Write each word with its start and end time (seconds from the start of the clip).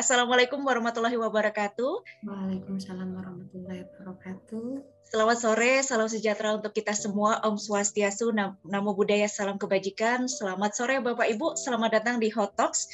Assalamualaikum 0.00 0.64
warahmatullahi 0.64 1.20
wabarakatuh. 1.20 2.24
Waalaikumsalam 2.24 3.20
warahmatullahi 3.20 3.84
wabarakatuh. 3.84 4.80
Selamat 5.04 5.36
sore, 5.36 5.84
salam 5.84 6.08
sejahtera 6.08 6.56
untuk 6.56 6.72
kita 6.72 6.96
semua. 6.96 7.36
Om 7.44 7.60
Swastiastu, 7.60 8.32
Namo 8.32 8.96
Buddhaya, 8.96 9.28
salam 9.28 9.60
kebajikan. 9.60 10.24
Selamat 10.24 10.72
sore 10.72 11.04
Bapak 11.04 11.28
Ibu, 11.28 11.52
selamat 11.52 12.00
datang 12.00 12.16
di 12.16 12.32
Hot 12.32 12.56
Talks 12.56 12.88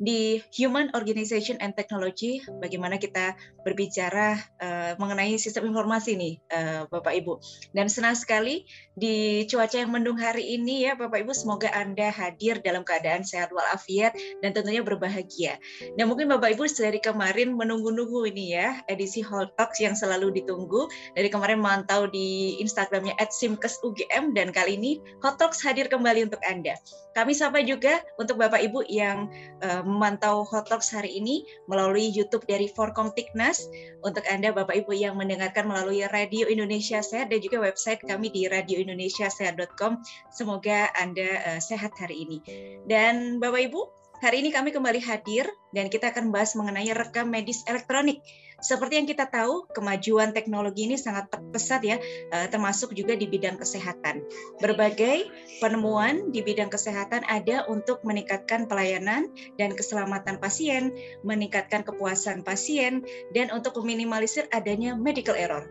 di 0.00 0.40
Human 0.56 0.88
Organization 0.96 1.60
and 1.60 1.76
Technology 1.76 2.40
bagaimana 2.64 2.96
kita 2.96 3.36
berbicara 3.60 4.40
uh, 4.56 4.92
mengenai 4.96 5.36
sistem 5.36 5.68
informasi 5.68 6.16
nih 6.16 6.34
uh, 6.48 6.88
Bapak 6.88 7.12
Ibu. 7.20 7.36
Dan 7.76 7.92
senang 7.92 8.16
sekali 8.16 8.64
di 8.96 9.44
cuaca 9.44 9.76
yang 9.76 9.92
mendung 9.92 10.16
hari 10.16 10.56
ini 10.56 10.88
ya 10.88 10.96
Bapak 10.96 11.20
Ibu 11.20 11.36
semoga 11.36 11.68
Anda 11.76 12.08
hadir 12.08 12.64
dalam 12.64 12.80
keadaan 12.80 13.28
sehat 13.28 13.52
walafiat 13.52 14.16
dan 14.40 14.56
tentunya 14.56 14.80
berbahagia. 14.80 15.60
Dan 16.00 16.08
mungkin 16.08 16.32
Bapak 16.32 16.56
Ibu 16.56 16.64
dari 16.72 16.98
kemarin 17.04 17.52
menunggu-nunggu 17.52 18.24
ini 18.32 18.56
ya 18.56 18.80
edisi 18.88 19.20
Hall 19.20 19.52
Talks 19.60 19.84
yang 19.84 19.92
selalu 19.92 20.32
ditunggu 20.32 20.88
dari 21.12 21.28
kemarin 21.28 21.60
mantau 21.60 22.08
di 22.08 22.56
Instagramnya 22.56 23.20
@simkesugm 23.28 24.32
dan 24.32 24.48
kali 24.48 24.80
ini 24.80 24.96
Hot 25.20 25.36
Talks 25.36 25.60
hadir 25.60 25.92
kembali 25.92 26.32
untuk 26.32 26.40
Anda. 26.48 26.80
Kami 27.12 27.36
sapa 27.36 27.60
juga 27.60 28.00
untuk 28.16 28.40
Bapak 28.40 28.64
Ibu 28.64 28.88
yang 28.88 29.28
uh, 29.60 29.89
memantau 29.90 30.46
Hot 30.46 30.70
Talks 30.70 30.94
hari 30.94 31.18
ini 31.18 31.42
melalui 31.66 32.08
YouTube 32.08 32.46
dari 32.46 32.70
Forkom 32.70 33.10
Tiknas. 33.10 33.66
Untuk 34.06 34.22
Anda 34.30 34.54
Bapak 34.54 34.86
Ibu 34.86 34.94
yang 34.94 35.18
mendengarkan 35.18 35.66
melalui 35.66 36.06
Radio 36.08 36.46
Indonesia 36.46 37.02
Sehat 37.02 37.28
dan 37.28 37.42
juga 37.42 37.58
website 37.60 38.00
kami 38.06 38.30
di 38.30 38.46
radioindonesiasehat.com. 38.46 40.00
Semoga 40.30 40.88
Anda 40.94 41.28
uh, 41.44 41.60
sehat 41.60 41.98
hari 41.98 42.22
ini. 42.22 42.38
Dan 42.86 43.42
Bapak 43.42 43.68
Ibu, 43.68 43.80
hari 44.22 44.46
ini 44.46 44.54
kami 44.54 44.70
kembali 44.70 45.00
hadir 45.02 45.50
dan 45.74 45.90
kita 45.90 46.14
akan 46.14 46.30
bahas 46.30 46.54
mengenai 46.54 46.88
rekam 46.94 47.26
medis 47.28 47.66
elektronik. 47.66 48.22
Seperti 48.60 49.00
yang 49.00 49.08
kita 49.08 49.28
tahu, 49.28 49.68
kemajuan 49.72 50.36
teknologi 50.36 50.84
ini 50.84 51.00
sangat 51.00 51.32
pesat 51.52 51.80
ya, 51.80 51.96
eh, 52.32 52.46
termasuk 52.52 52.92
juga 52.92 53.16
di 53.16 53.24
bidang 53.24 53.56
kesehatan. 53.56 54.24
Berbagai 54.60 55.28
penemuan 55.64 56.28
di 56.28 56.44
bidang 56.44 56.68
kesehatan 56.68 57.24
ada 57.24 57.64
untuk 57.66 58.04
meningkatkan 58.04 58.68
pelayanan 58.68 59.32
dan 59.56 59.72
keselamatan 59.72 60.36
pasien, 60.38 60.92
meningkatkan 61.24 61.82
kepuasan 61.82 62.44
pasien, 62.44 63.00
dan 63.32 63.48
untuk 63.50 63.76
meminimalisir 63.80 64.44
adanya 64.52 64.92
medical 64.92 65.34
error. 65.34 65.64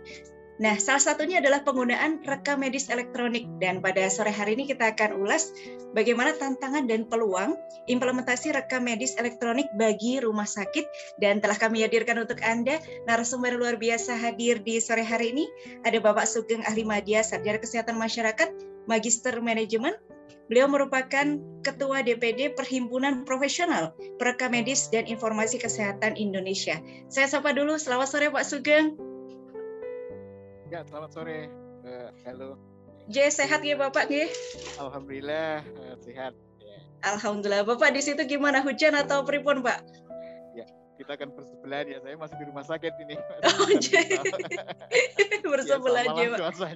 Nah, 0.60 0.76
salah 0.76 1.00
satunya 1.00 1.40
adalah 1.40 1.64
penggunaan 1.64 2.20
rekam 2.28 2.60
medis 2.60 2.92
elektronik. 2.92 3.48
Dan 3.64 3.80
pada 3.80 4.12
sore 4.12 4.28
hari 4.28 4.60
ini 4.60 4.68
kita 4.68 4.92
akan 4.92 5.16
ulas 5.24 5.56
bagaimana 5.96 6.36
tantangan 6.36 6.84
dan 6.84 7.08
peluang 7.08 7.56
implementasi 7.88 8.52
rekam 8.52 8.84
medis 8.84 9.16
elektronik 9.16 9.72
bagi 9.80 10.20
rumah 10.20 10.44
sakit. 10.44 11.16
Dan 11.24 11.40
telah 11.40 11.56
kami 11.56 11.88
hadirkan 11.88 12.20
untuk 12.20 12.44
Anda 12.44 12.84
narasumber 13.08 13.56
luar 13.56 13.80
biasa 13.80 14.20
hadir 14.20 14.60
di 14.60 14.84
sore 14.84 15.08
hari 15.08 15.32
ini. 15.32 15.48
Ada 15.88 16.04
Bapak 16.04 16.28
Sugeng 16.28 16.68
Ahli 16.68 16.84
Madya 16.84 17.24
Sarjana 17.24 17.64
Kesehatan 17.64 17.96
Masyarakat 17.96 18.52
Magister 18.84 19.40
Manajemen. 19.40 19.96
Beliau 20.52 20.66
merupakan 20.68 21.40
Ketua 21.62 22.02
DPD 22.02 22.58
Perhimpunan 22.58 23.24
Profesional 23.24 23.94
Perekam 24.18 24.52
Medis 24.52 24.92
dan 24.92 25.06
Informasi 25.08 25.62
Kesehatan 25.62 26.20
Indonesia. 26.20 26.82
Saya 27.08 27.30
sapa 27.32 27.54
dulu, 27.56 27.78
selamat 27.78 28.08
sore 28.10 28.28
Pak 28.34 28.44
Sugeng. 28.44 29.09
Ya, 30.70 30.86
selamat 30.86 31.10
sore. 31.18 31.50
Uh, 31.82 32.14
halo. 32.30 32.54
J 33.10 33.34
sehat 33.34 33.66
ya 33.66 33.74
Bapak 33.74 34.06
ya? 34.06 34.30
Alhamdulillah 34.78 35.66
uh, 35.66 35.98
sehat. 35.98 36.38
Yeah. 36.62 37.10
Alhamdulillah. 37.10 37.66
Bapak 37.66 37.90
di 37.90 38.06
situ 38.06 38.22
gimana 38.30 38.62
hujan 38.62 38.94
atau 38.94 39.26
pripun, 39.26 39.66
Pak? 39.66 39.82
Kita 41.00 41.16
akan 41.16 41.32
bersebelahan 41.32 41.86
ya. 41.88 41.98
Saya 42.04 42.20
masih 42.20 42.36
di 42.36 42.46
rumah 42.52 42.66
sakit 42.68 42.94
ini. 43.08 43.16
Oh, 43.60 43.72
bersebelahan 45.56 46.12
ya, 46.20 46.28
Pak. 46.36 46.76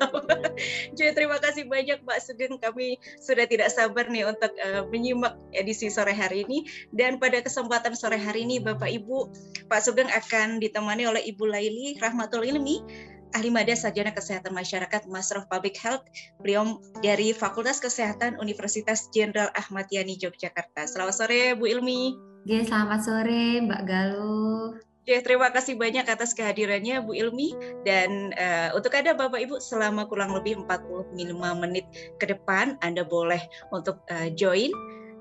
Jadi 0.96 1.10
terima 1.16 1.40
kasih 1.40 1.64
banyak 1.64 2.04
Pak 2.04 2.18
Sugeng. 2.20 2.60
Kami 2.60 3.00
sudah 3.16 3.48
tidak 3.48 3.72
sabar 3.72 4.12
nih 4.12 4.28
untuk 4.28 4.52
uh, 4.60 4.84
menyimak 4.92 5.40
edisi 5.56 5.88
sore 5.88 6.12
hari 6.12 6.44
ini. 6.44 6.68
Dan 6.92 7.16
pada 7.16 7.40
kesempatan 7.40 7.96
sore 7.96 8.20
hari 8.20 8.44
ini 8.44 8.60
Bapak 8.60 8.92
Ibu, 8.92 9.32
Pak 9.72 9.80
Sugeng 9.88 10.12
akan 10.12 10.60
ditemani 10.60 11.08
oleh 11.08 11.24
Ibu 11.24 11.48
Laili 11.48 11.96
Rahmatul 11.96 12.44
Ilmi, 12.44 12.84
ahli 13.32 13.48
mada 13.48 13.72
sarjana 13.72 14.12
kesehatan 14.12 14.52
masyarakat 14.52 15.08
Master 15.08 15.42
of 15.42 15.48
Public 15.48 15.80
Health. 15.80 16.04
Beliau 16.44 16.76
dari 17.00 17.32
Fakultas 17.32 17.80
Kesehatan 17.80 18.36
Universitas 18.36 19.08
Jenderal 19.16 19.48
Ahmad 19.56 19.88
Yani 19.88 20.20
Yogyakarta. 20.20 20.84
Selamat 20.84 21.16
sore 21.16 21.56
Bu 21.56 21.66
Ilmi. 21.70 22.29
Oke, 22.40 22.64
selamat 22.64 23.00
sore 23.04 23.60
Mbak 23.68 23.82
Galuh. 23.84 24.72
Oke, 24.80 25.16
terima 25.20 25.52
kasih 25.52 25.76
banyak 25.76 26.08
atas 26.08 26.32
kehadirannya 26.32 27.04
Bu 27.04 27.12
Ilmi 27.12 27.52
dan 27.84 28.32
uh, 28.32 28.72
untuk 28.72 28.96
Anda 28.96 29.12
Bapak 29.12 29.44
Ibu 29.44 29.60
selama 29.60 30.08
kurang 30.08 30.32
lebih 30.32 30.64
45 30.64 31.12
menit 31.60 31.84
ke 32.16 32.24
depan 32.24 32.80
Anda 32.80 33.04
boleh 33.04 33.44
untuk 33.76 34.00
uh, 34.08 34.32
join 34.32 34.72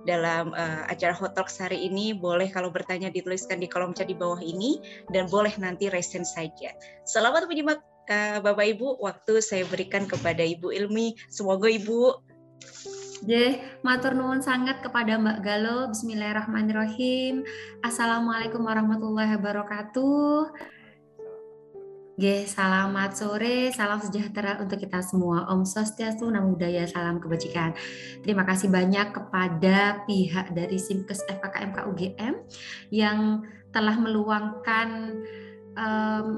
dalam 0.08 0.56
uh, 0.56 0.88
acara 0.88 1.12
Hot 1.12 1.36
Talks 1.36 1.60
hari 1.60 1.92
ini 1.92 2.16
boleh 2.16 2.48
kalau 2.48 2.72
bertanya 2.72 3.12
dituliskan 3.12 3.60
di 3.60 3.68
kolom 3.68 3.92
chat 3.92 4.08
di 4.08 4.16
bawah 4.16 4.40
ini 4.40 4.80
dan 5.12 5.28
boleh 5.28 5.52
nanti 5.60 5.92
resen 5.92 6.24
saja. 6.24 6.72
Selamat 7.04 7.52
menyimak 7.52 7.84
uh, 8.08 8.40
Bapak 8.40 8.80
Ibu, 8.80 9.04
waktu 9.04 9.44
saya 9.44 9.68
berikan 9.68 10.08
kepada 10.08 10.40
Ibu 10.40 10.72
Ilmi. 10.72 11.20
Semoga 11.28 11.68
Ibu 11.68 12.16
Jeh, 13.20 13.60
matur 13.84 14.16
nuwun 14.16 14.40
sangat 14.40 14.80
kepada 14.80 15.20
Mbak 15.20 15.40
Galo. 15.44 15.92
Bismillahirrahmanirrahim. 15.92 17.44
Assalamualaikum 17.84 18.64
warahmatullahi 18.64 19.36
wabarakatuh. 19.36 20.56
Ge, 22.16 22.48
selamat 22.48 23.20
sore, 23.20 23.76
salam 23.76 24.00
sejahtera 24.00 24.56
untuk 24.64 24.80
kita 24.80 25.04
semua. 25.04 25.52
Om 25.52 25.68
Swastiastu, 25.68 26.32
Namo 26.32 26.56
Buddhaya, 26.56 26.88
salam 26.88 27.20
kebajikan. 27.20 27.76
Terima 28.24 28.48
kasih 28.48 28.72
banyak 28.72 29.12
kepada 29.12 30.08
pihak 30.08 30.56
dari 30.56 30.80
Simkes 30.80 31.28
FKKMK 31.28 31.92
UGM 31.92 32.40
yang 32.96 33.44
telah 33.76 34.00
meluangkan 34.00 35.20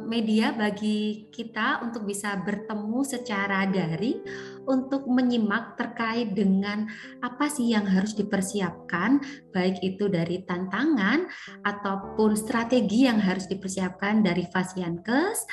media 0.05 0.53
bagi 0.53 1.25
kita 1.33 1.81
untuk 1.81 2.05
bisa 2.05 2.37
bertemu 2.45 3.01
secara 3.01 3.65
daring 3.65 4.21
untuk 4.67 5.09
menyimak 5.09 5.77
terkait 5.79 6.33
dengan 6.33 6.85
apa 7.22 7.49
sih 7.49 7.73
yang 7.73 7.85
harus 7.85 8.13
dipersiapkan 8.13 9.22
baik 9.55 9.81
itu 9.81 10.09
dari 10.11 10.44
tantangan 10.45 11.25
ataupun 11.66 12.38
strategi 12.38 13.09
yang 13.09 13.17
harus 13.17 13.49
dipersiapkan 13.49 14.22
dari 14.22 14.45
Fasiankes 14.49 15.45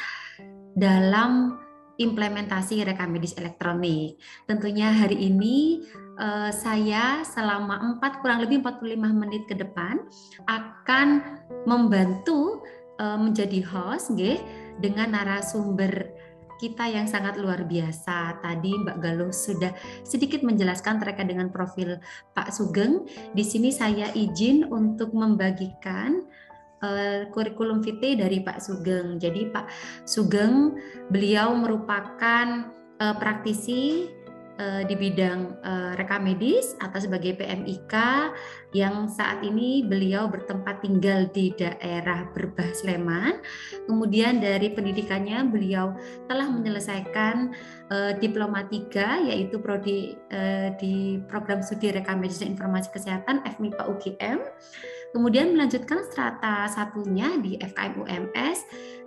dalam 0.77 1.59
implementasi 1.99 2.87
rekam 2.87 3.11
medis 3.11 3.35
elektronik. 3.35 4.23
Tentunya 4.47 4.95
hari 4.95 5.19
ini 5.19 5.83
uh, 6.17 6.55
saya 6.55 7.27
selama 7.27 7.99
4 7.99 8.23
kurang 8.23 8.39
lebih 8.47 8.63
45 8.63 8.95
menit 9.19 9.43
ke 9.51 9.59
depan 9.59 9.99
akan 10.47 11.23
membantu 11.67 12.63
uh, 13.03 13.19
menjadi 13.19 13.67
host 13.67 14.15
nggih 14.15 14.39
dengan 14.79 15.19
narasumber 15.19 16.07
kita 16.59 16.91
yang 16.91 17.07
sangat 17.07 17.39
luar 17.39 17.65
biasa. 17.65 18.43
Tadi 18.43 18.75
Mbak 18.85 18.99
Galuh 18.99 19.33
sudah 19.33 19.73
sedikit 20.03 20.43
menjelaskan 20.43 20.99
terkait 20.99 21.31
dengan 21.31 21.49
profil 21.49 22.03
Pak 22.35 22.51
Sugeng. 22.53 23.07
Di 23.33 23.47
sini 23.47 23.71
saya 23.71 24.11
izin 24.13 24.67
untuk 24.69 25.15
membagikan 25.15 26.27
uh, 26.83 27.31
kurikulum 27.31 27.81
vitae 27.81 28.19
dari 28.19 28.43
Pak 28.43 28.59
Sugeng. 28.59 29.17
Jadi 29.23 29.49
Pak 29.55 29.67
Sugeng 30.05 30.75
beliau 31.09 31.55
merupakan 31.55 32.75
uh, 32.99 33.15
praktisi 33.17 34.11
uh, 34.59 34.83
di 34.85 34.95
bidang 34.99 35.63
uh, 35.63 35.93
rekam 35.97 36.27
medis 36.27 36.75
atau 36.83 36.99
sebagai 36.99 37.39
PMIK 37.39 37.95
yang 38.77 39.09
saat 39.09 39.41
ini 39.41 39.87
beliau 39.87 40.29
bertempat 40.29 40.85
tinggal 40.85 41.31
di 41.33 41.55
daerah 41.57 42.29
Berbah 42.37 42.69
Sleman. 42.77 43.41
Kemudian 43.89 44.45
dari 44.45 44.69
pendidikannya 44.75 45.49
beliau 45.49 45.97
telah 46.29 46.51
menyelesaikan 46.53 47.55
uh, 47.89 48.13
diploma 48.21 48.67
3 48.69 49.33
yaitu 49.33 49.57
prodi 49.63 50.19
uh, 50.35 50.75
di 50.77 51.23
program 51.31 51.65
studi 51.65 51.95
rekam 51.95 52.21
medis 52.21 52.45
dan 52.45 52.53
informasi 52.53 52.93
kesehatan 52.93 53.41
FMIPA 53.47 53.83
UGM 53.89 54.39
kemudian 55.13 55.57
melanjutkan 55.57 56.05
strata 56.07 56.69
satunya 56.69 57.37
di 57.41 57.57
FKM 57.57 57.95
UMS 58.01 58.59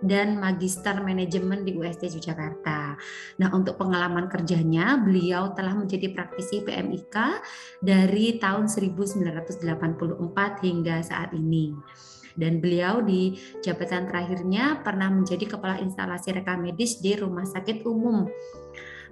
dan 0.01 0.41
Magister 0.41 0.97
Manajemen 0.99 1.61
di 1.61 1.77
UST 1.77 2.17
Yogyakarta. 2.17 2.97
Nah, 3.37 3.49
untuk 3.53 3.77
pengalaman 3.77 4.25
kerjanya, 4.27 4.97
beliau 4.97 5.53
telah 5.53 5.77
menjadi 5.77 6.09
praktisi 6.11 6.65
PMIK 6.65 7.15
dari 7.85 8.41
tahun 8.41 8.65
1984 8.65 10.65
hingga 10.65 11.05
saat 11.05 11.31
ini. 11.37 11.77
Dan 12.31 12.63
beliau 12.63 13.03
di 13.03 13.35
jabatan 13.59 14.07
terakhirnya 14.07 14.79
pernah 14.79 15.11
menjadi 15.11 15.51
kepala 15.51 15.83
instalasi 15.83 16.31
rekam 16.31 16.63
medis 16.63 17.03
di 17.03 17.19
Rumah 17.19 17.43
Sakit 17.43 17.83
Umum 17.83 18.23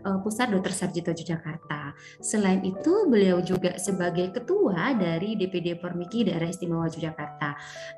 uh, 0.06 0.20
Pusat 0.24 0.60
Dr. 0.60 0.74
Sarjito 0.74 1.12
Yogyakarta. 1.12 1.96
Selain 2.24 2.64
itu, 2.64 3.08
beliau 3.08 3.40
juga 3.44 3.76
sebagai 3.82 4.32
ketua 4.32 4.96
dari 4.96 5.36
DPD 5.36 5.80
Permiki 5.80 6.28
Daerah 6.28 6.48
Istimewa 6.48 6.88
Yogyakarta. 6.88 7.50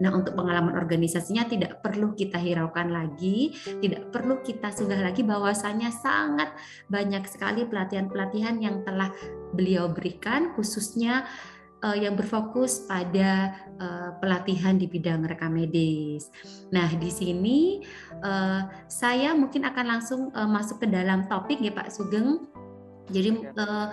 Nah, 0.02 0.12
untuk 0.14 0.34
pengalaman 0.38 0.78
organisasinya 0.78 1.46
tidak 1.46 1.82
perlu 1.84 2.14
kita 2.14 2.42
hiraukan 2.42 2.90
lagi, 2.90 3.54
tidak 3.82 4.10
perlu 4.10 4.42
kita 4.42 4.74
sudah 4.74 5.00
lagi 5.02 5.22
bahwasanya 5.22 5.90
sangat 5.94 6.54
banyak 6.90 7.26
sekali 7.30 7.66
pelatihan-pelatihan 7.66 8.58
yang 8.62 8.82
telah 8.82 9.12
beliau 9.52 9.92
berikan 9.92 10.56
khususnya 10.56 11.28
uh, 11.84 11.98
yang 11.98 12.14
berfokus 12.18 12.86
pada 12.86 13.54
uh, 13.82 14.10
pelatihan 14.22 14.78
di 14.78 14.86
bidang 14.88 15.26
rekam 15.26 15.58
medis. 15.58 16.30
Nah, 16.70 16.88
di 16.98 17.10
sini 17.10 17.82
uh, 18.22 18.66
saya 18.88 19.34
mungkin 19.34 19.66
akan 19.68 19.86
langsung 19.86 20.22
uh, 20.34 20.48
masuk 20.48 20.86
ke 20.86 20.88
dalam 20.90 21.26
topik 21.28 21.60
ya 21.60 21.74
Pak 21.74 21.90
Sugeng. 21.92 22.48
Jadi 23.12 23.44
uh, 23.60 23.92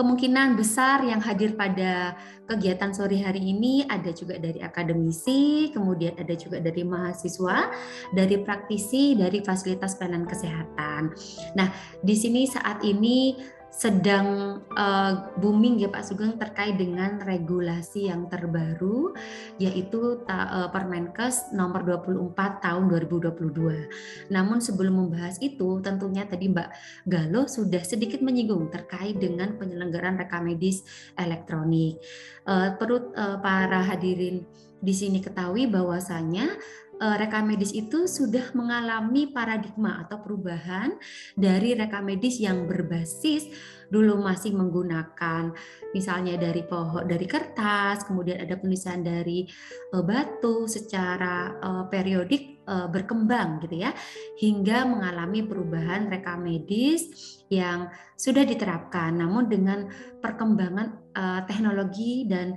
kemungkinan 0.00 0.56
besar 0.56 1.04
yang 1.04 1.20
hadir 1.20 1.52
pada 1.58 2.16
kegiatan 2.48 2.88
sore 2.96 3.20
hari 3.20 3.52
ini 3.52 3.84
ada 3.84 4.08
juga 4.16 4.40
dari 4.40 4.56
akademisi, 4.64 5.68
kemudian 5.76 6.16
ada 6.16 6.32
juga 6.34 6.56
dari 6.56 6.82
mahasiswa, 6.82 7.68
dari 8.16 8.40
praktisi, 8.40 9.12
dari 9.12 9.44
fasilitas 9.44 10.00
pelayanan 10.00 10.24
kesehatan. 10.24 11.12
Nah, 11.52 11.68
di 12.00 12.14
sini 12.16 12.48
saat 12.48 12.80
ini 12.80 13.36
sedang 13.70 14.60
uh, 14.74 15.30
booming 15.38 15.78
ya 15.78 15.88
Pak 15.88 16.02
Sugeng 16.02 16.34
terkait 16.34 16.74
dengan 16.74 17.22
regulasi 17.22 18.10
yang 18.10 18.26
terbaru 18.26 19.14
yaitu 19.62 20.26
uh, 20.26 20.68
Permenkes 20.74 21.54
nomor 21.54 21.86
24 21.86 22.66
tahun 22.66 22.84
2022. 22.90 24.34
Namun 24.34 24.58
sebelum 24.58 25.06
membahas 25.06 25.38
itu 25.38 25.78
tentunya 25.80 26.26
tadi 26.26 26.50
Mbak 26.50 26.68
Galo 27.06 27.46
sudah 27.46 27.86
sedikit 27.86 28.18
menyinggung 28.20 28.74
terkait 28.74 29.22
dengan 29.22 29.54
penyelenggaraan 29.54 30.18
rekam 30.18 30.50
medis 30.50 30.82
elektronik. 31.14 32.02
Uh, 32.42 32.74
perut 32.74 33.14
uh, 33.14 33.38
para 33.38 33.86
hadirin 33.86 34.42
di 34.80 34.96
sini 34.96 35.20
ketahui 35.20 35.68
bahwasanya 35.68 36.56
rekam 37.00 37.48
medis 37.48 37.72
itu 37.72 38.04
sudah 38.04 38.52
mengalami 38.52 39.32
paradigma 39.32 40.04
atau 40.04 40.20
perubahan 40.20 40.92
dari 41.32 41.72
rekam 41.72 42.04
medis 42.04 42.36
yang 42.36 42.68
berbasis 42.68 43.48
dulu 43.88 44.20
masih 44.22 44.54
menggunakan 44.54 45.50
misalnya 45.96 46.36
dari 46.36 46.62
pohon 46.62 47.08
dari 47.08 47.26
kertas 47.26 48.06
kemudian 48.06 48.44
ada 48.44 48.54
penulisan 48.60 49.02
dari 49.02 49.48
uh, 49.96 50.04
batu 50.04 50.68
secara 50.68 51.58
uh, 51.58 51.84
periodik 51.88 52.60
berkembang 52.70 53.58
gitu 53.66 53.82
ya 53.82 53.90
hingga 54.38 54.86
mengalami 54.86 55.42
perubahan 55.42 56.06
rekam 56.06 56.46
medis 56.46 57.10
yang 57.50 57.90
sudah 58.14 58.46
diterapkan. 58.46 59.10
Namun 59.10 59.50
dengan 59.50 59.90
perkembangan 60.22 61.10
teknologi 61.50 62.30
dan 62.30 62.54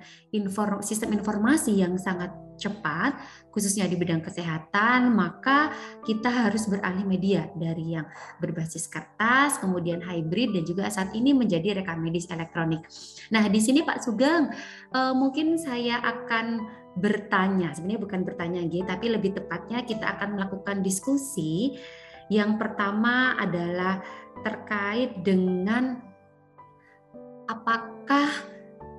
sistem 0.86 1.18
informasi 1.18 1.81
yang 1.81 1.98
sangat 1.98 2.30
cepat, 2.62 3.18
khususnya 3.53 3.85
di 3.85 3.94
bidang 3.94 4.25
kesehatan, 4.25 5.13
maka 5.13 5.69
kita 6.01 6.27
harus 6.27 6.65
beralih 6.65 7.05
media 7.05 7.47
dari 7.53 7.94
yang 7.94 8.09
berbasis 8.41 8.89
kertas, 8.89 9.61
kemudian 9.61 10.01
hybrid, 10.01 10.57
dan 10.57 10.63
juga 10.65 10.89
saat 10.89 11.13
ini 11.13 11.38
menjadi 11.38 11.77
rekam 11.77 12.01
medis 12.01 12.25
elektronik. 12.33 12.81
Nah, 13.29 13.45
di 13.45 13.61
sini 13.61 13.85
Pak 13.85 14.01
Sugeng, 14.01 14.50
eh, 14.89 15.13
mungkin 15.13 15.61
saya 15.61 16.01
akan 16.01 16.81
bertanya, 16.97 17.73
sebenarnya 17.73 18.01
bukan 18.01 18.21
bertanya 18.25 18.61
gitu, 18.65 18.85
tapi 18.85 19.13
lebih 19.13 19.38
tepatnya 19.38 19.85
kita 19.85 20.17
akan 20.17 20.38
melakukan 20.38 20.81
diskusi. 20.81 21.77
Yang 22.29 22.57
pertama 22.57 23.38
adalah 23.38 24.01
terkait 24.41 25.21
dengan 25.21 26.01
apakah 27.45 28.29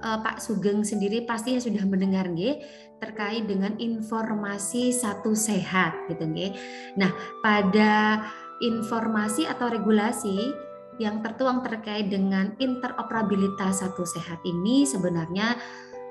uh, 0.04 0.18
Pak 0.20 0.38
Sugeng 0.44 0.84
sendiri 0.84 1.24
pastinya 1.24 1.58
sudah 1.62 1.84
mendengar 1.88 2.28
nggih 2.28 2.60
terkait 3.04 3.44
dengan 3.44 3.76
informasi 3.76 4.88
satu 4.96 5.36
sehat 5.36 6.08
gitu 6.08 6.24
nggih. 6.24 6.56
Nah, 6.96 7.12
pada 7.44 8.24
informasi 8.64 9.44
atau 9.44 9.68
regulasi 9.68 10.56
yang 10.96 11.20
tertuang 11.20 11.60
terkait 11.60 12.08
dengan 12.08 12.56
interoperabilitas 12.56 13.84
satu 13.84 14.06
sehat 14.08 14.40
ini 14.46 14.88
sebenarnya 14.88 15.58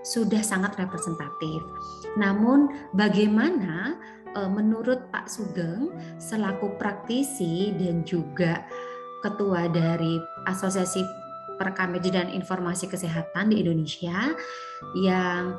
sudah 0.04 0.44
sangat 0.44 0.76
representatif. 0.76 1.64
Namun 2.20 2.92
bagaimana 2.92 3.96
e, 4.36 4.40
menurut 4.52 5.08
Pak 5.10 5.32
Sugeng 5.32 5.96
selaku 6.20 6.76
praktisi 6.76 7.72
dan 7.80 8.04
juga 8.04 8.68
ketua 9.24 9.72
dari 9.72 10.20
Asosiasi 10.44 11.00
Perekam 11.56 11.96
Medis 11.96 12.12
dan 12.12 12.28
Informasi 12.28 12.92
Kesehatan 12.92 13.56
di 13.56 13.64
Indonesia 13.64 14.36
yang 15.00 15.56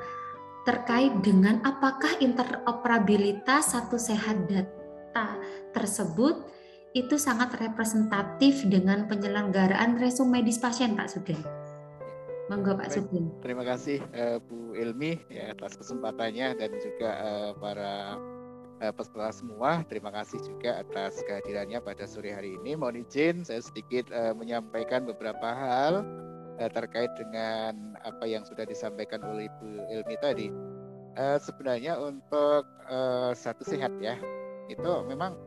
terkait 0.65 1.13
dengan 1.21 1.61
apakah 1.61 2.17
interoperabilitas 2.25 3.77
satu 3.77 4.01
sehat 4.01 4.49
data 4.49 5.37
tersebut 5.77 6.49
itu 6.97 7.21
sangat 7.21 7.53
representatif 7.61 8.65
dengan 8.65 9.05
penyelenggaraan 9.11 10.01
resum 10.01 10.31
medis 10.31 10.57
pasien 10.57 10.97
Pak 10.97 11.11
Sugeng. 11.13 11.43
Monggo 12.49 12.77
Pak 12.77 12.89
Sugeng. 12.93 13.29
Terima 13.43 13.67
kasih 13.67 14.01
uh, 14.15 14.39
Bu 14.41 14.79
Ilmi 14.79 15.21
ya 15.29 15.53
atas 15.53 15.77
kesempatannya 15.77 16.55
dan 16.55 16.71
juga 16.81 17.11
uh, 17.19 17.51
para 17.59 18.17
uh, 18.79 18.93
peserta 18.95 19.35
semua. 19.35 19.83
Terima 19.91 20.15
kasih 20.15 20.39
juga 20.47 20.81
atas 20.81 21.19
kehadirannya 21.27 21.83
pada 21.83 22.07
sore 22.07 22.31
hari 22.31 22.55
ini. 22.63 22.79
Mohon 22.79 23.05
izin 23.05 23.43
saya 23.43 23.59
sedikit 23.59 24.07
uh, 24.15 24.33
menyampaikan 24.37 25.03
beberapa 25.03 25.51
hal 25.51 26.07
uh, 26.61 26.71
terkait 26.71 27.11
dengan 27.19 27.97
apa 28.05 28.25
yang 28.27 28.43
sudah 28.47 28.67
disampaikan 28.67 29.23
oleh 29.25 29.49
Ibu 29.49 29.89
Ilmi 29.91 30.17
tadi. 30.21 30.49
Uh, 31.15 31.39
sebenarnya 31.39 31.95
untuk 31.95 32.67
uh, 32.91 33.31
satu 33.31 33.63
sehat 33.63 33.95
ya, 34.03 34.19
itu 34.67 34.93
memang 35.07 35.39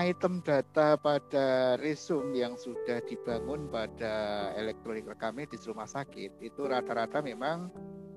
item 0.00 0.40
data 0.40 0.96
pada 0.96 1.76
resum 1.78 2.32
yang 2.32 2.56
sudah 2.56 3.04
dibangun 3.04 3.68
pada 3.68 4.48
elektronik 4.56 5.04
rekam 5.04 5.36
di 5.36 5.58
rumah 5.68 5.84
sakit 5.84 6.32
itu 6.40 6.64
rata-rata 6.64 7.20
memang 7.20 7.68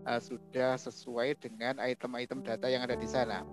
uh, 0.07 0.21
sudah 0.21 0.79
sesuai 0.79 1.35
dengan 1.43 1.81
item-item 1.83 2.45
data 2.45 2.71
yang 2.71 2.87
ada 2.87 2.95
di 2.95 3.05
sana. 3.09 3.43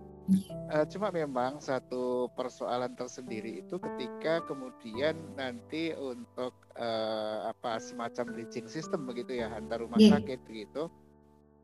Uh, 0.72 0.86
cuma 0.86 1.10
memang 1.10 1.58
satu 1.58 2.30
persoalan 2.38 2.94
tersendiri 2.94 3.60
itu 3.66 3.76
ketika 3.76 4.40
kemudian 4.46 5.19
nanti 5.34 5.90
untuk 5.98 6.54
uh, 6.78 7.50
apa 7.50 7.82
semacam 7.82 8.30
bridging 8.30 8.70
system 8.70 9.04
begitu 9.04 9.42
ya 9.42 9.50
antar 9.50 9.82
rumah 9.82 9.99
yeah. 9.99 10.16
sakit 10.16 10.38
begitu. 10.47 10.87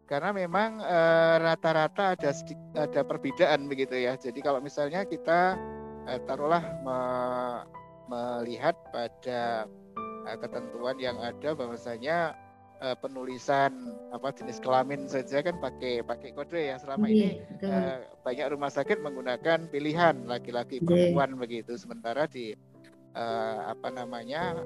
Karena 0.09 0.33
memang 0.33 0.81
rata-rata 1.45 2.03
uh, 2.11 2.13
ada 2.17 2.31
ada 2.75 3.01
perbedaan 3.05 3.69
begitu 3.69 3.95
ya. 3.95 4.17
Jadi 4.17 4.41
kalau 4.41 4.59
misalnya 4.59 5.05
kita 5.05 5.55
uh, 6.09 6.19
taruhlah 6.25 6.65
me 6.81 6.99
melihat 8.09 8.73
pada 8.89 9.69
uh, 10.25 10.37
ketentuan 10.41 10.97
yang 10.97 11.21
ada 11.21 11.53
bahwasanya 11.53 12.33
uh, 12.83 12.97
penulisan 12.99 13.95
apa 14.15 14.33
jenis 14.35 14.63
kelamin 14.63 15.07
saja 15.11 15.43
kan 15.43 15.59
pakai 15.59 16.03
pakai 16.03 16.31
kode 16.35 16.61
ya 16.75 16.77
selama 16.79 17.07
yeah, 17.11 17.37
ini. 17.39 17.67
uh, 17.67 17.99
banyak 18.23 18.47
rumah 18.55 18.71
sakit 18.71 19.03
menggunakan 19.03 19.67
pilihan 19.69 20.27
laki-laki 20.27 20.83
perempuan 20.83 21.35
yeah. 21.35 21.41
begitu. 21.41 21.73
Sementara 21.75 22.27
di 22.31 22.55
uh, 23.15 23.75
apa 23.75 23.89
namanya 23.91 24.63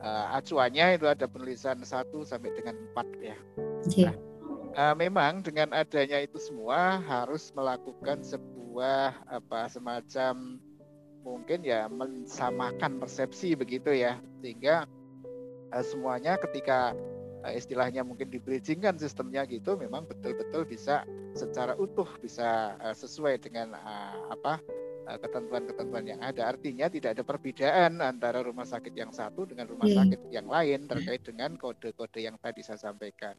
uh, 0.00 0.36
acuannya 0.36 0.98
itu 0.98 1.06
ada 1.06 1.26
penulisan 1.26 1.82
satu 1.82 2.22
sampai 2.22 2.54
dengan 2.54 2.76
empat 2.90 3.08
ya. 3.20 3.36
Nah, 4.06 4.16
uh, 4.76 4.94
memang 4.94 5.42
dengan 5.44 5.74
adanya 5.74 6.22
itu 6.22 6.38
semua 6.38 7.02
harus 7.04 7.50
melakukan 7.54 8.22
sebuah 8.22 9.14
apa 9.28 9.66
semacam 9.66 10.58
mungkin 11.20 11.60
ya 11.60 11.84
mensamakan 11.90 12.96
persepsi 13.02 13.52
begitu 13.58 13.92
ya. 13.92 14.16
Sehingga 14.40 14.88
uh, 15.74 15.84
semuanya 15.84 16.40
ketika 16.40 16.96
istilahnya 17.48 18.04
mungkin 18.04 18.28
di 18.28 18.36
bridging 18.36 18.84
kan 18.84 19.00
sistemnya 19.00 19.48
gitu 19.48 19.80
memang 19.80 20.04
betul-betul 20.04 20.68
bisa 20.68 21.08
secara 21.32 21.72
utuh 21.80 22.08
bisa 22.20 22.76
uh, 22.84 22.92
sesuai 22.92 23.40
dengan 23.40 23.72
uh, 23.72 24.28
apa 24.28 24.60
ketentuan-ketentuan 25.18 26.06
yang 26.06 26.20
ada. 26.22 26.46
Artinya 26.52 26.86
tidak 26.86 27.18
ada 27.18 27.24
perbedaan 27.26 27.98
antara 27.98 28.46
rumah 28.46 28.62
sakit 28.62 28.94
yang 28.94 29.10
satu 29.10 29.48
dengan 29.48 29.66
rumah 29.66 29.90
yeah. 29.90 29.98
sakit 30.04 30.20
yang 30.30 30.46
lain 30.46 30.86
terkait 30.86 31.26
dengan 31.26 31.58
kode-kode 31.58 32.22
yang 32.22 32.38
tadi 32.38 32.62
saya 32.62 32.78
sampaikan. 32.78 33.34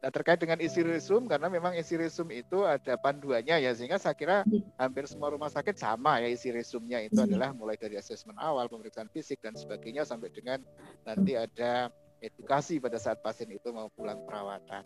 Nah 0.00 0.08
terkait 0.08 0.40
dengan 0.40 0.56
isi 0.64 0.80
resum 0.80 1.28
karena 1.28 1.52
memang 1.52 1.76
isi 1.76 1.92
resum 2.00 2.32
itu 2.32 2.64
ada 2.64 2.96
panduannya 2.96 3.60
ya 3.60 3.70
sehingga 3.76 4.00
saya 4.00 4.16
kira 4.16 4.48
iya. 4.48 4.64
hampir 4.80 5.04
semua 5.04 5.28
rumah 5.28 5.52
sakit 5.52 5.76
sama 5.76 6.24
ya 6.24 6.28
isi 6.32 6.48
resumnya 6.48 7.04
itu 7.04 7.20
adalah 7.20 7.52
mulai 7.52 7.76
dari 7.76 8.00
asesmen 8.00 8.32
awal, 8.40 8.64
pemeriksaan 8.72 9.12
fisik 9.12 9.44
dan 9.44 9.52
sebagainya 9.52 10.08
sampai 10.08 10.32
dengan 10.32 10.64
nanti 11.04 11.36
ada 11.36 11.92
edukasi 12.20 12.78
pada 12.78 13.00
saat 13.00 13.18
pasien 13.24 13.48
itu 13.50 13.72
mau 13.72 13.88
pulang 13.92 14.20
perawatan. 14.28 14.84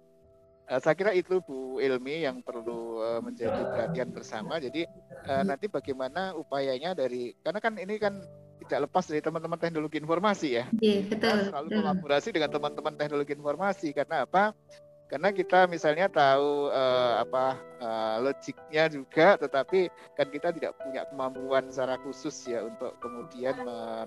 Uh, 0.65 0.81
saya 0.81 0.97
kira 0.97 1.13
itu 1.13 1.45
Bu 1.45 1.77
Ilmi 1.77 2.25
yang 2.25 2.41
perlu 2.41 3.05
uh, 3.05 3.21
menjadi 3.21 3.69
perhatian 3.69 4.09
bersama. 4.17 4.57
Jadi 4.57 4.89
uh, 5.29 5.45
nanti 5.45 5.69
bagaimana 5.69 6.33
upayanya 6.33 6.97
dari 6.97 7.37
karena 7.45 7.61
kan 7.61 7.77
ini 7.77 8.01
kan 8.01 8.17
tidak 8.65 8.89
lepas 8.89 9.05
dari 9.05 9.21
teman-teman 9.21 9.61
teknologi 9.61 10.01
informasi 10.01 10.49
ya. 10.57 10.65
Iya, 10.81 11.05
betul. 11.05 11.37
Kita 11.37 11.53
selalu 11.53 11.69
kolaborasi 11.69 12.29
dengan 12.33 12.51
teman-teman 12.55 12.95
teknologi 12.97 13.33
informasi 13.37 13.89
karena 13.93 14.25
apa? 14.25 14.57
Karena 15.05 15.29
kita 15.37 15.69
misalnya 15.69 16.09
tahu 16.09 16.73
uh, 16.73 17.21
apa 17.21 17.61
uh, 17.85 18.17
logiknya 18.25 18.89
juga 18.89 19.37
tetapi 19.37 19.93
kan 20.17 20.27
kita 20.33 20.49
tidak 20.57 20.73
punya 20.81 21.05
kemampuan 21.13 21.69
secara 21.69 22.01
khusus 22.01 22.33
ya 22.49 22.65
untuk 22.65 22.97
kemudian 23.05 23.53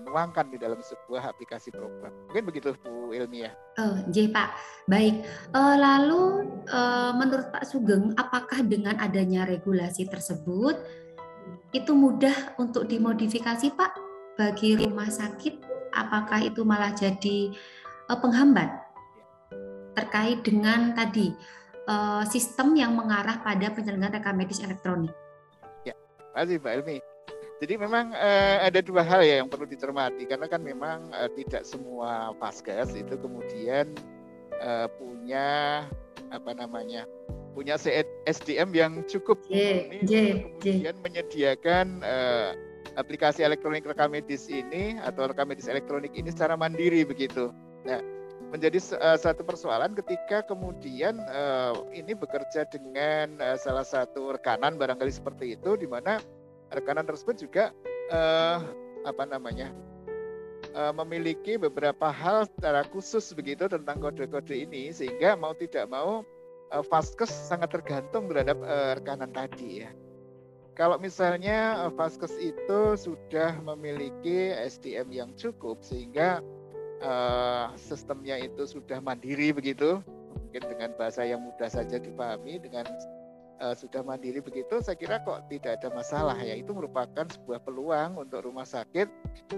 menuangkan 0.02 0.50
di 0.50 0.58
dalam 0.58 0.82
sebuah 0.82 1.30
aplikasi 1.30 1.70
program. 1.70 2.10
Mungkin 2.30 2.44
begitu 2.50 2.74
Bu 2.82 3.14
Ilmiah. 3.14 3.54
Oh 3.78 3.94
J 4.10 4.34
Pak. 4.34 4.50
Baik. 4.90 5.22
Uh, 5.54 5.76
lalu 5.78 6.22
uh, 6.74 7.14
menurut 7.14 7.54
Pak 7.54 7.64
Sugeng 7.70 8.18
apakah 8.18 8.66
dengan 8.66 8.98
adanya 8.98 9.46
regulasi 9.46 10.10
tersebut 10.10 10.82
itu 11.70 11.94
mudah 11.94 12.58
untuk 12.58 12.90
dimodifikasi 12.90 13.70
Pak? 13.70 13.92
Bagi 14.34 14.78
rumah 14.82 15.10
sakit 15.10 15.62
apakah 15.94 16.42
itu 16.46 16.62
malah 16.62 16.94
jadi 16.94 17.54
penghambat 18.08 18.87
terkait 19.98 20.38
dengan 20.46 20.94
tadi 20.94 21.34
uh, 21.90 22.22
sistem 22.30 22.78
yang 22.78 22.94
mengarah 22.94 23.42
pada 23.42 23.74
penyelenggaraan 23.74 24.22
rekam 24.22 24.38
medis 24.38 24.62
elektronik. 24.62 25.10
Ya, 25.82 25.98
kasih 26.38 26.62
Mbak 26.62 26.72
Elmi. 26.78 26.98
Jadi 27.58 27.74
memang 27.74 28.14
uh, 28.14 28.56
ada 28.62 28.78
dua 28.78 29.02
hal 29.02 29.26
ya 29.26 29.42
yang 29.42 29.50
perlu 29.50 29.66
dicermati 29.66 30.22
karena 30.30 30.46
kan 30.46 30.62
memang 30.62 31.10
uh, 31.10 31.26
tidak 31.34 31.66
semua 31.66 32.30
vaskes 32.38 32.94
itu 32.94 33.18
kemudian 33.18 33.90
uh, 34.62 34.86
punya 34.94 35.82
apa 36.30 36.54
namanya 36.54 37.02
punya 37.58 37.74
SDM 38.30 38.70
yang 38.70 38.92
cukup 39.10 39.42
J, 39.50 39.90
J, 40.06 40.12
kemudian 40.62 40.94
J. 40.94 41.02
menyediakan 41.02 41.98
uh, 42.06 42.54
aplikasi 42.94 43.42
elektronik 43.42 43.82
rekam 43.82 44.14
medis 44.14 44.46
ini 44.46 44.94
atau 45.02 45.26
rekam 45.26 45.50
medis 45.50 45.66
elektronik 45.66 46.14
ini 46.14 46.30
secara 46.30 46.54
mandiri 46.54 47.02
begitu. 47.02 47.50
Nah, 47.82 47.98
menjadi 48.48 48.80
uh, 48.96 49.18
satu 49.20 49.44
persoalan 49.44 49.92
ketika 49.92 50.40
kemudian 50.44 51.20
uh, 51.28 51.76
ini 51.92 52.16
bekerja 52.16 52.64
dengan 52.68 53.36
uh, 53.40 53.56
salah 53.60 53.84
satu 53.84 54.32
rekanan 54.32 54.80
barangkali 54.80 55.12
seperti 55.12 55.56
itu 55.56 55.76
di 55.76 55.84
mana 55.84 56.16
rekanan 56.72 57.04
tersebut 57.04 57.36
juga 57.36 57.64
uh, 58.08 58.64
apa 59.04 59.24
namanya 59.28 59.68
uh, 60.72 60.92
memiliki 61.04 61.60
beberapa 61.60 62.08
hal 62.08 62.48
secara 62.48 62.84
khusus 62.88 63.32
begitu 63.36 63.68
tentang 63.68 64.00
kode-kode 64.00 64.56
ini 64.56 64.90
sehingga 64.92 65.36
mau 65.36 65.52
tidak 65.52 65.84
mau 65.88 66.24
uh, 66.72 66.84
Vaskes 66.84 67.30
sangat 67.30 67.72
tergantung 67.72 68.28
terhadap 68.32 68.58
uh, 68.64 68.96
rekanan 68.96 69.30
tadi 69.32 69.84
ya. 69.84 69.90
Kalau 70.78 70.94
misalnya 70.94 71.90
Vaskes 71.98 72.38
itu 72.38 72.94
sudah 72.94 73.58
memiliki 73.66 74.54
SDM 74.54 75.10
yang 75.10 75.30
cukup 75.34 75.82
sehingga 75.82 76.38
uh, 77.02 77.74
sistemnya 77.78 78.38
itu 78.40 78.64
sudah 78.66 78.98
mandiri 79.02 79.50
begitu 79.54 80.02
mungkin 80.34 80.62
dengan 80.64 80.90
bahasa 80.96 81.26
yang 81.28 81.44
mudah 81.44 81.68
saja 81.68 82.00
dipahami 82.00 82.56
dengan 82.62 82.88
uh, 83.60 83.74
sudah 83.76 84.00
mandiri 84.00 84.40
begitu 84.40 84.80
saya 84.80 84.96
kira 84.96 85.20
kok 85.22 85.46
tidak 85.50 85.78
ada 85.82 85.88
masalah 85.92 86.36
ya 86.40 86.54
itu 86.56 86.70
merupakan 86.72 87.26
sebuah 87.28 87.60
peluang 87.62 88.16
untuk 88.16 88.46
rumah 88.46 88.64
sakit 88.64 89.06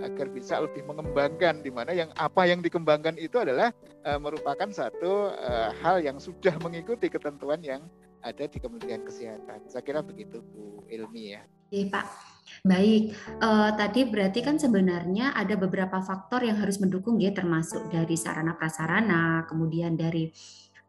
agar 0.02 0.26
bisa 0.32 0.58
lebih 0.60 0.82
mengembangkan 0.88 1.62
di 1.62 1.70
mana 1.70 1.94
yang 1.94 2.10
apa 2.18 2.48
yang 2.48 2.64
dikembangkan 2.64 3.16
itu 3.20 3.38
adalah 3.38 3.70
uh, 4.04 4.18
merupakan 4.18 4.68
satu 4.72 5.30
uh, 5.36 5.70
hal 5.80 6.02
yang 6.02 6.18
sudah 6.18 6.56
mengikuti 6.64 7.06
ketentuan 7.06 7.60
yang 7.62 7.84
ada 8.20 8.44
di 8.44 8.60
Kementerian 8.60 9.00
Kesehatan. 9.00 9.64
Saya 9.64 9.80
kira 9.80 10.04
begitu 10.04 10.44
Bu 10.52 10.84
Ilmi 10.92 11.36
ya. 11.36 11.42
Iya 11.72 11.88
Pak. 11.88 12.29
Baik, 12.60 13.16
uh, 13.40 13.72
tadi 13.72 14.04
berarti 14.04 14.44
kan 14.44 14.60
sebenarnya 14.60 15.32
ada 15.32 15.56
beberapa 15.56 16.02
faktor 16.04 16.44
yang 16.44 16.60
harus 16.60 16.76
mendukung 16.76 17.16
ya 17.16 17.32
termasuk 17.32 17.88
dari 17.88 18.20
sarana 18.20 18.52
prasarana, 18.52 19.48
kemudian 19.48 19.96
dari 19.96 20.28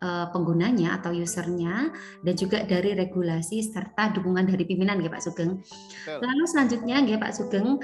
uh, 0.03 0.27
penggunanya 0.35 0.99
atau 0.99 1.15
usernya, 1.15 1.95
dan 2.25 2.33
juga 2.35 2.67
dari 2.67 2.91
regulasi 2.91 3.63
serta 3.63 4.11
dukungan 4.11 4.51
dari 4.51 4.67
pimpinan 4.67 4.99
ya 4.99 5.07
Pak 5.07 5.23
Sugeng. 5.23 5.63
Betul. 5.63 6.19
Lalu 6.19 6.43
selanjutnya 6.43 6.97
ya 7.07 7.17
Pak 7.21 7.33
Sugeng, 7.39 7.79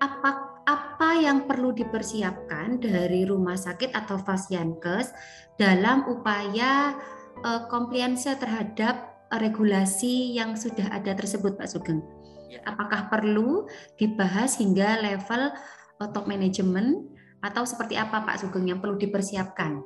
apa 0.00 0.60
apa 0.66 1.10
yang 1.20 1.46
perlu 1.46 1.70
dipersiapkan 1.76 2.82
dari 2.82 3.22
rumah 3.22 3.54
sakit 3.54 3.94
atau 3.94 4.18
fasyankes 4.18 5.14
dalam 5.60 6.08
upaya 6.10 6.96
uh, 7.44 7.70
kompliansi 7.70 8.34
terhadap 8.40 9.28
regulasi 9.30 10.34
yang 10.34 10.58
sudah 10.58 10.90
ada 10.90 11.14
tersebut 11.14 11.54
Pak 11.54 11.68
Sugeng? 11.70 12.15
Ya. 12.46 12.62
Apakah 12.62 13.10
perlu 13.10 13.66
dibahas 13.98 14.58
hingga 14.58 15.02
level 15.02 15.50
top 15.98 16.24
manajemen 16.30 17.10
atau 17.42 17.66
seperti 17.66 17.98
apa 17.98 18.22
Pak 18.22 18.42
Sugeng 18.42 18.70
yang 18.70 18.78
perlu 18.78 18.94
dipersiapkan? 18.98 19.82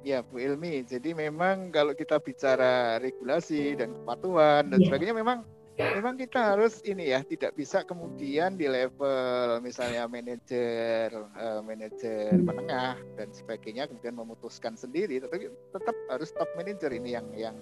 Ya 0.00 0.24
Bu 0.24 0.40
Ilmi, 0.40 0.80
jadi 0.88 1.12
memang 1.12 1.68
kalau 1.70 1.92
kita 1.92 2.16
bicara 2.18 2.96
regulasi 2.98 3.76
dan 3.76 3.92
kepatuhan 3.92 4.72
dan 4.72 4.80
ya. 4.80 4.88
sebagainya 4.88 5.12
memang 5.12 5.44
memang 5.80 6.20
kita 6.20 6.56
harus 6.56 6.84
ini 6.84 7.12
ya 7.16 7.24
tidak 7.24 7.56
bisa 7.56 7.80
kemudian 7.84 8.60
di 8.60 8.68
level 8.68 9.64
misalnya 9.64 10.04
manajer 10.04 11.08
uh, 11.14 11.64
manajer 11.64 12.36
hmm. 12.36 12.44
menengah 12.44 13.00
dan 13.16 13.28
sebagainya 13.32 13.88
kemudian 13.88 14.12
memutuskan 14.12 14.76
sendiri 14.76 15.24
tetapi 15.24 15.48
tetap 15.48 15.96
harus 16.12 16.32
top 16.36 16.48
manager 16.56 16.92
ini 16.92 17.16
yang 17.16 17.26
yang 17.32 17.56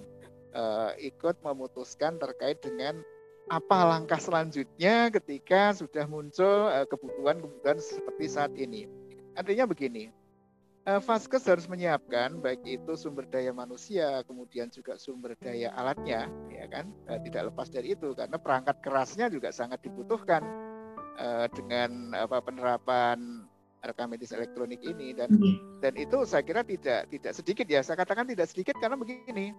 uh, 0.51 0.91
ikut 0.99 1.39
memutuskan 1.43 2.19
terkait 2.19 2.59
dengan 2.59 2.99
apa 3.49 3.77
langkah 3.81 4.21
selanjutnya 4.21 5.09
ketika 5.09 5.73
sudah 5.73 6.05
muncul 6.05 6.69
eh, 6.69 6.85
kebutuhan-kebutuhan 6.85 7.81
seperti 7.81 8.25
saat 8.29 8.53
ini. 8.53 8.85
Artinya 9.33 9.65
begini, 9.65 10.13
uh, 10.85 10.99
Vaskes 10.99 11.47
harus 11.47 11.63
menyiapkan 11.65 12.43
baik 12.43 12.59
itu 12.67 12.93
sumber 12.99 13.23
daya 13.25 13.55
manusia, 13.55 14.19
kemudian 14.27 14.67
juga 14.67 14.99
sumber 14.99 15.33
daya 15.39 15.71
alatnya, 15.79 16.27
ya 16.51 16.67
kan? 16.67 16.91
tidak 17.23 17.53
lepas 17.53 17.71
dari 17.71 17.95
itu 17.95 18.11
karena 18.11 18.35
perangkat 18.35 18.83
kerasnya 18.83 19.31
juga 19.31 19.55
sangat 19.55 19.79
dibutuhkan 19.79 20.43
dengan 21.55 22.15
apa 22.15 22.43
penerapan 22.43 23.47
rekam 23.79 24.11
medis 24.11 24.35
elektronik 24.35 24.83
ini 24.83 25.15
dan 25.15 25.31
hmm. 25.31 25.79
dan 25.79 25.95
itu 25.95 26.27
saya 26.27 26.43
kira 26.43 26.61
tidak 26.67 27.07
tidak 27.07 27.31
sedikit 27.31 27.67
ya. 27.67 27.79
Saya 27.79 27.95
katakan 27.99 28.27
tidak 28.27 28.51
sedikit 28.51 28.75
karena 28.83 28.99
begini 28.99 29.55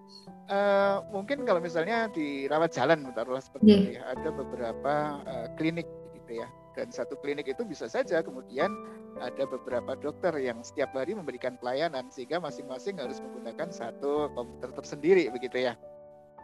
uh, 0.53 1.01
mungkin 1.09 1.49
kalau 1.49 1.61
misalnya 1.61 2.13
di 2.13 2.45
rawat 2.45 2.73
jalan 2.73 3.09
taruhlah 3.17 3.41
seperti 3.41 3.69
yeah. 3.69 3.81
itu 3.81 3.91
ya 3.97 4.03
ada 4.13 4.29
beberapa 4.29 4.95
uh, 5.25 5.49
klinik 5.57 5.89
gitu 6.21 6.45
ya. 6.45 6.49
Dan 6.77 6.93
satu 6.95 7.19
klinik 7.19 7.51
itu 7.51 7.67
bisa 7.67 7.91
saja 7.91 8.23
kemudian 8.23 8.71
ada 9.19 9.43
beberapa 9.49 9.99
dokter 9.99 10.33
yang 10.39 10.63
setiap 10.63 10.95
hari 10.95 11.19
memberikan 11.19 11.59
pelayanan 11.59 12.07
sehingga 12.15 12.39
masing-masing 12.39 13.03
harus 13.03 13.19
menggunakan 13.19 13.69
satu 13.75 14.31
komputer 14.37 14.71
tersendiri 14.77 15.27
begitu 15.33 15.67
ya. 15.67 15.75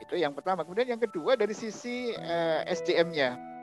Itu 0.02 0.18
yang 0.18 0.36
pertama. 0.36 0.64
Kemudian 0.64 0.96
yang 0.96 1.00
kedua 1.00 1.38
dari 1.38 1.52
sisi 1.56 2.12
uh, 2.16 2.64
eh, 2.64 2.72
SDM-nya 2.72 3.55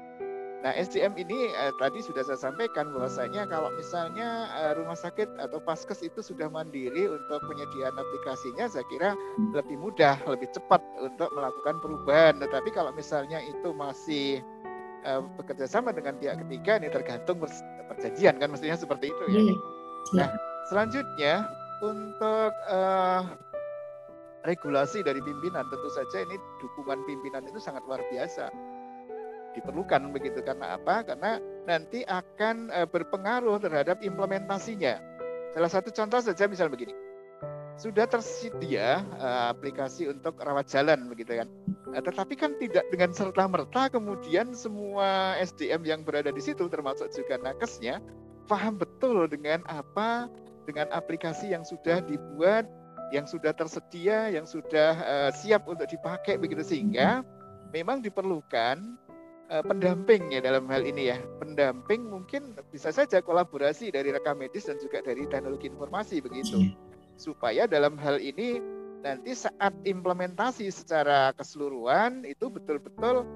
Nah, 0.63 0.72
SDM 0.79 1.20
ini 1.20 1.51
eh, 1.51 1.75
tadi 1.75 2.00
sudah 2.00 2.24
saya 2.24 2.39
sampaikan 2.39 2.96
bahwasanya 2.96 3.43
kalau 3.51 3.67
misalnya 3.75 4.48
eh, 4.63 4.72
rumah 4.79 4.96
sakit 4.96 5.36
atau 5.36 5.60
paskes 5.60 6.00
itu 6.00 6.24
sudah 6.24 6.48
mandiri 6.48 7.03
untuk 7.12 7.43
penyediaan 7.51 7.91
aplikasinya, 7.91 8.72
saya 8.72 8.88
kira 8.88 9.12
lebih 9.51 9.75
mudah, 9.75 10.15
lebih 10.24 10.48
cepat 10.55 10.79
untuk 11.03 11.27
melakukan 11.36 11.84
perubahan. 11.84 12.39
Tetapi 12.39 12.72
kalau 12.72 12.96
misalnya 12.96 13.43
itu 13.43 13.75
masih 13.75 14.39
eh, 15.03 15.22
bekerja 15.36 15.67
sama 15.67 15.91
dengan 15.91 16.15
pihak 16.15 16.39
ketiga, 16.48 16.79
ini 16.79 16.88
tergantung 16.88 17.43
perjanjian 17.91 18.39
kan, 18.39 18.48
mestinya 18.48 18.79
seperti 18.79 19.12
itu 19.12 19.24
ya. 19.36 19.43
Iya. 19.43 19.55
Nah, 20.15 20.29
selanjutnya 20.72 21.43
untuk 21.84 22.51
uh, 22.72 23.24
regulasi 24.48 25.03
dari 25.03 25.20
pimpinan, 25.20 25.67
tentu 25.67 25.91
saja 25.91 26.24
ini 26.24 26.39
dukungan 26.63 27.03
pimpinan 27.03 27.43
itu 27.48 27.60
sangat 27.60 27.84
luar 27.88 28.00
biasa 28.08 28.48
diperlukan 29.55 30.10
begitu 30.12 30.41
karena 30.41 30.77
apa? 30.77 31.05
Karena 31.05 31.38
nanti 31.69 32.03
akan 32.03 32.74
uh, 32.74 32.88
berpengaruh 32.89 33.62
terhadap 33.62 34.01
implementasinya. 34.01 35.00
Salah 35.53 35.69
satu 35.69 35.93
contoh 35.93 36.19
saja 36.19 36.50
misal 36.50 36.67
begini. 36.67 36.93
Sudah 37.74 38.05
tersedia 38.05 39.01
uh, 39.17 39.50
aplikasi 39.50 40.10
untuk 40.10 40.38
rawat 40.41 40.69
jalan 40.69 41.10
begitu 41.10 41.41
kan. 41.41 41.48
Uh, 41.89 42.01
tetapi 42.01 42.33
kan 42.38 42.57
tidak 42.57 42.86
dengan 42.89 43.13
serta 43.13 43.45
merta 43.45 43.89
kemudian 43.89 44.53
semua 44.53 45.38
SDM 45.41 45.81
yang 45.86 46.01
berada 46.01 46.29
di 46.29 46.41
situ 46.41 46.65
termasuk 46.69 47.10
juga 47.13 47.41
nakesnya 47.41 48.01
paham 48.45 48.75
betul 48.75 49.25
dengan 49.31 49.63
apa 49.72 50.27
dengan 50.63 50.88
aplikasi 50.95 51.51
yang 51.51 51.67
sudah 51.67 52.00
dibuat, 52.07 52.67
yang 53.12 53.27
sudah 53.27 53.51
tersedia, 53.51 54.31
yang 54.31 54.48
sudah 54.48 54.95
uh, 55.03 55.31
siap 55.36 55.67
untuk 55.67 55.88
dipakai 55.91 56.39
begitu 56.39 56.63
sehingga 56.63 57.22
memang 57.75 58.00
diperlukan 58.00 58.95
uh, 59.53 59.62
pendamping 59.62 60.33
ya 60.33 60.41
dalam 60.41 60.65
hal 60.65 60.81
ini 60.81 61.13
ya. 61.13 61.17
Pendamping 61.38 62.10
mungkin 62.10 62.57
bisa 62.74 62.89
saja 62.89 63.22
kolaborasi 63.22 63.93
dari 63.93 64.10
rekam 64.10 64.41
medis 64.41 64.65
dan 64.65 64.81
juga 64.81 65.05
dari 65.05 65.29
teknologi 65.29 65.69
informasi 65.69 66.19
begitu. 66.25 66.57
Iya. 66.57 66.74
Supaya 67.13 67.63
dalam 67.69 67.95
hal 68.01 68.17
ini 68.17 68.57
nanti 69.05 69.38
saat 69.38 69.75
implementasi 69.86 70.74
secara 70.74 71.36
keseluruhan 71.38 72.25
itu 72.25 72.50
betul-betul 72.50 73.27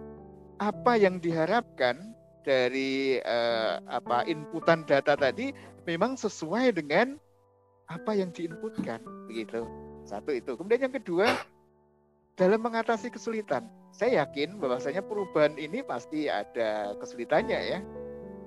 apa 0.58 0.98
yang 0.98 1.22
diharapkan 1.22 2.18
dari 2.42 3.22
uh, 3.22 3.78
apa 3.86 4.26
inputan 4.26 4.88
data 4.88 5.14
tadi 5.14 5.52
memang 5.86 6.16
sesuai 6.18 6.74
dengan 6.74 7.20
apa 7.92 8.18
yang 8.18 8.34
diinputkan 8.34 9.04
begitu. 9.30 9.68
Satu 10.08 10.32
itu. 10.32 10.56
Kemudian 10.56 10.88
yang 10.88 10.96
kedua 10.96 11.36
dalam 12.38 12.62
mengatasi 12.62 13.10
kesulitan. 13.10 13.66
Saya 13.90 14.24
yakin 14.24 14.62
bahwasanya 14.62 15.02
perubahan 15.02 15.58
ini 15.58 15.82
pasti 15.82 16.30
ada 16.30 16.94
kesulitannya 17.02 17.60
ya. 17.60 17.80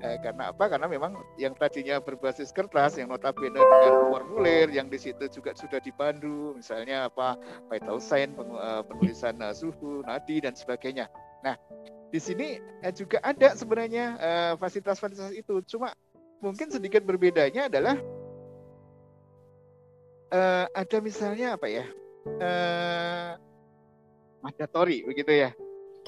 Eh, 0.01 0.17
karena 0.25 0.49
apa? 0.49 0.65
Karena 0.73 0.89
memang 0.89 1.13
yang 1.37 1.53
tadinya 1.53 2.01
berbasis 2.01 2.57
kertas, 2.57 2.97
yang 2.97 3.13
notabene 3.13 3.53
dengan 3.53 4.09
formulir, 4.09 4.73
yang 4.73 4.89
di 4.89 4.97
situ 4.97 5.29
juga 5.29 5.53
sudah 5.53 5.77
dipandu, 5.77 6.57
misalnya 6.57 7.13
apa 7.13 7.37
vital 7.69 8.01
sign, 8.01 8.33
eh, 8.33 8.83
penulisan 8.89 9.37
uh, 9.45 9.53
suhu, 9.53 10.01
nadi 10.09 10.41
dan 10.41 10.57
sebagainya. 10.57 11.05
Nah, 11.45 11.53
di 12.09 12.17
sini 12.17 12.57
eh, 12.81 12.95
juga 12.97 13.21
ada 13.21 13.53
sebenarnya 13.53 14.17
eh, 14.17 14.53
fasilitas-fasilitas 14.57 15.37
itu. 15.37 15.61
Cuma 15.69 15.93
mungkin 16.41 16.73
sedikit 16.73 17.05
berbedanya 17.05 17.69
adalah 17.69 18.01
uh, 20.33 20.65
ada 20.73 20.97
misalnya 21.05 21.61
apa 21.61 21.69
ya 21.69 21.85
uh, 22.41 23.37
mandatori 24.41 25.05
begitu 25.05 25.33
ya 25.49 25.51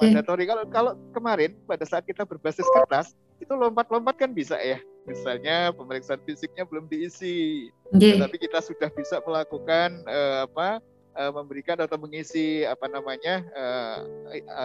mandatori 0.01 0.43
kalau 0.49 0.63
kalau 0.69 0.91
kemarin 1.13 1.53
pada 1.69 1.85
saat 1.85 2.03
kita 2.03 2.25
berbasis 2.25 2.65
kertas 2.73 3.13
itu 3.37 3.53
lompat-lompat 3.53 4.15
kan 4.17 4.31
bisa 4.33 4.57
ya 4.59 4.79
misalnya 5.03 5.75
pemeriksaan 5.75 6.21
fisiknya 6.23 6.63
belum 6.63 6.87
diisi 6.87 7.69
okay. 7.91 8.17
tapi 8.17 8.39
kita 8.39 8.63
sudah 8.63 8.89
bisa 8.95 9.19
melakukan 9.27 10.01
uh, 10.07 10.47
apa 10.47 10.79
uh, 11.19 11.31
memberikan 11.35 11.77
atau 11.83 11.99
mengisi 11.99 12.63
apa 12.63 12.87
namanya 12.87 13.43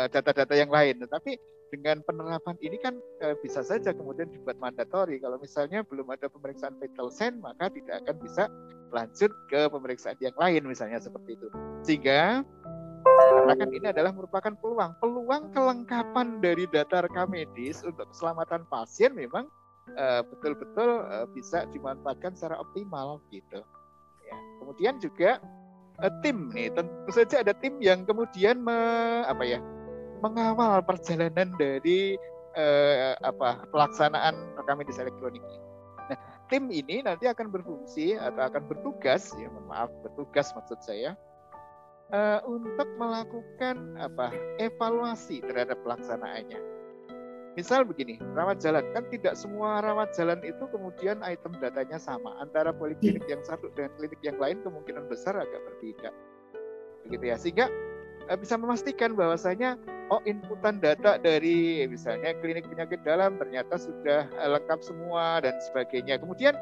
data-data 0.09 0.55
uh, 0.55 0.57
uh, 0.57 0.61
yang 0.63 0.71
lain 0.71 1.03
tetapi 1.03 1.37
dengan 1.69 2.01
penerapan 2.05 2.57
ini 2.65 2.81
kan 2.81 2.97
e, 3.21 3.37
bisa 3.45 3.61
saja 3.61 3.93
kemudian 3.93 4.29
dibuat 4.33 4.57
mandatori. 4.57 5.21
Kalau 5.21 5.37
misalnya 5.37 5.85
belum 5.85 6.09
ada 6.09 6.27
pemeriksaan 6.33 6.77
vital 6.81 7.13
sign, 7.13 7.39
maka 7.45 7.69
tidak 7.69 8.05
akan 8.05 8.17
bisa 8.25 8.45
lanjut 8.89 9.31
ke 9.53 9.69
pemeriksaan 9.69 10.17
yang 10.25 10.37
lain 10.41 10.65
misalnya 10.65 10.97
seperti 10.97 11.37
itu. 11.37 11.49
Sehingga 11.85 12.43
katakan 13.49 13.73
ini 13.73 13.87
adalah 13.89 14.13
merupakan 14.13 14.53
peluang. 14.61 14.93
Peluang 15.01 15.43
kelengkapan 15.57 16.45
dari 16.45 16.69
data 16.69 17.01
rekam 17.01 17.33
medis 17.33 17.81
untuk 17.81 18.05
keselamatan 18.13 18.69
pasien 18.69 19.17
memang 19.17 19.49
eh, 19.97 20.21
betul-betul 20.21 21.09
e, 21.09 21.17
bisa 21.33 21.65
dimanfaatkan 21.73 22.37
secara 22.37 22.61
optimal 22.61 23.25
gitu. 23.33 23.65
Ya. 24.29 24.37
Kemudian 24.61 25.01
juga 25.01 25.41
e, 25.97 26.07
tim 26.21 26.53
nih, 26.53 26.69
tentu 26.77 27.09
saja 27.09 27.41
ada 27.41 27.57
tim 27.57 27.81
yang 27.81 28.05
kemudian 28.05 28.61
me, 28.61 28.77
apa 29.25 29.49
ya 29.49 29.65
mengawal 30.21 30.85
perjalanan 30.85 31.49
dari 31.57 32.21
eh, 32.59 33.15
apa 33.23 33.65
pelaksanaan 33.71 34.35
rekam 34.59 34.77
medis 34.83 34.99
elektronik 34.99 35.41
ini. 35.41 35.59
Nah, 36.11 36.19
tim 36.51 36.65
ini 36.75 37.07
nanti 37.07 37.31
akan 37.31 37.55
berfungsi 37.55 38.19
atau 38.19 38.43
akan 38.51 38.67
bertugas, 38.67 39.31
ya 39.39 39.49
maaf 39.71 39.89
bertugas 40.03 40.51
maksud 40.59 40.83
saya, 40.83 41.15
eh, 42.13 42.41
untuk 42.49 42.89
melakukan 42.97 43.97
apa 44.01 44.33
evaluasi 44.61 45.45
terhadap 45.45 45.77
pelaksanaannya. 45.85 46.61
Misal 47.59 47.83
begini, 47.83 48.23
rawat 48.39 48.63
jalan 48.63 48.87
kan 48.95 49.03
tidak 49.11 49.35
semua 49.35 49.83
rawat 49.83 50.15
jalan 50.15 50.39
itu 50.47 50.63
kemudian 50.71 51.19
item 51.27 51.51
datanya 51.59 51.99
sama 51.99 52.39
antara 52.39 52.71
poliklinik 52.71 53.27
yang 53.27 53.43
satu 53.43 53.67
dengan 53.75 53.91
klinik 53.99 54.23
yang 54.23 54.39
lain 54.39 54.63
kemungkinan 54.63 55.11
besar 55.11 55.35
agak 55.35 55.59
berbeda, 55.67 56.15
begitu 57.03 57.25
ya. 57.35 57.37
Sehingga 57.37 57.67
eh, 58.31 58.39
bisa 58.39 58.55
memastikan 58.55 59.19
bahwasanya 59.19 59.75
oh 60.15 60.23
inputan 60.25 60.79
data 60.79 61.19
dari 61.19 61.83
misalnya 61.91 62.33
klinik 62.39 62.65
penyakit 62.71 63.03
dalam 63.03 63.37
ternyata 63.43 63.75
sudah 63.75 64.31
eh, 64.31 64.49
lengkap 64.55 64.79
semua 64.79 65.43
dan 65.43 65.59
sebagainya. 65.59 66.23
Kemudian 66.23 66.55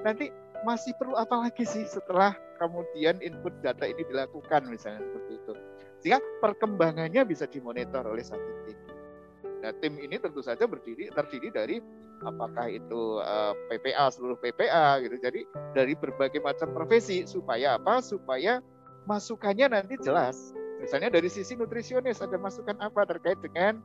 nanti 0.00 0.32
masih 0.64 0.96
perlu 0.96 1.14
apa 1.14 1.44
lagi 1.44 1.62
sih 1.62 1.84
setelah 1.84 2.32
kemudian 2.58 3.16
input 3.22 3.54
data 3.62 3.86
ini 3.86 4.02
dilakukan 4.04 4.66
misalnya 4.68 5.02
seperti 5.06 5.32
itu. 5.38 5.52
Sehingga 6.02 6.20
perkembangannya 6.42 7.22
bisa 7.26 7.46
dimonitor 7.46 8.04
oleh 8.06 8.22
satu 8.22 8.50
tim. 8.66 8.78
Nah, 9.58 9.74
tim 9.82 9.98
ini 9.98 10.18
tentu 10.22 10.38
saja 10.38 10.66
berdiri 10.70 11.10
terdiri 11.10 11.50
dari 11.50 11.76
apakah 12.22 12.70
itu 12.70 13.18
eh, 13.22 13.54
PPA 13.70 14.06
seluruh 14.10 14.38
PPA 14.38 15.02
gitu. 15.02 15.16
Jadi 15.18 15.40
dari 15.74 15.94
berbagai 15.98 16.38
macam 16.42 16.70
profesi 16.70 17.26
supaya 17.26 17.78
apa? 17.78 17.98
Supaya 17.98 18.62
masukannya 19.06 19.72
nanti 19.72 19.98
jelas 19.98 20.54
Misalnya 20.78 21.10
dari 21.10 21.26
sisi 21.26 21.58
nutrisionis 21.58 22.22
ada 22.22 22.38
masukan 22.38 22.78
apa 22.78 23.02
terkait 23.02 23.38
dengan 23.42 23.82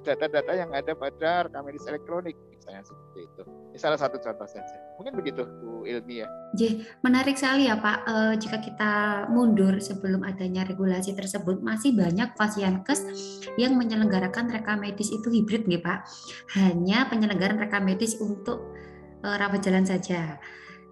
data-data 0.00 0.52
yang 0.54 0.70
ada 0.72 0.92
pada 0.94 1.46
rekam 1.48 1.62
medis 1.66 1.84
elektronik 1.88 2.36
misalnya 2.62 2.86
seperti 2.86 3.18
itu. 3.26 3.42
Ini 3.74 3.78
salah 3.82 3.98
satu 3.98 4.16
contoh 4.22 4.46
saja. 4.46 4.76
Mungkin 4.94 5.18
begitu 5.18 5.42
Bu 5.42 5.82
Ilmi 5.82 6.22
ya. 6.22 6.28
J, 6.54 6.86
menarik 7.02 7.34
sekali 7.34 7.66
ya 7.66 7.74
Pak. 7.74 7.98
E, 8.06 8.14
jika 8.38 8.62
kita 8.62 8.92
mundur 9.34 9.82
sebelum 9.82 10.22
adanya 10.22 10.62
regulasi 10.62 11.18
tersebut, 11.18 11.58
masih 11.58 11.90
banyak 11.98 12.38
pasienkes 12.38 13.02
yang 13.58 13.74
menyelenggarakan 13.74 14.46
rekam 14.46 14.78
medis 14.78 15.10
itu 15.10 15.26
hibrid 15.26 15.66
nih 15.66 15.82
Pak. 15.82 16.06
Hanya 16.54 17.10
penyelenggaraan 17.10 17.58
rekam 17.58 17.82
medis 17.82 18.14
untuk 18.22 18.78
e, 19.20 19.26
rawat 19.26 19.58
jalan 19.58 19.82
saja. 19.82 20.38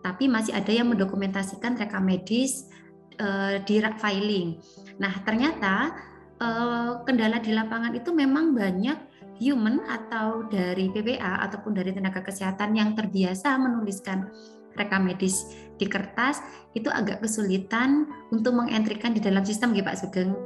Tapi 0.01 0.27
masih 0.27 0.57
ada 0.57 0.73
yang 0.75 0.91
mendokumentasikan 0.91 1.77
rekam 1.77 2.03
medis 2.03 2.67
uh, 3.21 3.61
di 3.63 3.77
filing. 4.01 4.57
Nah, 4.97 5.13
ternyata 5.23 5.93
uh, 6.41 7.05
kendala 7.05 7.39
di 7.39 7.53
lapangan 7.55 7.95
itu 7.95 8.11
memang 8.11 8.57
banyak 8.57 8.99
human 9.41 9.81
atau 9.89 10.45
dari 10.49 10.93
PPA 10.93 11.45
ataupun 11.49 11.73
dari 11.73 11.97
tenaga 11.97 12.21
kesehatan 12.21 12.77
yang 12.77 12.93
terbiasa 12.93 13.57
menuliskan 13.57 14.29
rekam 14.77 15.09
medis 15.09 15.57
di 15.81 15.89
kertas 15.89 16.45
itu 16.77 16.93
agak 16.93 17.25
kesulitan 17.25 18.07
untuk 18.31 18.55
mengentrikan 18.55 19.17
di 19.17 19.21
dalam 19.21 19.43
sistem 19.43 19.73
gitu 19.73 19.89
Pak 19.89 19.99
Sugeng. 19.99 20.37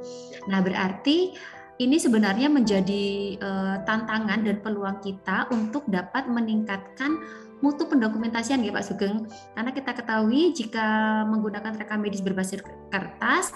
Nah, 0.49 0.63
berarti 0.63 1.35
ini 1.83 1.99
sebenarnya 1.99 2.47
menjadi 2.47 3.35
uh, 3.43 3.77
tantangan 3.83 4.47
dan 4.47 4.63
peluang 4.63 5.03
kita 5.03 5.51
untuk 5.51 5.83
dapat 5.91 6.31
meningkatkan 6.31 7.19
mutu 7.61 7.91
pendokumentasian 7.91 8.63
ya 8.63 8.71
Pak 8.71 8.87
Sugeng. 8.87 9.27
Karena 9.59 9.75
kita 9.75 9.91
ketahui 9.91 10.55
jika 10.55 10.87
menggunakan 11.27 11.75
rekam 11.75 11.99
medis 11.99 12.23
berbasis 12.23 12.63
kertas, 12.95 13.51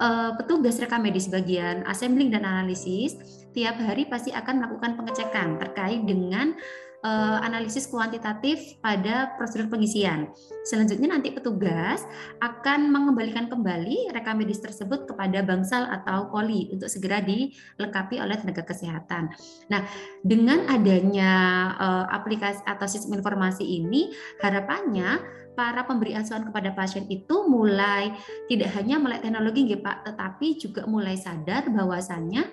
uh, 0.00 0.34
petugas 0.38 0.78
rekam 0.78 1.04
medis 1.04 1.30
bagian 1.30 1.84
assembling 1.86 2.30
dan 2.30 2.46
analisis 2.46 3.18
tiap 3.52 3.78
hari 3.78 4.06
pasti 4.06 4.30
akan 4.30 4.62
melakukan 4.62 4.94
pengecekan 4.98 5.58
terkait 5.58 6.02
dengan 6.06 6.54
uh, 7.02 7.38
analisis 7.42 7.86
kuantitatif 7.86 8.78
pada 8.82 9.34
prosedur 9.38 9.70
pengisian. 9.70 10.30
Selanjutnya 10.66 11.14
nanti 11.14 11.30
petugas 11.34 12.02
akan 12.42 12.90
mengembalikan 12.90 13.46
kembali 13.50 14.10
rekam 14.14 14.38
medis 14.38 14.62
tersebut 14.62 15.06
kepada 15.10 15.42
bangsal 15.42 15.86
atau 15.86 16.30
poli 16.30 16.70
untuk 16.70 16.90
segera 16.90 17.22
dilengkapi 17.22 18.18
oleh 18.18 18.36
tenaga 18.38 18.62
kesehatan. 18.66 19.30
Nah, 19.70 19.82
dengan 20.22 20.66
adanya 20.70 21.32
uh, 21.78 22.06
aplikasi 22.14 22.62
atau 22.66 22.86
sistem 22.86 23.18
informasi 23.18 23.64
ini, 23.64 24.14
harapannya 24.42 25.18
para 25.58 25.82
pemberi 25.82 26.14
asuhan 26.14 26.46
kepada 26.46 26.70
pasien 26.70 27.02
itu 27.10 27.50
mulai 27.50 28.14
tidak 28.46 28.70
hanya 28.78 29.02
melek 29.02 29.26
teknologi 29.26 29.66
gitu 29.66 29.82
Pak, 29.82 30.06
tetapi 30.06 30.54
juga 30.54 30.86
mulai 30.86 31.18
sadar 31.18 31.66
bahwasannya 31.66 32.46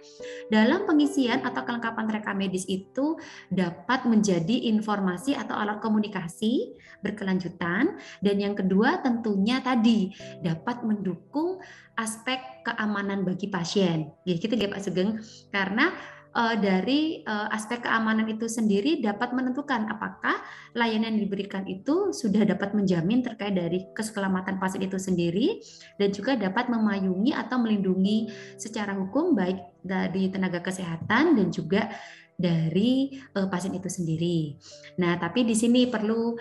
dalam 0.49 0.89
pengisian 0.89 1.45
atau 1.45 1.61
kelengkapan 1.61 2.09
rekam 2.09 2.33
medis 2.33 2.65
itu 2.65 3.13
dapat 3.53 4.09
menjadi 4.09 4.73
informasi 4.73 5.37
atau 5.37 5.53
alat 5.53 5.77
komunikasi 5.85 6.73
berkelanjutan 7.05 7.93
dan 8.25 8.35
yang 8.41 8.57
kedua 8.57 9.05
tentunya 9.05 9.61
tadi 9.61 10.09
dapat 10.41 10.81
mendukung 10.81 11.61
aspek 11.93 12.65
keamanan 12.65 13.21
bagi 13.21 13.53
pasien. 13.53 14.09
Ya 14.25 14.33
gitu 14.41 14.57
ya 14.57 14.65
Pak 14.65 14.81
Sugeng 14.81 15.21
karena 15.53 15.93
uh, 16.35 16.55
dari 16.59 17.23
uh, 17.23 17.47
aspek 17.49 17.87
keamanan 17.87 18.27
itu 18.27 18.45
sendiri 18.45 18.99
dapat 18.99 19.31
menentukan 19.31 19.87
apakah 19.87 20.43
layanan 20.75 21.15
yang 21.15 21.25
diberikan 21.25 21.63
itu 21.65 22.11
sudah 22.11 22.43
dapat 22.43 22.75
menjamin 22.75 23.23
terkait 23.23 23.55
dari 23.55 23.87
keselamatan 23.95 24.59
pasien 24.59 24.83
itu 24.83 24.99
sendiri 24.99 25.63
dan 25.95 26.11
juga 26.11 26.35
dapat 26.35 26.67
memayungi 26.67 27.31
atau 27.31 27.57
melindungi 27.63 28.29
secara 28.59 28.93
hukum 28.93 29.33
baik 29.33 29.79
dari 29.81 30.27
tenaga 30.27 30.59
kesehatan 30.59 31.39
dan 31.39 31.47
juga 31.49 31.87
dari 32.35 33.15
uh, 33.39 33.47
pasien 33.47 33.71
itu 33.71 33.87
sendiri. 33.87 34.59
Nah, 34.99 35.15
tapi 35.15 35.47
di 35.47 35.55
sini 35.55 35.87
perlu 35.87 36.35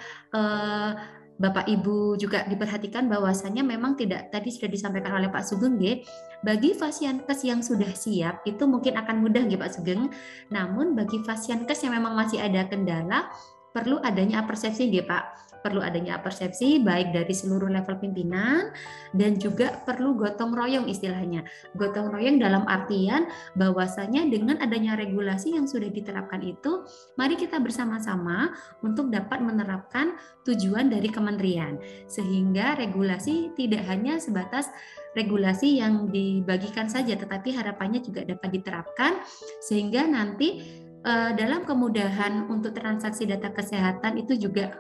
Bapak 1.34 1.66
Ibu 1.66 2.14
juga 2.14 2.46
diperhatikan 2.46 3.10
bahwasannya 3.10 3.66
memang 3.66 3.98
tidak 3.98 4.30
tadi 4.30 4.54
sudah 4.54 4.70
disampaikan 4.70 5.18
oleh 5.18 5.26
Pak 5.26 5.42
Sugeng 5.42 5.82
G, 5.82 6.06
bagi 6.46 6.78
kes 6.78 7.40
yang 7.42 7.58
sudah 7.58 7.90
siap 7.90 8.46
itu 8.46 8.62
mungkin 8.70 8.94
akan 8.94 9.18
mudah 9.18 9.42
G 9.50 9.58
Pak 9.58 9.74
Sugeng. 9.74 10.14
Namun 10.54 10.94
bagi 10.94 11.18
kes 11.26 11.50
yang 11.50 11.66
memang 11.66 12.14
masih 12.14 12.38
ada 12.38 12.62
kendala 12.70 13.26
perlu 13.74 13.98
adanya 14.06 14.46
persepsi 14.46 14.86
dia 14.86 15.02
Pak 15.02 15.43
perlu 15.64 15.80
adanya 15.80 16.20
persepsi 16.20 16.84
baik 16.84 17.16
dari 17.16 17.32
seluruh 17.32 17.72
level 17.72 17.96
pimpinan 17.96 18.68
dan 19.16 19.40
juga 19.40 19.80
perlu 19.88 20.12
gotong 20.12 20.52
royong 20.52 20.84
istilahnya. 20.92 21.48
Gotong 21.72 22.12
royong 22.12 22.36
dalam 22.36 22.68
artian 22.68 23.24
bahwasanya 23.56 24.28
dengan 24.28 24.60
adanya 24.60 24.92
regulasi 25.00 25.56
yang 25.56 25.64
sudah 25.64 25.88
diterapkan 25.88 26.44
itu, 26.44 26.84
mari 27.16 27.40
kita 27.40 27.56
bersama-sama 27.64 28.52
untuk 28.84 29.08
dapat 29.08 29.40
menerapkan 29.40 30.20
tujuan 30.44 30.92
dari 30.92 31.08
kementerian 31.08 31.80
sehingga 32.04 32.76
regulasi 32.76 33.56
tidak 33.56 33.88
hanya 33.88 34.20
sebatas 34.20 34.68
regulasi 35.16 35.80
yang 35.80 36.10
dibagikan 36.10 36.90
saja 36.90 37.14
tetapi 37.14 37.54
harapannya 37.54 38.02
juga 38.02 38.26
dapat 38.26 38.60
diterapkan 38.60 39.22
sehingga 39.62 40.04
nanti 40.04 40.60
eh, 41.00 41.30
dalam 41.38 41.62
kemudahan 41.64 42.50
untuk 42.50 42.76
transaksi 42.76 43.24
data 43.24 43.48
kesehatan 43.54 44.20
itu 44.20 44.36
juga 44.36 44.74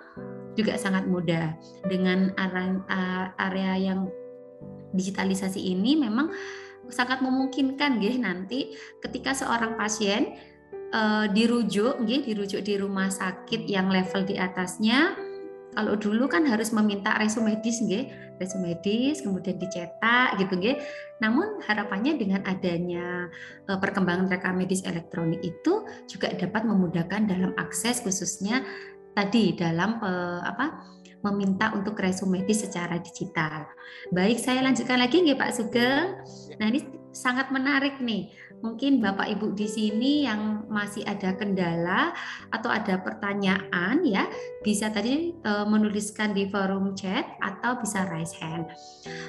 juga 0.54 0.78
sangat 0.78 1.06
mudah. 1.06 1.54
Dengan 1.86 2.34
area 3.38 3.78
yang 3.78 4.10
digitalisasi 4.94 5.58
ini 5.58 5.98
memang 5.98 6.30
sangat 6.88 7.24
memungkinkan 7.24 7.98
gih 7.98 8.20
nanti 8.20 8.76
ketika 9.00 9.32
seorang 9.34 9.74
pasien 9.74 10.36
uh, 10.92 11.26
dirujuk 11.32 12.04
gih 12.04 12.22
dirujuk 12.22 12.60
di 12.62 12.76
rumah 12.76 13.08
sakit 13.08 13.66
yang 13.66 13.88
level 13.88 14.22
di 14.22 14.36
atasnya 14.36 15.16
kalau 15.74 15.98
dulu 15.98 16.30
kan 16.30 16.46
harus 16.46 16.70
meminta 16.70 17.18
resume 17.18 17.58
medis 17.58 17.82
nggih 17.82 18.06
resume 18.38 18.74
medis 18.78 19.26
kemudian 19.26 19.58
dicetak 19.58 20.38
gitu 20.38 20.54
nggih. 20.54 20.78
Namun 21.18 21.58
harapannya 21.66 22.14
dengan 22.14 22.46
adanya 22.46 23.26
uh, 23.66 23.78
perkembangan 23.82 24.30
rekam 24.30 24.54
medis 24.54 24.86
elektronik 24.86 25.42
itu 25.42 25.82
juga 26.06 26.30
dapat 26.30 26.62
memudahkan 26.62 27.26
dalam 27.26 27.52
akses 27.58 28.02
khususnya 28.06 28.62
tadi 29.14 29.54
dalam 29.54 30.02
uh, 30.02 30.42
apa 30.42 30.92
meminta 31.24 31.72
untuk 31.72 31.96
resume 31.96 32.44
secara 32.52 33.00
digital. 33.00 33.64
Baik, 34.12 34.36
saya 34.36 34.60
lanjutkan 34.60 35.00
lagi 35.00 35.24
nggih 35.24 35.40
Pak 35.40 35.50
Sugeng. 35.56 36.20
Nah, 36.60 36.66
ini 36.68 36.84
sangat 37.14 37.54
menarik 37.54 38.02
nih. 38.02 38.34
Mungkin 38.60 38.98
Bapak 38.98 39.28
Ibu 39.28 39.54
di 39.54 39.68
sini 39.70 40.26
yang 40.26 40.66
masih 40.66 41.04
ada 41.06 41.36
kendala 41.36 42.10
atau 42.50 42.72
ada 42.72 42.98
pertanyaan 43.00 44.02
ya, 44.02 44.26
bisa 44.64 44.90
tadi 44.90 45.36
e, 45.36 45.52
menuliskan 45.68 46.34
di 46.34 46.48
forum 46.50 46.96
chat 46.96 47.38
atau 47.38 47.78
bisa 47.78 48.08
raise 48.10 48.34
hand. 48.42 48.66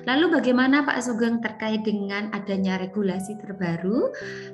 Lalu 0.10 0.42
bagaimana 0.42 0.88
Pak 0.88 1.04
Sugeng 1.04 1.44
terkait 1.44 1.84
dengan 1.86 2.32
adanya 2.34 2.80
regulasi 2.80 3.38
terbaru 3.38 4.10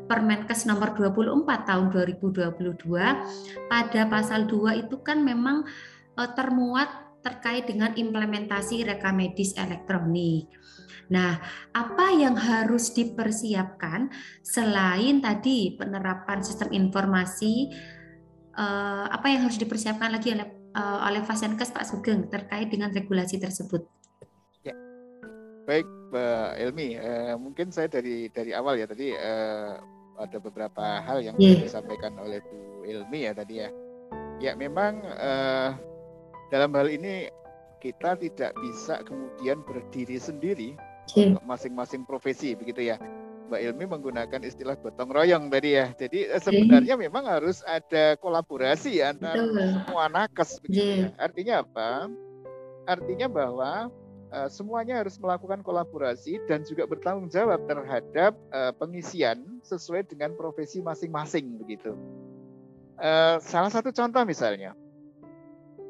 Permenkes 0.10 0.65
nomor 0.65 0.98
24 0.98 1.46
tahun 1.70 1.88
2022 1.94 3.72
pada 3.72 4.02
pasal 4.10 4.50
2 4.50 4.82
itu 4.88 5.00
kan 5.06 5.24
memang 5.24 5.63
e, 6.17 6.22
termuat 6.36 7.12
terkait 7.22 7.70
dengan 7.70 7.94
implementasi 7.94 8.82
rekam 8.82 9.22
medis 9.22 9.54
elektronik. 9.54 10.50
Nah, 11.12 11.43
apa 11.76 12.15
yang 12.15 12.39
harus 12.39 12.95
dipersiapkan 12.95 14.08
selain 14.39 15.19
tadi 15.19 15.76
penerapan 15.76 16.39
sistem 16.39 16.71
informasi, 16.71 17.67
eh, 18.56 19.06
apa 19.12 19.28
yang 19.28 19.43
harus 19.43 19.60
dipersiapkan 19.60 20.08
lagi 20.08 20.32
oleh 20.32 20.47
eh, 20.71 21.00
oleh 21.04 21.19
Fasenkes 21.28 21.76
Pak 21.76 21.84
Sugeng 21.84 22.32
terkait 22.32 22.71
dengan 22.71 22.95
regulasi 22.95 23.43
tersebut? 23.43 23.84
Ya, 24.63 24.71
baik 25.67 25.84
Mbak 26.15 26.50
Elmi, 26.63 26.89
eh, 26.95 27.36
mungkin 27.36 27.76
saya 27.76 27.91
dari 27.91 28.32
dari 28.32 28.56
awal 28.56 28.80
ya 28.80 28.88
tadi 28.88 29.12
eh, 29.12 29.76
ada 30.15 30.38
beberapa 30.39 31.04
hal 31.04 31.19
yang 31.19 31.36
yeah. 31.36 31.60
disampaikan 31.60 32.15
oleh 32.24 32.39
Bu 32.47 32.88
Elmi 32.88 33.28
ya 33.28 33.36
tadi 33.36 33.60
ya. 33.60 33.69
Ya 34.39 34.56
memang 34.56 35.04
eh, 35.04 35.76
dalam 36.56 36.71
hal 36.71 36.88
ini 36.88 37.28
kita 37.84 38.15
tidak 38.15 38.56
bisa 38.63 39.04
kemudian 39.04 39.60
berdiri 39.65 40.15
sendiri 40.15 40.78
okay. 41.08 41.34
masing-masing 41.46 42.04
profesi 42.06 42.54
begitu 42.54 42.92
ya. 42.94 42.98
Mbak 43.52 43.62
Ilmi 43.68 43.84
menggunakan 43.84 44.42
istilah 44.48 44.80
gotong 44.80 45.12
royong 45.12 45.52
tadi 45.52 45.76
ya. 45.76 45.92
Jadi 45.92 46.24
okay. 46.24 46.40
Eh, 46.40 46.42
sebenarnya 46.42 46.96
memang 46.96 47.28
harus 47.28 47.60
ada 47.68 48.16
kolaborasi 48.16 49.04
antara 49.04 49.44
semua 49.44 50.08
nakes 50.08 50.64
begitu 50.64 50.80
yeah. 50.80 51.12
ya. 51.12 51.20
Artinya 51.20 51.54
apa? 51.68 51.90
Artinya 52.88 53.28
bahwa 53.28 53.92
uh, 54.32 54.48
semuanya 54.48 55.04
harus 55.04 55.20
melakukan 55.20 55.60
kolaborasi 55.62 56.40
dan 56.48 56.64
juga 56.64 56.88
bertanggung 56.88 57.28
jawab 57.28 57.60
terhadap 57.68 58.40
uh, 58.56 58.72
pengisian 58.80 59.60
sesuai 59.68 60.08
dengan 60.08 60.32
profesi 60.40 60.80
masing-masing 60.80 61.60
begitu. 61.60 61.92
Uh, 63.02 63.36
salah 63.44 63.74
satu 63.74 63.92
contoh 63.92 64.24
misalnya 64.24 64.78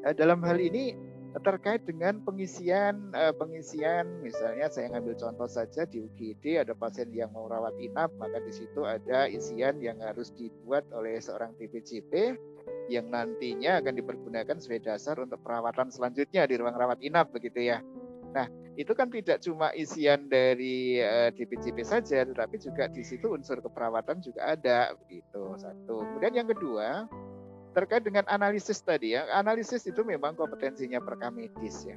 uh, 0.02 0.14
dalam 0.16 0.42
hal 0.42 0.58
ini 0.58 0.98
terkait 1.40 1.80
dengan 1.88 2.20
pengisian 2.20 3.08
uh, 3.16 3.32
pengisian 3.32 4.20
misalnya 4.20 4.68
saya 4.68 4.92
ngambil 4.92 5.16
contoh 5.16 5.48
saja 5.48 5.88
di 5.88 6.04
UGD 6.04 6.60
ada 6.60 6.76
pasien 6.76 7.08
yang 7.08 7.32
mau 7.32 7.48
rawat 7.48 7.72
inap 7.80 8.12
maka 8.20 8.36
di 8.44 8.52
situ 8.52 8.84
ada 8.84 9.24
isian 9.32 9.80
yang 9.80 9.96
harus 10.04 10.28
dibuat 10.36 10.84
oleh 10.92 11.16
seorang 11.16 11.56
TPJP 11.56 12.36
yang 12.92 13.08
nantinya 13.08 13.80
akan 13.80 13.94
dipergunakan 13.96 14.56
sebagai 14.60 14.92
dasar 14.92 15.16
untuk 15.16 15.40
perawatan 15.40 15.88
selanjutnya 15.88 16.44
di 16.44 16.54
ruang 16.60 16.76
rawat 16.76 16.98
inap 17.00 17.32
begitu 17.32 17.72
ya. 17.72 17.78
Nah, 18.32 18.48
itu 18.80 18.92
kan 18.96 19.12
tidak 19.12 19.44
cuma 19.44 19.68
isian 19.76 20.26
dari 20.32 20.96
uh, 21.04 21.28
eh, 21.28 21.30
DPJP 21.36 21.84
saja, 21.84 22.24
tetapi 22.24 22.56
juga 22.56 22.88
di 22.88 23.04
situ 23.04 23.28
unsur 23.28 23.60
keperawatan 23.60 24.24
juga 24.24 24.56
ada 24.56 24.96
begitu. 25.04 25.52
Satu. 25.60 26.00
Kemudian 26.00 26.44
yang 26.44 26.48
kedua, 26.48 27.04
terkait 27.72 28.04
dengan 28.04 28.24
analisis 28.28 28.78
tadi 28.84 29.16
ya, 29.16 29.26
analisis 29.32 29.84
itu 29.88 30.04
memang 30.04 30.36
kompetensinya 30.36 31.00
perkam 31.00 31.36
medis 31.36 31.84
ya. 31.88 31.96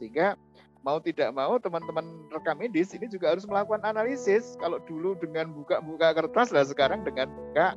Sehingga 0.00 0.34
mau 0.80 0.96
tidak 0.96 1.28
mau 1.36 1.60
teman-teman 1.60 2.04
rekam 2.32 2.56
medis 2.56 2.96
ini 2.96 3.04
juga 3.06 3.36
harus 3.36 3.44
melakukan 3.44 3.84
analisis. 3.84 4.56
Kalau 4.56 4.80
dulu 4.88 5.16
dengan 5.20 5.52
buka-buka 5.52 6.16
kertas 6.16 6.48
lah 6.50 6.64
sekarang 6.64 7.04
dengan 7.04 7.28
buka 7.28 7.76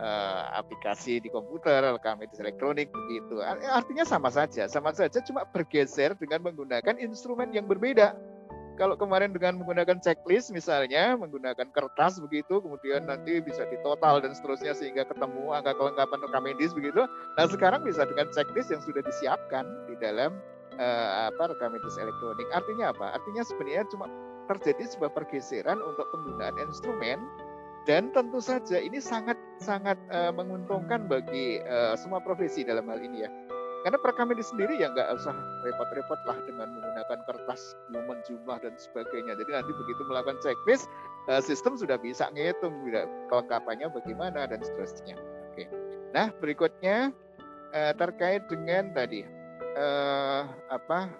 uh, 0.00 0.42
aplikasi 0.56 1.20
di 1.20 1.28
komputer, 1.28 1.84
rekam 1.84 2.16
medis 2.16 2.40
elektronik 2.40 2.88
begitu. 2.88 3.44
Artinya 3.44 4.08
sama 4.08 4.32
saja, 4.32 4.64
sama 4.66 4.96
saja 4.96 5.20
cuma 5.20 5.44
bergeser 5.44 6.16
dengan 6.16 6.40
menggunakan 6.48 6.96
instrumen 6.96 7.52
yang 7.52 7.68
berbeda 7.68 8.16
kalau 8.78 8.94
kemarin 8.94 9.34
dengan 9.34 9.58
menggunakan 9.58 9.98
checklist 9.98 10.54
misalnya, 10.54 11.18
menggunakan 11.18 11.66
kertas 11.74 12.22
begitu, 12.22 12.62
kemudian 12.62 13.10
nanti 13.10 13.42
bisa 13.42 13.66
ditotal 13.66 14.22
dan 14.22 14.32
seterusnya 14.32 14.72
sehingga 14.72 15.02
ketemu 15.02 15.50
angka 15.50 15.74
kelengkapan 15.74 16.18
rekam 16.22 16.42
medis 16.46 16.70
begitu. 16.70 17.02
Nah 17.34 17.46
sekarang 17.50 17.82
bisa 17.82 18.06
dengan 18.06 18.30
checklist 18.30 18.70
yang 18.70 18.78
sudah 18.86 19.02
disiapkan 19.02 19.66
di 19.90 19.98
dalam 19.98 20.38
uh, 20.78 21.28
apa 21.28 21.50
rekam 21.50 21.74
medis 21.74 21.98
elektronik. 21.98 22.46
Artinya 22.54 22.94
apa? 22.94 23.18
Artinya 23.18 23.42
sebenarnya 23.42 23.84
cuma 23.90 24.06
terjadi 24.46 24.94
sebuah 24.94 25.12
pergeseran 25.12 25.82
untuk 25.82 26.06
penggunaan 26.14 26.56
instrumen 26.62 27.18
dan 27.84 28.14
tentu 28.14 28.38
saja 28.40 28.78
ini 28.78 29.02
sangat 29.02 29.36
sangat 29.60 29.98
uh, 30.14 30.32
menguntungkan 30.32 31.04
bagi 31.10 31.60
uh, 31.66 31.98
semua 31.98 32.22
profesi 32.22 32.64
dalam 32.64 32.86
hal 32.88 33.00
ini 33.00 33.26
ya 33.26 33.30
karena 33.86 33.98
perekam 34.00 34.28
ini 34.34 34.42
sendiri 34.42 34.74
ya 34.78 34.90
nggak 34.90 35.14
usah 35.14 35.34
repot-repot 35.62 36.20
lah 36.26 36.38
dengan 36.44 36.66
menggunakan 36.74 37.18
kertas 37.24 37.78
momen 37.94 38.18
jumlah 38.26 38.58
dan 38.58 38.74
sebagainya. 38.74 39.38
Jadi 39.38 39.50
nanti 39.54 39.72
begitu 39.74 40.02
melakukan 40.06 40.38
checklist, 40.42 40.90
eh, 41.30 41.42
sistem 41.42 41.78
sudah 41.78 41.96
bisa 41.98 42.26
ngitung 42.34 42.74
kelengkapannya 43.30 43.86
bagaimana 43.92 44.50
dan 44.50 44.60
seterusnya. 44.60 45.14
Oke. 45.54 45.70
Nah 46.10 46.34
berikutnya 46.42 47.14
eh, 47.70 47.92
terkait 47.94 48.46
dengan 48.50 48.90
tadi 48.92 49.22
eh, 49.78 50.42
apa 50.70 51.10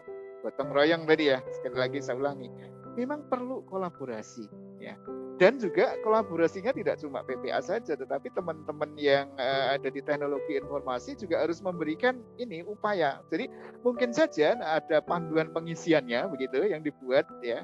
gotong 0.42 0.71
royong 0.71 1.03
tadi 1.07 1.35
ya 1.35 1.38
sekali 1.51 1.77
lagi 1.77 1.99
saya 1.99 2.18
ulangi 2.18 2.49
memang 2.94 3.27
perlu 3.27 3.62
kolaborasi 3.66 4.47
ya 4.79 4.94
dan 5.38 5.57
juga 5.57 5.94
kolaborasinya 6.03 6.74
tidak 6.74 6.98
cuma 6.98 7.22
PPA 7.22 7.62
saja 7.62 7.94
tetapi 7.94 8.29
teman-teman 8.35 8.90
yang 8.98 9.31
uh, 9.38 9.79
ada 9.79 9.88
di 9.88 10.03
teknologi 10.03 10.59
informasi 10.59 11.14
juga 11.14 11.40
harus 11.46 11.62
memberikan 11.62 12.18
ini 12.42 12.66
upaya 12.66 13.22
jadi 13.31 13.46
mungkin 13.87 14.11
saja 14.11 14.59
ada 14.59 14.98
panduan 14.98 15.55
pengisiannya 15.55 16.27
begitu 16.35 16.66
yang 16.66 16.83
dibuat 16.83 17.24
ya 17.40 17.62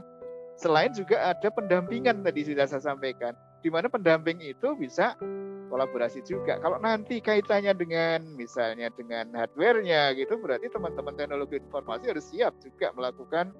selain 0.54 0.94
juga 0.94 1.34
ada 1.34 1.50
pendampingan 1.50 2.22
tadi 2.22 2.46
sudah 2.46 2.70
saya 2.70 2.94
sampaikan 2.94 3.34
di 3.64 3.72
mana 3.72 3.88
pendamping 3.88 4.38
itu 4.44 4.76
bisa 4.76 5.16
kolaborasi 5.72 6.20
juga. 6.22 6.60
Kalau 6.60 6.76
nanti 6.76 7.18
kaitannya 7.18 7.72
dengan 7.72 8.20
misalnya 8.36 8.92
dengan 8.92 9.32
hardware-nya 9.32 10.12
gitu 10.20 10.36
berarti 10.36 10.68
teman-teman 10.68 11.16
teknologi 11.16 11.58
informasi 11.58 12.04
harus 12.12 12.28
siap 12.28 12.52
juga 12.60 12.92
melakukan 12.92 13.56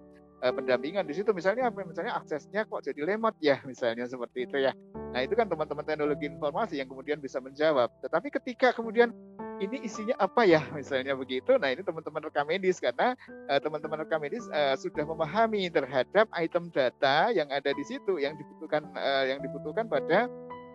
pendampingan 0.53 1.09
di 1.09 1.15
situ 1.17 1.33
misalnya 1.33 1.73
misalnya 1.73 2.21
aksesnya 2.21 2.69
kok 2.69 2.85
jadi 2.85 3.01
lemot 3.07 3.33
ya 3.41 3.63
misalnya 3.65 4.05
seperti 4.05 4.45
itu 4.45 4.61
ya. 4.61 4.77
Nah, 5.15 5.23
itu 5.23 5.39
kan 5.39 5.47
teman-teman 5.47 5.87
teknologi 5.87 6.27
informasi 6.27 6.83
yang 6.83 6.91
kemudian 6.91 7.23
bisa 7.23 7.39
menjawab. 7.39 7.87
Tetapi 8.03 8.35
ketika 8.35 8.75
kemudian 8.75 9.15
ini 9.63 9.87
isinya 9.87 10.19
apa 10.19 10.43
ya 10.43 10.59
misalnya 10.79 11.15
begitu. 11.15 11.55
Nah, 11.55 11.71
ini 11.71 11.87
teman-teman 11.87 12.27
rekam 12.27 12.51
medis 12.51 12.83
karena 12.83 13.15
uh, 13.47 13.61
teman-teman 13.63 14.03
rekam 14.03 14.19
medis 14.19 14.43
uh, 14.51 14.75
sudah 14.75 15.07
memahami 15.07 15.71
terhadap 15.71 16.27
item 16.35 16.67
data 16.75 17.31
yang 17.31 17.47
ada 17.55 17.71
di 17.71 17.85
situ 17.87 18.19
yang 18.19 18.35
dibutuhkan 18.35 18.83
uh, 18.99 19.23
yang 19.23 19.39
dibutuhkan 19.39 19.87
pada 19.87 20.27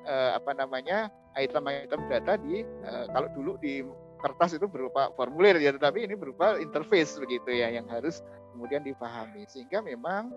uh, 0.08 0.32
apa 0.40 0.56
namanya 0.56 1.12
item-item 1.36 2.08
data 2.08 2.40
di 2.40 2.64
uh, 2.88 3.12
kalau 3.12 3.28
dulu 3.36 3.60
di 3.60 3.84
kertas 4.20 4.56
itu 4.56 4.68
berupa 4.68 5.12
formulir 5.16 5.60
ya, 5.60 5.72
tetapi 5.76 6.04
ini 6.04 6.16
berupa 6.16 6.60
interface 6.60 7.16
begitu 7.20 7.56
ya 7.56 7.72
yang 7.72 7.88
harus 7.88 8.20
kemudian 8.54 8.84
dipahami. 8.84 9.46
Sehingga 9.50 9.84
memang 9.84 10.34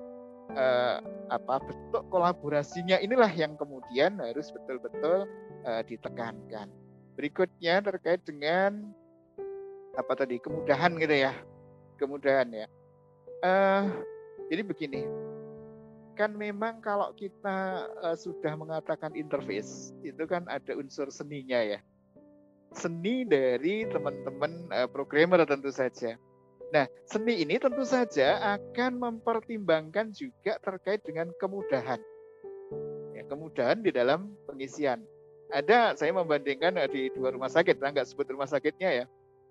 eh, 0.55 0.98
apa 1.31 1.62
bentuk 1.62 2.05
kolaborasinya 2.12 3.01
inilah 3.01 3.31
yang 3.33 3.57
kemudian 3.57 4.20
harus 4.20 4.53
betul-betul 4.53 5.29
eh, 5.66 5.83
ditekankan. 5.87 6.68
Berikutnya 7.18 7.85
terkait 7.85 8.25
dengan 8.25 8.88
apa 9.92 10.12
tadi 10.16 10.40
kemudahan 10.40 10.96
gitu 10.96 11.16
ya, 11.29 11.33
kemudahan 12.01 12.48
ya. 12.48 12.66
Eh, 13.42 13.85
jadi 14.48 14.62
begini, 14.64 15.03
kan 16.14 16.37
memang 16.37 16.85
kalau 16.85 17.11
kita 17.16 17.88
uh, 18.05 18.16
sudah 18.16 18.53
mengatakan 18.55 19.16
interface 19.16 19.96
itu 20.05 20.29
kan 20.29 20.44
ada 20.44 20.77
unsur 20.77 21.09
seninya 21.09 21.57
ya 21.57 21.81
seni 22.72 23.25
dari 23.29 23.85
teman-teman 23.88 24.68
uh, 24.72 24.88
programmer 24.88 25.44
tentu 25.44 25.68
saja. 25.68 26.16
Nah, 26.73 26.89
seni 27.05 27.45
ini 27.45 27.61
tentu 27.61 27.85
saja 27.85 28.41
akan 28.57 28.97
mempertimbangkan 28.97 30.09
juga 30.17 30.57
terkait 30.65 31.05
dengan 31.05 31.29
kemudahan. 31.37 32.01
Ya, 33.13 33.29
kemudahan 33.29 33.85
di 33.85 33.93
dalam 33.93 34.33
pengisian. 34.49 35.05
Ada, 35.53 36.01
saya 36.01 36.17
membandingkan 36.17 36.81
uh, 36.81 36.89
di 36.89 37.13
dua 37.13 37.37
rumah 37.37 37.53
sakit, 37.53 37.77
nah, 37.77 37.93
nggak 37.93 38.09
sebut 38.09 38.25
rumah 38.33 38.49
sakitnya 38.49 39.05
ya. 39.05 39.07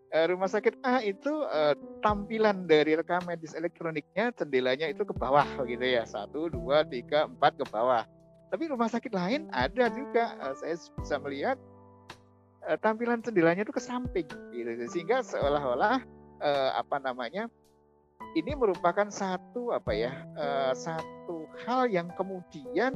Uh, 0.10 0.34
rumah 0.34 0.50
sakit 0.50 0.82
A 0.82 1.06
itu 1.06 1.30
uh, 1.30 1.78
tampilan 2.02 2.66
dari 2.66 2.98
rekam 2.98 3.22
medis 3.30 3.54
elektroniknya, 3.54 4.34
jendelanya 4.34 4.90
itu 4.90 5.06
ke 5.06 5.14
bawah 5.14 5.46
gitu 5.70 5.86
ya. 5.86 6.02
Satu, 6.10 6.50
dua, 6.50 6.82
tiga, 6.90 7.30
empat 7.30 7.54
ke 7.54 7.70
bawah. 7.70 8.02
Tapi 8.50 8.66
rumah 8.66 8.90
sakit 8.90 9.14
lain 9.14 9.46
ada 9.54 9.94
juga, 9.94 10.36
saya 10.60 10.76
bisa 10.76 11.16
melihat 11.24 11.56
tampilan 12.84 13.24
jendelanya 13.24 13.64
itu 13.64 13.72
ke 13.72 13.80
samping 13.80 14.28
gitu 14.52 14.70
sehingga 14.92 15.24
seolah-olah 15.24 16.04
uh, 16.42 16.76
apa 16.76 16.98
namanya 16.98 17.48
ini 18.38 18.54
merupakan 18.54 19.08
satu 19.10 19.74
apa 19.74 19.92
ya 19.94 20.14
uh, 20.38 20.74
satu 20.76 21.46
hal 21.66 21.90
yang 21.90 22.10
kemudian 22.18 22.94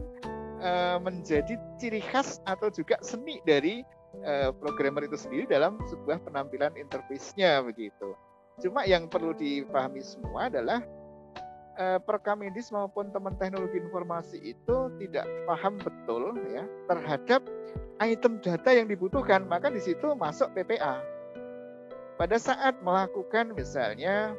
uh, 0.61 0.97
menjadi 1.01 1.57
ciri 1.79 2.01
khas 2.01 2.41
atau 2.45 2.69
juga 2.69 2.97
seni 3.01 3.41
dari 3.43 3.81
uh, 4.23 4.51
programmer 4.55 5.05
itu 5.05 5.17
sendiri 5.17 5.45
dalam 5.49 5.79
sebuah 5.89 6.23
penampilan 6.23 6.73
interface-nya 6.77 7.61
begitu. 7.65 8.15
Cuma 8.63 8.87
yang 8.87 9.11
perlu 9.11 9.35
dipahami 9.35 9.99
semua 9.99 10.47
adalah 10.47 10.79
uh, 11.75 11.99
perkam 11.99 12.39
medis 12.39 12.71
maupun 12.71 13.11
teman 13.11 13.35
teknologi 13.35 13.83
informasi 13.83 14.37
itu 14.55 14.77
tidak 15.03 15.27
paham 15.43 15.75
betul 15.79 16.31
ya 16.55 16.63
terhadap 16.87 17.43
item 17.99 18.39
data 18.39 18.69
yang 18.71 18.87
dibutuhkan, 18.87 19.43
maka 19.47 19.71
di 19.71 19.79
situ 19.83 20.15
masuk 20.15 20.51
PPA. 20.55 21.14
Pada 22.15 22.39
saat 22.39 22.79
melakukan 22.79 23.51
misalnya 23.51 24.35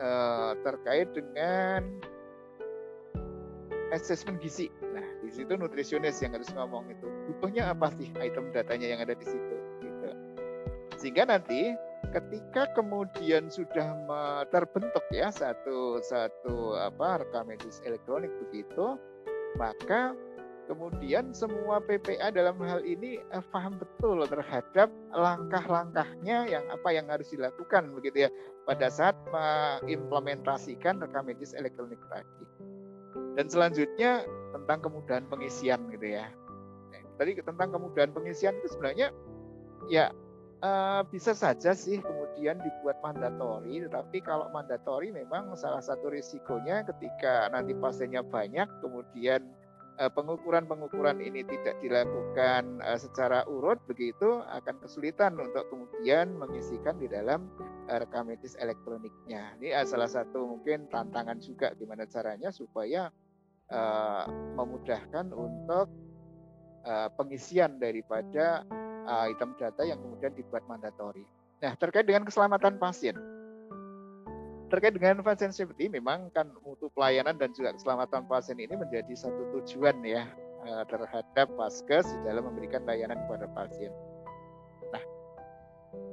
eh, 0.00 0.52
terkait 0.64 1.12
dengan 1.12 1.84
assessment 3.92 4.40
gizi, 4.40 4.68
nah 4.92 5.04
di 5.24 5.32
situ 5.32 5.56
nutrisionis 5.56 6.20
yang 6.20 6.36
harus 6.36 6.48
ngomong 6.52 6.88
itu 6.92 7.08
butuhnya 7.28 7.72
apa 7.72 7.88
sih 7.96 8.12
item 8.20 8.52
datanya 8.52 8.96
yang 8.96 9.00
ada 9.00 9.16
di 9.16 9.24
situ, 9.24 9.54
gitu. 9.80 10.08
Sehingga 11.00 11.24
nanti 11.28 11.72
ketika 12.12 12.68
kemudian 12.76 13.48
sudah 13.52 13.96
terbentuk 14.48 15.04
ya 15.12 15.28
satu 15.32 16.00
satu 16.04 16.76
apa 16.80 17.24
rekam 17.24 17.48
medis 17.48 17.80
elektronik 17.84 18.32
begitu, 18.48 18.96
maka 19.56 20.16
Kemudian 20.68 21.32
semua 21.32 21.80
PPA 21.80 22.28
dalam 22.28 22.60
hal 22.60 22.84
ini 22.84 23.16
eh, 23.32 23.44
paham 23.56 23.80
betul 23.80 24.20
terhadap 24.28 24.92
langkah-langkahnya 25.16 26.44
yang 26.44 26.60
apa 26.68 26.92
yang 26.92 27.08
harus 27.08 27.32
dilakukan 27.32 27.88
begitu 27.96 28.28
ya 28.28 28.30
pada 28.68 28.92
saat 28.92 29.16
mengimplementasikan 29.32 31.00
rekam 31.00 31.24
medis 31.24 31.56
elektronik 31.56 31.96
tadi. 32.12 32.44
Dan 33.40 33.48
selanjutnya 33.48 34.28
tentang 34.52 34.84
kemudahan 34.84 35.24
pengisian 35.32 35.88
gitu 35.88 36.20
ya. 36.20 36.28
Nah, 36.92 37.00
tadi 37.16 37.40
tentang 37.40 37.72
kemudahan 37.72 38.12
pengisian 38.12 38.52
itu 38.60 38.76
sebenarnya 38.76 39.08
ya 39.88 40.12
uh, 40.60 41.00
bisa 41.08 41.32
saja 41.32 41.72
sih 41.72 41.96
kemudian 42.04 42.60
dibuat 42.60 43.00
mandatori, 43.00 43.88
tetapi 43.88 44.20
kalau 44.20 44.52
mandatori 44.52 45.16
memang 45.16 45.56
salah 45.56 45.80
satu 45.80 46.12
risikonya 46.12 46.84
ketika 46.84 47.48
nanti 47.56 47.72
pasiennya 47.72 48.20
banyak 48.20 48.68
kemudian 48.84 49.40
Eh, 49.48 49.57
pengukuran-pengukuran 49.98 51.18
ini 51.18 51.42
tidak 51.42 51.82
dilakukan 51.82 52.78
eh, 52.86 52.98
secara 52.98 53.42
urut 53.50 53.82
begitu 53.90 54.46
akan 54.46 54.78
kesulitan 54.78 55.34
untuk 55.34 55.66
kemudian 55.66 56.38
mengisikan 56.38 56.94
di 57.02 57.10
dalam 57.10 57.50
eh, 57.90 57.98
rekam 57.98 58.30
medis 58.30 58.54
elektroniknya. 58.62 59.58
Ini 59.58 59.74
salah 59.82 60.06
satu 60.06 60.58
mungkin 60.58 60.86
tantangan 60.86 61.42
juga 61.42 61.74
gimana 61.74 62.06
caranya 62.06 62.54
supaya 62.54 63.10
memudahkan 64.56 65.28
untuk 65.28 65.92
pengisian 67.20 67.76
daripada 67.76 68.64
item 69.28 69.52
data 69.60 69.84
yang 69.84 70.00
kemudian 70.00 70.32
dibuat 70.32 70.64
mandatori. 70.64 71.20
Nah, 71.60 71.76
terkait 71.76 72.08
dengan 72.08 72.24
keselamatan 72.24 72.80
pasien 72.80 73.12
terkait 74.68 74.92
dengan 74.92 75.24
pasien 75.24 75.50
safety 75.50 75.88
memang 75.88 76.28
kan 76.36 76.52
mutu 76.60 76.92
pelayanan 76.92 77.34
dan 77.40 77.50
juga 77.56 77.72
keselamatan 77.74 78.28
pasien 78.28 78.60
ini 78.60 78.76
menjadi 78.76 79.10
satu 79.16 79.48
tujuan 79.58 79.96
ya 80.04 80.28
eh, 80.68 80.84
terhadap 80.92 81.48
Paskes 81.56 82.06
di 82.06 82.18
dalam 82.28 82.46
memberikan 82.52 82.84
layanan 82.84 83.16
kepada 83.26 83.48
pasien. 83.56 83.90
Nah, 84.92 85.02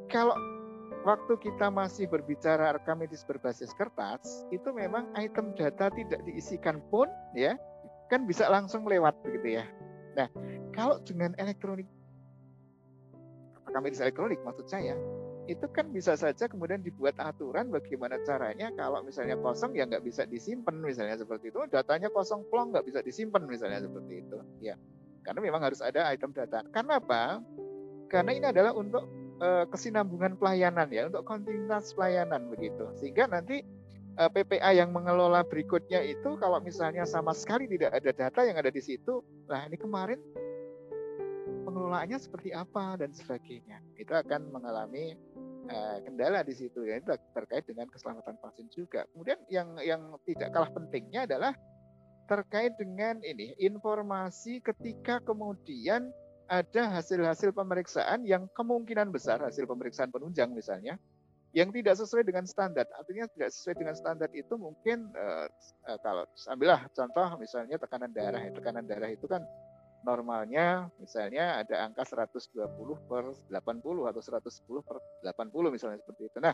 kalau 0.08 0.36
waktu 1.04 1.34
kita 1.44 1.68
masih 1.70 2.08
berbicara 2.10 2.74
rekam 2.74 3.04
medis 3.04 3.22
berbasis 3.28 3.76
kertas, 3.76 4.48
itu 4.50 4.72
memang 4.72 5.12
item 5.20 5.54
data 5.54 5.92
tidak 5.94 6.24
diisikan 6.26 6.80
pun 6.90 7.12
ya, 7.36 7.60
kan 8.08 8.24
bisa 8.26 8.48
langsung 8.48 8.88
lewat 8.88 9.14
begitu 9.22 9.62
ya. 9.62 9.66
Nah, 10.16 10.28
kalau 10.72 10.98
dengan 11.04 11.36
elektronik 11.38 11.86
rekam 13.68 13.82
medis 13.84 14.00
elektronik 14.00 14.40
maksud 14.42 14.66
saya, 14.66 14.96
itu 15.46 15.66
kan 15.70 15.94
bisa 15.94 16.18
saja 16.18 16.50
kemudian 16.50 16.82
dibuat 16.82 17.14
aturan 17.22 17.70
bagaimana 17.70 18.18
caranya 18.26 18.74
kalau 18.74 19.06
misalnya 19.06 19.38
kosong 19.38 19.78
ya 19.78 19.86
nggak 19.86 20.02
bisa 20.02 20.26
disimpan 20.26 20.74
misalnya 20.82 21.22
seperti 21.22 21.54
itu. 21.54 21.62
Datanya 21.70 22.10
kosong 22.10 22.46
plong 22.50 22.74
nggak 22.74 22.86
bisa 22.86 23.00
disimpan 23.06 23.46
misalnya 23.46 23.86
seperti 23.86 24.26
itu. 24.26 24.38
Ya 24.62 24.76
karena 25.26 25.42
memang 25.42 25.62
harus 25.66 25.82
ada 25.82 26.06
item 26.14 26.34
data. 26.34 26.62
Karena 26.70 27.02
apa? 27.02 27.42
Karena 28.10 28.32
ini 28.38 28.46
adalah 28.46 28.78
untuk 28.78 29.10
uh, 29.42 29.66
kesinambungan 29.74 30.38
pelayanan 30.38 30.88
ya 30.94 31.10
untuk 31.10 31.26
kontinuitas 31.26 31.94
pelayanan 31.98 32.46
begitu. 32.50 32.86
Sehingga 32.98 33.26
nanti 33.26 33.66
uh, 34.22 34.30
eh, 34.30 34.30
PPA 34.32 34.72
yang 34.78 34.94
mengelola 34.94 35.42
berikutnya 35.42 36.06
itu 36.06 36.38
kalau 36.38 36.62
misalnya 36.62 37.04
sama 37.10 37.34
sekali 37.34 37.66
tidak 37.66 37.98
ada 37.98 38.12
data 38.14 38.42
yang 38.46 38.58
ada 38.62 38.72
di 38.72 38.82
situ 38.82 39.26
nah 39.50 39.66
ini 39.68 39.78
kemarin 39.78 40.20
pengelolaannya 41.66 42.18
seperti 42.22 42.54
apa 42.56 42.96
dan 43.02 43.12
sebagainya. 43.12 43.82
Itu 43.98 44.14
akan 44.16 44.54
mengalami 44.54 45.18
uh, 45.70 45.98
kendala 46.04 46.42
di 46.46 46.54
situ 46.54 46.86
ya 46.86 47.00
itu 47.00 47.10
terkait 47.34 47.66
dengan 47.66 47.90
keselamatan 47.90 48.36
pasien 48.42 48.68
juga 48.74 49.06
kemudian 49.14 49.40
yang 49.50 49.70
yang 49.82 50.02
tidak 50.26 50.50
kalah 50.54 50.72
pentingnya 50.72 51.26
adalah 51.26 51.54
terkait 52.26 52.74
dengan 52.78 53.22
ini 53.22 53.54
informasi 53.62 54.62
ketika 54.62 55.22
kemudian 55.22 56.10
ada 56.46 57.02
hasil-hasil 57.02 57.54
pemeriksaan 57.54 58.26
yang 58.26 58.46
kemungkinan 58.54 59.10
besar 59.10 59.42
hasil 59.42 59.66
pemeriksaan 59.66 60.14
penunjang 60.14 60.54
misalnya 60.54 60.98
yang 61.56 61.72
tidak 61.72 61.96
sesuai 61.96 62.28
dengan 62.28 62.44
standar. 62.44 62.84
Artinya 63.00 63.32
tidak 63.32 63.50
sesuai 63.56 63.80
dengan 63.80 63.96
standar 63.96 64.28
itu 64.36 64.60
mungkin 64.60 65.08
uh, 65.16 65.48
kalau 66.04 66.28
ambillah 66.52 66.84
contoh 66.92 67.40
misalnya 67.40 67.80
tekanan 67.80 68.12
darah. 68.12 68.44
Tekanan 68.52 68.84
darah 68.84 69.08
itu 69.08 69.24
kan 69.24 69.40
normalnya 70.06 70.86
misalnya 71.02 71.66
ada 71.66 71.90
angka 71.90 72.06
120 72.06 72.62
per 73.10 73.34
80 73.50 74.12
atau 74.14 74.22
110 74.22 74.86
per 74.86 74.98
80 75.26 75.74
misalnya 75.74 75.98
seperti 75.98 76.30
itu. 76.30 76.38
Nah, 76.38 76.54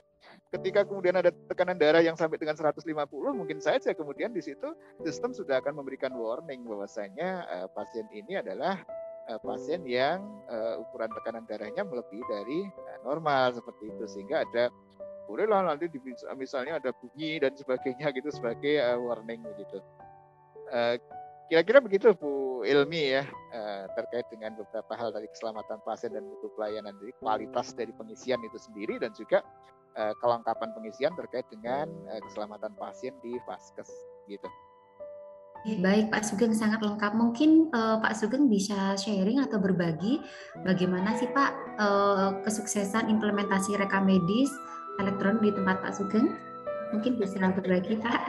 ketika 0.55 0.87
kemudian 0.87 1.19
ada 1.19 1.35
tekanan 1.51 1.75
darah 1.75 1.99
yang 1.99 2.15
sampai 2.15 2.39
dengan 2.39 2.55
150 2.55 2.87
mungkin 3.35 3.59
saja 3.59 3.91
kemudian 3.91 4.31
di 4.31 4.39
situ 4.39 4.71
sistem 5.03 5.35
sudah 5.35 5.59
akan 5.59 5.75
memberikan 5.83 6.15
warning 6.15 6.63
bahwasanya 6.63 7.43
uh, 7.51 7.67
pasien 7.75 8.07
ini 8.15 8.39
adalah 8.39 8.79
uh, 9.27 9.39
pasien 9.43 9.83
yang 9.83 10.23
uh, 10.47 10.79
ukuran 10.79 11.11
tekanan 11.11 11.43
darahnya 11.43 11.83
melebihi 11.83 12.23
dari 12.31 12.59
uh, 12.71 12.99
normal 13.03 13.51
seperti 13.51 13.91
itu 13.91 14.05
sehingga 14.07 14.47
ada 14.47 14.71
bolehlah 15.27 15.63
nanti 15.63 15.91
misalnya 16.35 16.79
ada 16.79 16.91
bunyi 16.91 17.39
dan 17.39 17.55
sebagainya 17.55 18.15
gitu 18.15 18.31
sebagai 18.31 18.79
uh, 18.79 18.99
warning 18.99 19.43
gitu. 19.59 19.83
Uh, 20.71 20.95
Kira-kira 21.51 21.83
begitu 21.83 22.15
Bu 22.15 22.63
Ilmi 22.63 23.11
ya 23.11 23.27
eh, 23.51 23.83
terkait 23.99 24.23
dengan 24.31 24.55
beberapa 24.55 24.95
hal 24.95 25.11
dari 25.11 25.27
keselamatan 25.35 25.83
pasien 25.83 26.15
dan 26.15 26.23
mutu 26.23 26.47
pelayanan 26.55 26.95
dari 26.95 27.11
kualitas 27.19 27.75
dari 27.75 27.91
pengisian 27.91 28.39
itu 28.47 28.55
sendiri 28.55 28.95
dan 29.03 29.11
juga 29.11 29.43
eh, 29.99 30.15
kelengkapan 30.23 30.71
pengisian 30.71 31.11
terkait 31.19 31.43
dengan 31.51 31.91
eh, 32.07 32.23
keselamatan 32.23 32.71
pasien 32.79 33.11
di 33.19 33.35
Vaskes 33.43 33.91
gitu. 34.31 34.47
Baik 35.61 36.07
Pak 36.07 36.23
Sugeng 36.25 36.55
sangat 36.55 36.81
lengkap. 36.81 37.13
Mungkin 37.13 37.69
uh, 37.69 38.01
Pak 38.01 38.17
Sugeng 38.17 38.49
bisa 38.49 38.97
sharing 38.97 39.45
atau 39.45 39.61
berbagi 39.61 40.17
bagaimana 40.65 41.13
sih 41.21 41.29
Pak 41.29 41.77
uh, 41.77 42.41
kesuksesan 42.41 43.13
implementasi 43.13 43.77
rekam 43.77 44.09
medis 44.09 44.49
elektronik 44.97 45.45
di 45.45 45.51
tempat 45.53 45.85
Pak 45.85 45.93
Sugeng? 45.93 46.33
Mungkin 46.97 47.21
bisa 47.21 47.37
berbagi 47.61 47.93
Pak. 48.01 48.21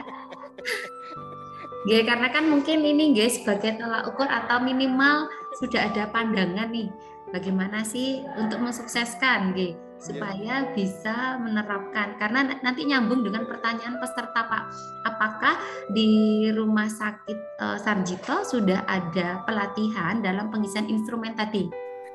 Ya, 1.83 1.99
karena 2.07 2.31
kan 2.31 2.47
mungkin 2.47 2.79
ini 2.83 3.11
guys 3.11 3.43
sebagai 3.43 3.75
tolak 3.75 4.07
ukur 4.07 4.27
atau 4.27 4.63
minimal 4.63 5.27
sudah 5.59 5.91
ada 5.91 6.07
pandangan 6.15 6.71
nih 6.71 6.87
bagaimana 7.35 7.83
sih 7.83 8.23
untuk 8.39 8.63
mensukseskan 8.63 9.51
gitu 9.57 9.83
supaya 10.03 10.67
bisa 10.75 11.39
menerapkan. 11.39 12.19
Karena 12.19 12.59
nanti 12.59 12.83
nyambung 12.83 13.23
dengan 13.23 13.47
pertanyaan 13.47 14.03
peserta 14.03 14.43
Pak. 14.43 14.63
Apakah 15.07 15.55
di 15.95 16.43
rumah 16.51 16.91
sakit 16.91 17.39
uh, 17.63 17.79
Sarjito 17.79 18.43
sudah 18.43 18.83
ada 18.83 19.39
pelatihan 19.47 20.19
dalam 20.19 20.51
pengisian 20.51 20.91
instrumen 20.91 21.39
tadi? 21.39 21.71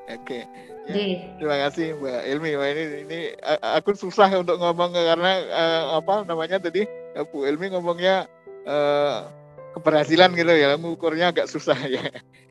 Oke, 0.09 0.49
ya, 0.89 1.05
terima 1.37 1.69
kasih 1.69 1.93
Mbak 2.01 2.21
Ilmi. 2.33 2.51
Wah, 2.57 2.67
ini 2.73 2.83
ini 3.05 3.19
aku 3.61 3.93
susah 3.93 4.29
untuk 4.41 4.57
ngomong 4.57 4.93
karena 4.93 5.45
uh, 5.53 5.83
apa 6.01 6.25
namanya 6.25 6.57
tadi 6.57 6.85
Bu 7.29 7.45
Ilmi 7.45 7.69
ngomongnya 7.69 8.25
uh, 8.65 9.29
keberhasilan 9.75 10.33
gitu 10.33 10.53
ya, 10.53 10.75
mengukurnya 10.75 11.31
agak 11.33 11.47
susah 11.51 11.77
ya. 11.95 12.05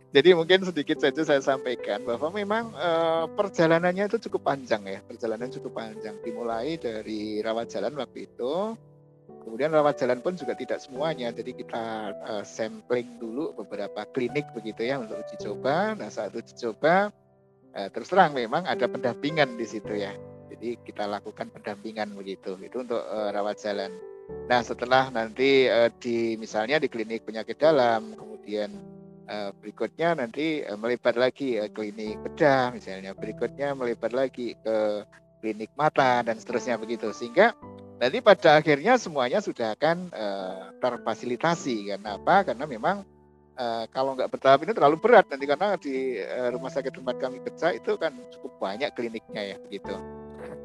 Jadi 0.08 0.32
mungkin 0.32 0.64
sedikit 0.64 1.04
saja 1.04 1.20
saya 1.20 1.44
sampaikan 1.44 2.00
bahwa 2.00 2.32
memang 2.32 2.72
uh, 2.72 3.28
perjalanannya 3.28 4.08
itu 4.08 4.16
cukup 4.28 4.56
panjang 4.56 4.80
ya, 4.88 5.04
perjalanan 5.04 5.52
cukup 5.52 5.76
panjang. 5.76 6.16
Dimulai 6.24 6.80
dari 6.80 7.44
rawat 7.44 7.68
jalan 7.68 7.92
waktu 7.92 8.24
itu, 8.24 8.72
kemudian 9.44 9.68
rawat 9.68 10.00
jalan 10.00 10.24
pun 10.24 10.32
juga 10.32 10.56
tidak 10.56 10.80
semuanya. 10.80 11.28
Jadi 11.28 11.52
kita 11.52 12.16
uh, 12.24 12.44
sampling 12.44 13.20
dulu 13.20 13.52
beberapa 13.60 14.08
klinik 14.08 14.48
begitu 14.56 14.88
ya 14.88 14.96
untuk 14.96 15.20
uji 15.20 15.36
coba. 15.44 15.92
Nah 15.92 16.08
saat 16.08 16.32
uji 16.32 16.56
coba 16.56 17.12
uh, 17.76 17.88
terus 17.92 18.08
terang 18.08 18.32
memang 18.32 18.64
ada 18.64 18.88
pendampingan 18.88 19.60
di 19.60 19.68
situ 19.68 19.92
ya. 19.92 20.16
Jadi 20.48 20.80
kita 20.88 21.04
lakukan 21.04 21.52
pendampingan 21.52 22.16
begitu. 22.16 22.56
Itu 22.64 22.80
untuk 22.80 23.04
uh, 23.04 23.28
rawat 23.28 23.60
jalan. 23.60 23.92
Nah 24.48 24.60
setelah 24.64 25.08
nanti 25.12 25.68
uh, 25.68 25.92
di 26.00 26.36
misalnya 26.40 26.80
di 26.80 26.88
klinik 26.88 27.24
penyakit 27.24 27.56
dalam, 27.60 28.16
kemudian 28.16 28.72
uh, 29.28 29.50
berikutnya 29.60 30.16
nanti 30.16 30.64
uh, 30.64 30.76
melebar 30.76 31.16
lagi 31.16 31.60
uh, 31.60 31.68
klinik 31.68 32.20
bedah 32.24 32.72
misalnya 32.72 33.12
berikutnya 33.12 33.76
melebar 33.76 34.12
lagi 34.12 34.56
ke 34.60 35.04
klinik 35.40 35.72
mata 35.76 36.24
dan 36.24 36.36
seterusnya 36.40 36.80
begitu. 36.80 37.12
Sehingga 37.12 37.56
nanti 38.00 38.20
pada 38.20 38.60
akhirnya 38.60 38.96
semuanya 39.00 39.40
sudah 39.40 39.76
akan 39.76 40.12
uh, 40.12 40.76
terfasilitasi. 40.80 41.92
Karena 41.92 42.16
apa? 42.16 42.52
Karena 42.52 42.64
memang 42.64 43.04
uh, 43.56 43.84
kalau 43.92 44.16
nggak 44.16 44.32
bertahap 44.32 44.64
ini 44.64 44.72
terlalu 44.76 44.96
berat. 45.00 45.28
Nanti 45.28 45.44
karena 45.44 45.76
di 45.76 46.20
uh, 46.20 46.48
rumah 46.52 46.72
sakit 46.72 46.92
tempat 46.96 47.16
kami 47.16 47.40
kerja 47.44 47.76
itu 47.76 47.96
kan 47.96 48.16
cukup 48.32 48.60
banyak 48.60 48.92
kliniknya 48.92 49.56
ya 49.56 49.56
begitu 49.60 50.17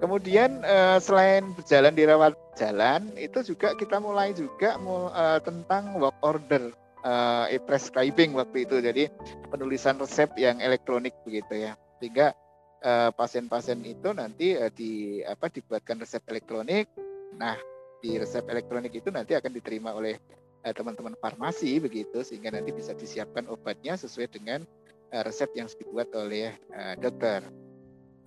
kemudian 0.03 0.59
uh, 0.67 0.99
selain 0.99 1.55
berjalan 1.55 1.95
di 1.95 2.03
rawat 2.03 2.35
jalan 2.59 3.07
itu 3.15 3.39
juga 3.55 3.71
kita 3.79 4.03
mulai 4.03 4.35
juga 4.35 4.75
uh, 4.75 5.39
tentang 5.39 5.95
work 5.95 6.19
order 6.19 6.75
uh, 7.07 7.47
e-prescribing 7.47 8.35
waktu 8.35 8.67
itu. 8.67 8.83
Jadi 8.83 9.07
penulisan 9.47 9.95
resep 9.95 10.27
yang 10.35 10.59
elektronik 10.59 11.15
begitu 11.23 11.71
ya. 11.71 11.79
Sehingga 12.03 12.35
pasien 12.83 13.07
eh, 13.07 13.11
pasien-pasien 13.15 13.79
itu 13.87 14.11
nanti 14.11 14.59
uh, 14.59 14.67
di 14.67 15.23
apa 15.23 15.47
dibuatkan 15.47 16.03
resep 16.03 16.19
elektronik. 16.27 16.91
Nah, 17.39 17.55
di 18.03 18.19
resep 18.19 18.43
elektronik 18.51 18.91
itu 18.91 19.07
nanti 19.07 19.39
akan 19.39 19.55
diterima 19.55 19.95
oleh 19.95 20.19
uh, 20.67 20.73
teman-teman 20.75 21.15
farmasi 21.15 21.79
begitu 21.79 22.19
sehingga 22.27 22.51
nanti 22.51 22.75
bisa 22.75 22.91
disiapkan 22.91 23.47
obatnya 23.47 23.95
sesuai 23.95 24.27
dengan 24.35 24.67
uh, 25.15 25.23
resep 25.23 25.47
yang 25.55 25.71
dibuat 25.71 26.11
oleh 26.11 26.51
uh, 26.75 26.99
dokter. 26.99 27.47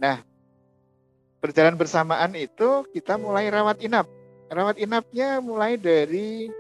Nah, 0.00 0.24
berjalan 1.46 1.78
bersamaan 1.78 2.35
itu 2.35 2.82
kita 2.90 3.14
mulai 3.14 3.46
rawat 3.46 3.78
inap. 3.78 4.11
Rawat 4.50 4.82
inapnya 4.82 5.38
mulai 5.38 5.78
dari 5.78 6.50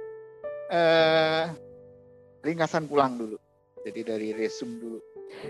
uh, 0.70 1.50
ringkasan 2.46 2.86
pulang 2.86 3.18
dulu. 3.18 3.34
Jadi 3.82 4.00
dari 4.06 4.28
resum 4.30 4.78
dulu. 4.78 5.02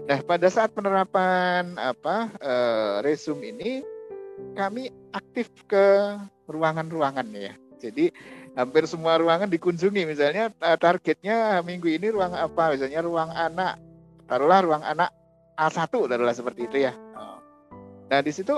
Nah, 0.09 0.25
pada 0.25 0.49
saat 0.49 0.73
penerapan 0.73 1.77
apa 1.77 2.33
uh, 2.41 3.05
resum 3.05 3.45
ini 3.45 3.85
kami 4.57 4.89
aktif 5.13 5.53
ke 5.69 6.17
ruangan-ruangan 6.49 7.29
ya. 7.37 7.53
Jadi 7.77 8.09
hampir 8.57 8.89
semua 8.89 9.21
ruangan 9.21 9.53
dikunjungi. 9.53 10.09
Misalnya 10.09 10.49
eh, 10.49 10.79
targetnya 10.81 11.61
minggu 11.61 11.93
ini 11.93 12.09
ruang 12.09 12.33
apa? 12.33 12.73
Misalnya 12.73 13.05
ruang 13.05 13.29
anak. 13.33 13.77
Taruhlah 14.25 14.61
ruang 14.65 14.85
anak 14.85 15.13
A1 15.61 15.93
taruhlah 15.93 16.37
seperti 16.37 16.69
itu 16.69 16.89
ya. 16.89 16.93
Nah, 18.07 18.21
di 18.23 18.31
situ 18.31 18.55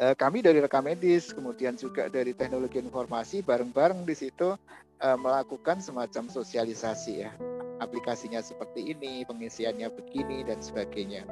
eh, 0.00 0.14
kami 0.16 0.40
dari 0.40 0.58
rekam 0.64 0.88
medis, 0.88 1.30
kemudian 1.36 1.76
juga 1.76 2.08
dari 2.08 2.32
teknologi 2.32 2.80
informasi 2.80 3.44
bareng-bareng 3.44 4.02
di 4.08 4.16
situ 4.16 4.56
uh, 5.00 5.18
melakukan 5.20 5.84
semacam 5.84 6.26
sosialisasi 6.32 7.12
ya 7.28 7.30
aplikasinya 7.80 8.44
seperti 8.44 8.92
ini, 8.92 9.24
pengisiannya 9.24 9.88
begini 9.88 10.44
dan 10.44 10.60
sebagainya. 10.60 11.24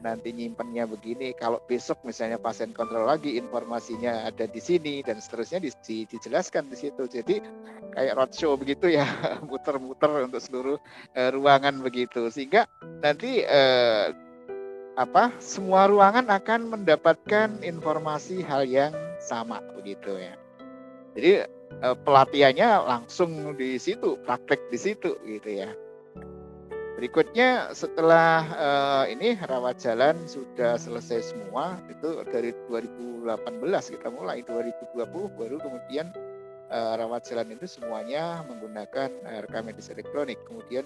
Nanti 0.00 0.32
nyimpennya 0.32 0.88
begini, 0.88 1.36
kalau 1.36 1.60
besok 1.68 2.00
misalnya 2.08 2.40
pasien 2.40 2.72
kontrol 2.72 3.04
lagi 3.04 3.36
informasinya 3.36 4.24
ada 4.24 4.48
di 4.48 4.58
sini 4.58 5.04
dan 5.04 5.20
seterusnya 5.20 5.60
di, 5.60 5.70
di, 5.84 6.08
dijelaskan 6.08 6.72
di 6.72 6.76
situ. 6.80 7.04
Jadi 7.04 7.44
kayak 7.92 8.16
roadshow 8.16 8.56
begitu 8.56 8.88
ya, 8.88 9.04
muter-muter 9.48 10.24
untuk 10.24 10.40
seluruh 10.40 10.78
uh, 11.14 11.30
ruangan 11.36 11.84
begitu. 11.84 12.32
Sehingga 12.32 12.64
nanti 13.04 13.44
apa 14.98 15.30
semua 15.38 15.86
ruangan 15.86 16.26
akan 16.26 16.74
mendapatkan 16.74 17.62
informasi 17.62 18.42
hal 18.42 18.66
yang 18.66 18.94
sama 19.22 19.62
begitu 19.76 20.16
ya. 20.18 20.34
Jadi 21.14 21.32
uh, 21.82 21.96
pelatihannya 22.06 22.68
langsung 22.86 23.54
di 23.54 23.76
situ, 23.78 24.18
praktek 24.24 24.70
di 24.70 24.78
situ 24.78 25.14
gitu 25.26 25.50
ya. 25.50 25.70
Berikutnya 26.98 27.72
setelah 27.72 28.44
uh, 28.60 29.04
ini 29.08 29.32
rawat 29.40 29.80
jalan 29.80 30.20
sudah 30.28 30.76
selesai 30.76 31.32
semua 31.32 31.80
itu 31.88 32.20
dari 32.28 32.52
2018 32.68 33.24
kita 33.96 34.08
mulai 34.12 34.44
2020 34.44 35.08
baru 35.08 35.56
kemudian 35.56 36.12
uh, 36.68 37.00
rawat 37.00 37.24
jalan 37.24 37.56
itu 37.56 37.64
semuanya 37.64 38.44
menggunakan 38.44 39.08
rekam 39.48 39.64
medis 39.64 39.88
elektronik. 39.88 40.36
Kemudian 40.44 40.84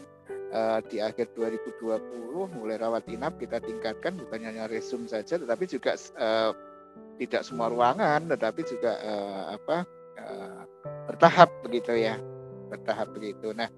uh, 0.54 0.78
di 0.86 1.02
akhir 1.02 1.34
2020 1.34 2.54
mulai 2.54 2.78
rawat 2.78 3.04
inap 3.10 3.36
kita 3.36 3.58
tingkatkan 3.58 4.14
bukan 4.16 4.40
hanya 4.46 4.70
resum 4.70 5.04
saja 5.10 5.36
tetapi 5.36 5.66
juga 5.66 5.98
uh, 6.16 6.54
tidak 7.18 7.42
semua 7.42 7.68
ruangan 7.68 8.30
tetapi 8.30 8.62
juga 8.62 8.96
uh, 9.02 9.44
apa 9.58 9.76
uh, 10.22 10.62
bertahap 11.10 11.50
begitu 11.66 11.92
ya 11.98 12.16
bertahap 12.70 13.12
begitu. 13.12 13.52
Nah 13.54 13.68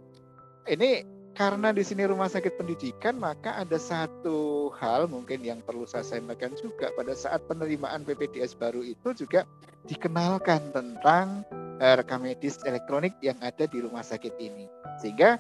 ini 0.69 1.05
karena 1.37 1.69
di 1.69 1.85
sini 1.85 2.09
rumah 2.09 2.33
sakit 2.33 2.57
pendidikan 2.57 3.21
maka 3.21 3.61
ada 3.61 3.77
satu 3.77 4.73
hal 4.81 5.05
mungkin 5.05 5.45
yang 5.45 5.61
perlu 5.61 5.85
saya 5.85 6.01
sampaikan 6.01 6.57
juga 6.57 6.89
pada 6.97 7.13
saat 7.13 7.45
penerimaan 7.45 8.09
PPDS 8.09 8.57
baru 8.57 8.81
itu 8.81 9.13
juga 9.13 9.45
dikenalkan 9.85 10.73
tentang 10.73 11.45
rekam 11.77 12.25
medis 12.25 12.57
elektronik 12.65 13.13
yang 13.21 13.37
ada 13.45 13.69
di 13.69 13.85
rumah 13.85 14.01
sakit 14.01 14.33
ini. 14.41 14.65
Sehingga 14.97 15.37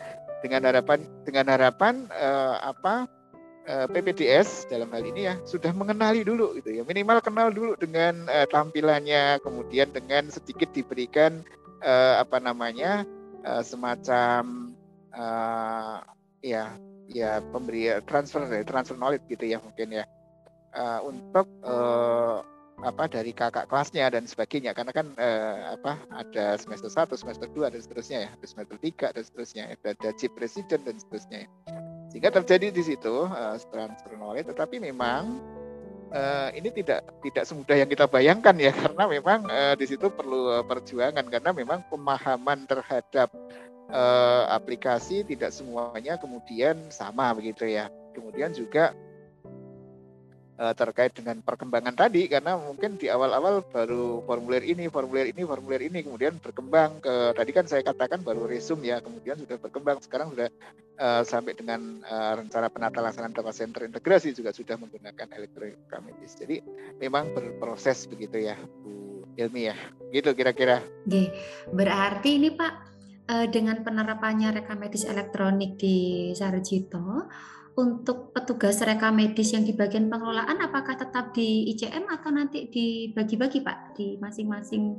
dengan 0.46 0.62
harapan 0.70 1.02
dengan 1.26 1.46
harapan 1.50 2.06
uh, 2.14 2.62
apa 2.62 3.10
uh, 3.66 3.86
PPDS 3.90 4.70
dalam 4.70 4.86
hal 4.94 5.02
ini 5.02 5.26
ya 5.26 5.34
sudah 5.42 5.74
mengenali 5.74 6.22
dulu 6.22 6.54
gitu 6.62 6.70
ya. 6.70 6.82
Minimal 6.86 7.18
kenal 7.18 7.50
dulu 7.50 7.74
dengan 7.74 8.30
uh, 8.30 8.46
tampilannya 8.46 9.42
kemudian 9.42 9.90
dengan 9.90 10.30
sedikit 10.30 10.70
diberikan 10.70 11.42
uh, 11.82 12.22
apa 12.22 12.38
namanya 12.38 13.02
uh, 13.42 13.66
semacam 13.66 14.70
uh, 15.10 15.98
ya 16.46 16.78
ya 17.10 17.42
pemberi 17.50 17.90
transfer 18.06 18.46
transfer 18.62 18.94
knowledge 18.94 19.26
gitu 19.26 19.50
ya 19.50 19.58
mungkin 19.58 20.02
ya. 20.02 20.04
Uh, 20.76 21.00
untuk 21.08 21.48
uh, 21.64 22.44
apa 22.84 23.08
dari 23.08 23.32
kakak 23.32 23.72
kelasnya 23.72 24.12
dan 24.12 24.28
sebagainya. 24.28 24.76
Karena 24.76 24.92
kan 24.92 25.06
uh, 25.16 25.76
apa 25.78 25.96
ada 26.12 26.60
semester 26.60 26.92
1, 26.92 27.16
semester 27.16 27.48
2 27.48 27.72
dan 27.72 27.80
seterusnya 27.80 28.18
ya, 28.28 28.30
ada 28.36 28.46
semester 28.46 28.76
3 28.76 29.14
dan 29.16 29.22
seterusnya, 29.24 29.62
ada, 29.72 29.88
ada 29.96 30.10
chip 30.16 30.32
presiden 30.36 30.80
dan 30.84 30.96
seterusnya. 31.00 31.48
Sehingga 32.12 32.30
terjadi 32.32 32.68
di 32.72 32.82
situ 32.84 33.28
uh, 33.28 33.56
transfer 33.72 34.12
knowledge. 34.16 34.52
Tetapi 34.52 34.76
memang 34.80 35.40
uh, 36.12 36.48
ini 36.52 36.68
tidak 36.72 37.04
tidak 37.24 37.44
semudah 37.48 37.76
yang 37.80 37.88
kita 37.88 38.04
bayangkan 38.04 38.56
ya. 38.60 38.72
Karena 38.84 39.04
memang 39.08 39.48
uh, 39.48 39.74
di 39.78 39.86
situ 39.88 40.12
perlu 40.12 40.60
uh, 40.60 40.64
perjuangan. 40.64 41.24
Karena 41.32 41.56
memang 41.56 41.80
pemahaman 41.88 42.68
terhadap 42.68 43.32
uh, 43.88 44.44
aplikasi 44.52 45.24
tidak 45.24 45.52
semuanya 45.52 46.20
kemudian 46.20 46.76
sama 46.92 47.32
begitu 47.32 47.64
ya. 47.64 47.88
Kemudian 48.12 48.52
juga 48.52 48.96
uh, 50.56 50.74
terkait 50.76 51.12
dengan 51.12 51.40
perkembangan 51.44 51.94
tadi 51.94 52.28
karena 52.28 52.56
mungkin 52.56 52.96
di 52.96 53.12
awal-awal 53.12 53.64
baru 53.68 54.24
formulir 54.24 54.64
ini, 54.64 54.88
formulir 54.88 55.32
ini, 55.32 55.42
formulir 55.44 55.82
ini 55.88 56.00
kemudian 56.04 56.40
berkembang 56.40 57.00
ke 57.00 57.36
tadi 57.36 57.50
kan 57.52 57.64
saya 57.68 57.84
katakan 57.84 58.24
baru 58.24 58.48
resume 58.48 58.88
ya, 58.88 59.00
kemudian 59.00 59.36
sudah 59.36 59.56
berkembang 59.60 60.00
sekarang 60.00 60.32
sudah 60.32 60.48
uh, 61.00 61.22
sampai 61.22 61.52
dengan 61.56 62.00
uh, 62.04 62.40
rencana 62.40 62.68
penata 62.72 62.98
laksanaan 63.04 63.36
data 63.36 63.52
center 63.52 63.84
integrasi 63.88 64.32
juga 64.32 64.50
sudah 64.52 64.76
menggunakan 64.80 65.28
elektronik 65.36 65.76
medis. 66.04 66.32
Jadi 66.36 66.60
memang 67.00 67.32
berproses 67.32 68.04
begitu 68.08 68.52
ya 68.52 68.56
Bu 68.84 69.24
Ilmi 69.36 69.68
ya. 69.68 69.76
Gitu 70.12 70.32
kira-kira. 70.32 70.80
Berarti 71.72 72.40
ini 72.40 72.52
Pak 72.52 72.74
dengan 73.50 73.82
penerapannya 73.82 74.54
rekam 74.54 74.78
medis 74.78 75.02
elektronik 75.02 75.74
di 75.74 76.30
Sarjito 76.30 77.26
untuk 77.76 78.32
petugas 78.32 78.80
reka 78.80 79.12
medis 79.12 79.52
yang 79.52 79.62
di 79.62 79.76
bagian 79.76 80.08
pengelolaan 80.08 80.64
apakah 80.64 80.96
tetap 80.96 81.36
di 81.36 81.68
ICM 81.76 82.08
atau 82.08 82.32
nanti 82.32 82.72
dibagi-bagi 82.72 83.60
Pak 83.60 84.00
di 84.00 84.16
masing-masing 84.16 84.96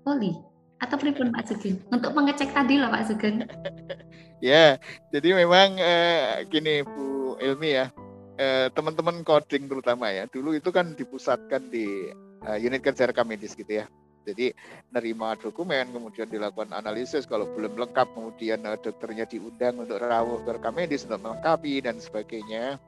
poli 0.00 0.32
atau 0.80 0.96
pripun 0.96 1.28
Pak 1.28 1.44
Sugeng 1.44 1.76
untuk 1.92 2.16
mengecek 2.16 2.56
tadi 2.56 2.80
loh 2.80 2.88
Pak 2.88 3.04
Sugeng. 3.08 3.44
ya, 4.44 4.80
jadi 5.12 5.28
memang 5.44 5.76
eh, 5.76 6.48
gini 6.48 6.80
Bu 6.84 7.36
Ilmi 7.36 7.70
ya, 7.76 7.92
eh, 8.40 8.72
teman-teman 8.72 9.20
coding 9.20 9.68
terutama 9.68 10.08
ya, 10.08 10.24
dulu 10.28 10.56
itu 10.56 10.72
kan 10.72 10.96
dipusatkan 10.96 11.68
di 11.68 12.08
eh, 12.48 12.58
unit 12.64 12.80
kerja 12.80 13.12
reka 13.12 13.28
medis 13.28 13.52
gitu 13.52 13.84
ya. 13.84 13.86
Jadi 14.24 14.56
nerima 14.90 15.36
dokumen, 15.36 15.92
kemudian 15.92 16.26
dilakukan 16.26 16.72
analisis, 16.72 17.28
kalau 17.28 17.44
belum 17.52 17.76
lengkap 17.76 18.16
kemudian 18.16 18.64
uh, 18.64 18.80
dokternya 18.80 19.28
diundang 19.28 19.78
untuk 19.78 20.00
ke 20.00 20.50
rekam 20.50 20.74
medis 20.74 21.04
untuk 21.04 21.20
melengkapi 21.28 21.84
dan 21.84 22.00
sebagainya. 22.00 22.80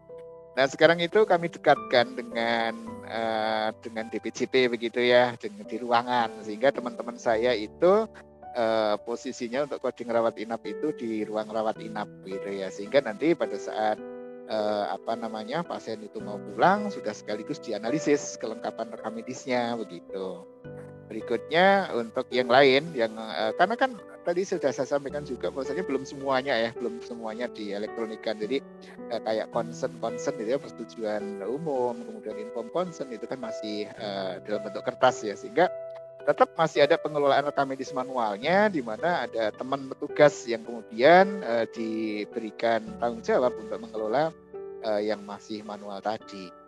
Nah 0.57 0.65
sekarang 0.65 1.05
itu 1.05 1.29
kami 1.29 1.53
dekatkan 1.53 2.17
dengan 2.17 2.73
uh, 3.05 3.69
dengan 3.85 4.09
DPCP 4.09 4.73
begitu 4.73 5.05
ya, 5.05 5.37
dengan 5.37 5.69
di 5.69 5.77
ruangan 5.77 6.33
sehingga 6.41 6.73
teman-teman 6.73 7.21
saya 7.21 7.53
itu 7.53 8.09
uh, 8.57 8.97
posisinya 9.05 9.69
untuk 9.69 9.85
coding 9.85 10.09
rawat 10.09 10.41
inap 10.41 10.65
itu 10.65 10.97
di 10.97 11.29
ruang 11.29 11.53
rawat 11.53 11.77
inap 11.85 12.09
gitu 12.25 12.49
ya, 12.49 12.73
sehingga 12.73 13.05
nanti 13.05 13.37
pada 13.37 13.61
saat 13.61 14.01
uh, 14.49 14.97
apa 14.97 15.13
namanya 15.19 15.61
pasien 15.61 16.01
itu 16.01 16.25
mau 16.25 16.41
pulang 16.41 16.89
sudah 16.89 17.13
sekaligus 17.13 17.61
dianalisis 17.61 18.41
kelengkapan 18.41 18.89
rekam 18.97 19.13
medisnya 19.13 19.77
begitu. 19.77 20.41
Berikutnya 21.07 21.91
untuk 21.95 22.27
yang 22.35 22.51
lain 22.51 22.91
yang 22.93 23.15
uh, 23.15 23.55
karena 23.55 23.79
kan 23.79 23.95
tadi 24.27 24.43
sudah 24.43 24.75
saya 24.75 24.91
sampaikan 24.91 25.23
juga 25.23 25.55
bahwasanya 25.55 25.87
belum 25.87 26.03
semuanya 26.03 26.55
ya, 26.59 26.71
belum 26.75 26.99
semuanya 27.07 27.47
dielektronikan. 27.55 28.43
Jadi 28.43 28.59
uh, 29.15 29.21
kayak 29.23 29.55
concern 29.55 29.95
concern 30.03 30.35
itu 30.43 30.55
ya 30.55 30.59
persetujuan 30.59 31.47
umum, 31.47 31.95
kemudian 32.03 32.37
inform 32.43 32.69
concern 32.75 33.09
itu 33.15 33.25
kan 33.31 33.39
masih 33.39 33.87
uh, 34.03 34.43
dalam 34.43 34.67
bentuk 34.67 34.83
kertas 34.83 35.23
ya 35.23 35.39
sehingga 35.39 35.71
tetap 36.27 36.59
masih 36.59 36.83
ada 36.83 36.99
pengelolaan 36.99 37.47
rekam 37.47 37.71
medis 37.71 37.95
manualnya 37.95 38.67
di 38.67 38.83
mana 38.83 39.31
ada 39.31 39.55
teman 39.55 39.87
petugas 39.87 40.43
yang 40.51 40.67
kemudian 40.67 41.39
uh, 41.47 41.63
diberikan 41.71 42.83
tanggung 42.99 43.23
jawab 43.23 43.55
untuk 43.55 43.79
mengelola 43.79 44.35
uh, 44.83 44.99
yang 44.99 45.23
masih 45.23 45.63
manual 45.63 46.03
tadi. 46.03 46.66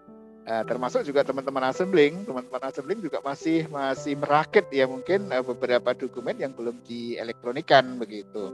Uh, 0.48 0.64
termasuk 0.64 1.04
juga 1.04 1.20
teman-teman 1.28 1.68
assembling, 1.68 2.24
teman-teman 2.24 2.72
assembling 2.72 3.04
juga 3.04 3.20
masih 3.20 3.68
masih 3.68 4.16
merakit 4.16 4.64
ya 4.72 4.88
mungkin 4.88 5.28
uh, 5.28 5.44
beberapa 5.44 5.92
dokumen 5.92 6.40
yang 6.40 6.56
belum 6.56 6.80
dielektronikan 6.88 8.00
begitu. 8.00 8.48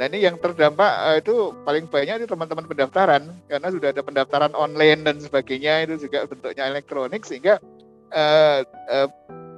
Dan 0.00 0.16
ini 0.16 0.24
yang 0.24 0.40
terdampak 0.40 0.88
uh, 0.88 1.16
itu 1.20 1.52
paling 1.64 1.92
banyak 1.92 2.24
itu 2.24 2.28
teman-teman 2.28 2.64
pendaftaran. 2.64 3.28
Karena 3.52 3.68
sudah 3.68 3.92
ada 3.92 4.00
pendaftaran 4.00 4.56
online 4.56 5.04
dan 5.04 5.20
sebagainya 5.20 5.84
itu 5.84 6.08
juga 6.08 6.24
bentuknya 6.24 6.72
elektronik 6.72 7.28
sehingga 7.28 7.60
uh, 8.16 8.64
uh, 8.88 9.08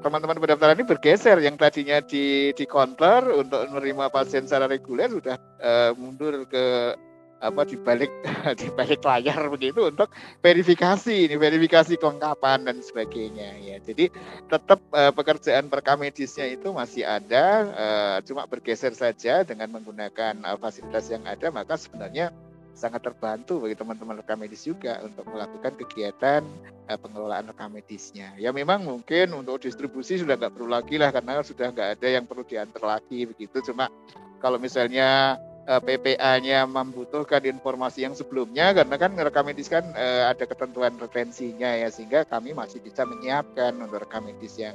teman-teman 0.03 0.39
pendaftaran 0.39 0.83
ini 0.83 0.87
bergeser. 0.87 1.39
Yang 1.39 1.63
tadinya 1.63 2.03
di 2.03 2.51
di 2.59 2.65
counter 2.67 3.23
untuk 3.39 3.71
menerima 3.71 4.11
pasien 4.11 4.51
secara 4.51 4.67
reguler 4.67 5.15
sudah 5.15 5.39
uh, 5.63 5.95
mundur 5.95 6.43
ke 6.51 6.95
apa 7.39 7.63
di 7.67 7.79
balik 7.79 8.11
di 8.61 8.69
balik 8.75 9.01
layar 9.03 9.47
begitu 9.51 9.89
untuk 9.89 10.11
verifikasi 10.43 11.31
ini 11.31 11.37
verifikasi 11.39 11.95
kelengkapan 11.99 12.67
dan 12.67 12.83
sebagainya 12.83 13.59
ya. 13.63 13.77
Jadi 13.83 14.11
tetap 14.51 14.83
uh, 14.91 15.15
pekerjaan 15.15 15.71
perekam 15.71 16.03
medisnya 16.03 16.47
itu 16.51 16.75
masih 16.75 17.07
ada 17.07 17.47
uh, 17.75 18.17
cuma 18.27 18.47
bergeser 18.51 18.95
saja 18.95 19.47
dengan 19.47 19.71
menggunakan 19.71 20.43
uh, 20.43 20.59
fasilitas 20.59 21.11
yang 21.11 21.23
ada 21.25 21.51
maka 21.55 21.79
sebenarnya 21.79 22.35
sangat 22.79 23.11
terbantu 23.11 23.67
bagi 23.67 23.75
teman-teman 23.75 24.23
rekam 24.23 24.39
medis 24.39 24.63
juga 24.63 25.03
untuk 25.03 25.27
melakukan 25.27 25.75
kegiatan 25.83 26.47
uh, 26.87 26.99
pengelolaan 26.99 27.51
rekam 27.51 27.75
medisnya 27.75 28.31
ya 28.39 28.55
memang 28.55 28.87
mungkin 28.87 29.35
untuk 29.35 29.59
distribusi 29.59 30.23
sudah 30.23 30.39
nggak 30.39 30.55
perlu 30.55 30.71
lagi 30.71 30.95
lah 30.95 31.11
karena 31.11 31.43
sudah 31.43 31.75
nggak 31.75 31.99
ada 31.99 32.07
yang 32.07 32.25
perlu 32.27 32.47
diantar 32.47 32.83
lagi 32.87 33.27
begitu. 33.27 33.59
Cuma 33.67 33.91
kalau 34.39 34.63
misalnya 34.63 35.37
eh, 35.69 35.81
PPA-nya 35.85 36.65
membutuhkan 36.65 37.45
informasi 37.45 38.09
yang 38.09 38.17
sebelumnya 38.17 38.73
karena 38.73 38.97
kan 38.97 39.13
rekam 39.13 39.45
medis 39.45 39.69
kan 39.69 39.85
uh, 39.93 40.33
ada 40.33 40.49
ketentuan 40.49 40.97
retensinya 40.97 41.69
ya 41.77 41.93
sehingga 41.93 42.25
kami 42.25 42.57
masih 42.57 42.81
bisa 42.81 43.05
menyiapkan 43.05 43.77
untuk 43.77 44.01
rekam 44.01 44.25
medis 44.25 44.57
yang 44.57 44.75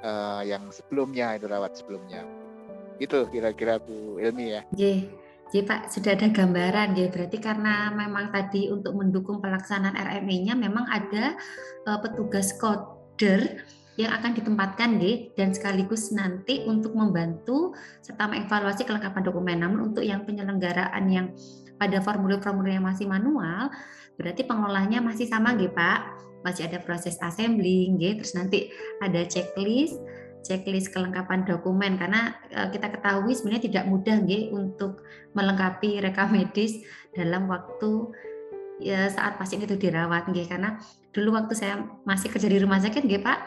uh, 0.00 0.40
yang 0.40 0.64
sebelumnya 0.72 1.36
itu 1.36 1.46
rawat 1.46 1.76
sebelumnya. 1.76 2.24
Itu 2.96 3.28
kira-kira 3.28 3.76
Bu 3.76 4.16
Ilmi 4.18 4.46
ya. 4.56 4.62
J, 4.72 5.04
J 5.52 5.68
Pak 5.68 5.92
sudah 5.92 6.16
ada 6.16 6.32
gambaran 6.32 6.96
ya 6.96 7.12
berarti 7.12 7.36
karena 7.36 7.92
memang 7.92 8.32
tadi 8.32 8.72
untuk 8.72 8.96
mendukung 8.96 9.44
pelaksanaan 9.44 9.92
RME-nya 9.92 10.56
memang 10.56 10.88
ada 10.88 11.36
uh, 11.84 11.98
petugas 12.00 12.56
koder 12.56 13.60
yang 14.00 14.12
akan 14.16 14.32
ditempatkan 14.32 14.96
di 14.96 15.28
dan 15.36 15.52
sekaligus 15.52 16.16
nanti 16.16 16.64
untuk 16.64 16.96
membantu 16.96 17.76
serta 18.00 18.24
mengevaluasi 18.24 18.88
kelengkapan 18.88 19.22
dokumen. 19.24 19.58
Namun 19.60 19.92
untuk 19.92 20.04
yang 20.04 20.24
penyelenggaraan 20.24 21.04
yang 21.12 21.26
pada 21.76 22.00
formulir-formulir 22.00 22.80
yang 22.80 22.86
masih 22.86 23.04
manual, 23.04 23.68
berarti 24.16 24.48
pengelolanya 24.48 25.04
masih 25.04 25.28
sama 25.28 25.52
nggih 25.52 25.72
Pak. 25.76 26.00
Masih 26.42 26.66
ada 26.66 26.82
proses 26.82 27.20
assembling 27.22 28.00
nggih, 28.00 28.18
terus 28.18 28.34
nanti 28.34 28.72
ada 28.98 29.22
checklist 29.28 30.00
checklist 30.42 30.90
kelengkapan 30.90 31.46
dokumen 31.46 31.94
karena 31.96 32.34
e, 32.50 32.74
kita 32.74 32.90
ketahui 32.90 33.30
sebenarnya 33.30 33.70
tidak 33.70 33.84
mudah 33.86 34.16
nggih 34.26 34.50
untuk 34.50 35.06
melengkapi 35.38 36.02
rekam 36.02 36.34
medis 36.34 36.82
dalam 37.14 37.46
waktu 37.46 38.10
ya 38.82 39.06
saat 39.06 39.38
pasien 39.38 39.62
itu 39.62 39.78
dirawat 39.78 40.26
nggih 40.26 40.50
karena 40.50 40.82
dulu 41.14 41.38
waktu 41.38 41.54
saya 41.54 41.86
masih 42.02 42.28
kerja 42.34 42.50
di 42.50 42.58
rumah 42.58 42.82
sakit 42.82 43.06
nggih 43.06 43.22
Pak 43.22 43.38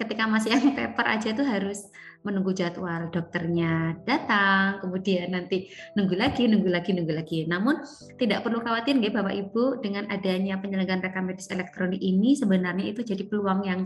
ketika 0.00 0.24
masih 0.24 0.56
yang 0.56 0.72
paper 0.72 1.04
aja 1.04 1.28
tuh 1.36 1.44
harus 1.44 1.92
menunggu 2.20 2.52
jadwal 2.52 3.08
dokternya 3.08 3.96
datang, 4.04 4.80
kemudian 4.84 5.32
nanti 5.32 5.72
nunggu 5.96 6.16
lagi, 6.16 6.44
nunggu 6.48 6.68
lagi, 6.68 6.92
nunggu 6.92 7.12
lagi. 7.16 7.48
Namun 7.48 7.80
tidak 8.20 8.44
perlu 8.44 8.60
khawatir 8.60 8.96
ya 9.00 9.08
Bapak 9.12 9.32
Ibu 9.32 9.80
dengan 9.80 10.04
adanya 10.12 10.60
penyelenggaraan 10.60 11.00
rekam 11.00 11.28
medis 11.32 11.48
elektronik 11.48 12.00
ini 12.00 12.36
sebenarnya 12.36 12.92
itu 12.92 13.00
jadi 13.00 13.24
peluang 13.24 13.60
yang 13.64 13.80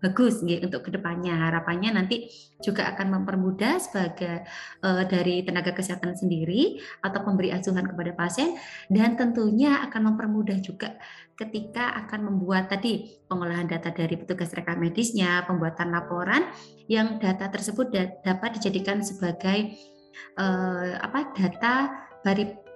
bagus 0.00 0.40
gitu 0.42 0.66
untuk 0.66 0.88
ke 0.88 0.90
depannya 0.96 1.36
harapannya 1.36 1.92
nanti 1.92 2.28
juga 2.60 2.88
akan 2.92 3.20
mempermudah 3.20 3.76
sebagai 3.80 4.48
uh, 4.84 5.04
dari 5.04 5.44
tenaga 5.44 5.76
kesehatan 5.76 6.16
sendiri 6.16 6.80
atau 7.04 7.20
pemberi 7.20 7.52
asuhan 7.52 7.84
kepada 7.84 8.16
pasien 8.16 8.56
dan 8.88 9.14
tentunya 9.20 9.84
akan 9.84 10.12
mempermudah 10.12 10.58
juga 10.64 10.96
ketika 11.40 11.96
akan 12.04 12.32
membuat 12.32 12.68
tadi 12.68 13.16
pengolahan 13.24 13.64
data 13.64 13.88
dari 13.88 14.12
petugas 14.20 14.52
rekam 14.52 14.76
medisnya, 14.76 15.40
pembuatan 15.48 15.88
laporan 15.88 16.52
yang 16.84 17.16
data 17.16 17.48
tersebut 17.48 17.88
dapat 18.20 18.60
dijadikan 18.60 19.00
sebagai 19.00 19.72
uh, 20.36 21.00
apa 21.00 21.32
data 21.32 21.74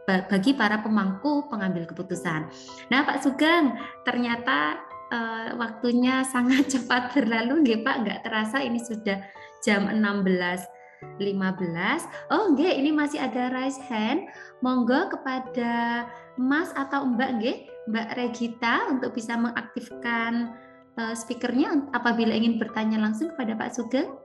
bagi 0.05 0.53
para 0.57 0.81
pemangku 0.85 1.49
pengambil 1.49 1.89
keputusan. 1.89 2.49
Nah, 2.93 3.01
Pak 3.09 3.25
Sugeng, 3.25 3.77
ternyata 4.05 4.84
uh, 5.15 5.49
waktunya 5.57 6.27
sangat 6.27 6.67
cepat 6.75 7.15
berlalu 7.15 7.63
nggih 7.63 7.81
Pak, 7.87 7.97
nggak 8.03 8.21
terasa 8.27 8.59
ini 8.61 8.83
sudah 8.83 9.23
jam 9.63 9.87
16.15. 9.87 11.23
Oh 12.35 12.53
nggih, 12.53 12.73
ini 12.83 12.91
masih 12.91 13.23
ada 13.23 13.55
raise 13.55 13.79
hand. 13.87 14.27
Monggo 14.61 15.09
kepada 15.15 16.05
Mas 16.35 16.75
atau 16.75 17.07
Mbak 17.07 17.31
nggih, 17.39 17.57
Mbak 17.95 18.09
Regita 18.19 18.91
untuk 18.91 19.15
bisa 19.15 19.39
mengaktifkan 19.39 20.59
uh, 20.99 21.15
speakernya 21.15 21.95
apabila 21.95 22.35
ingin 22.35 22.59
bertanya 22.59 22.99
langsung 22.99 23.31
kepada 23.33 23.55
Pak 23.55 23.71
Sugeng. 23.79 24.24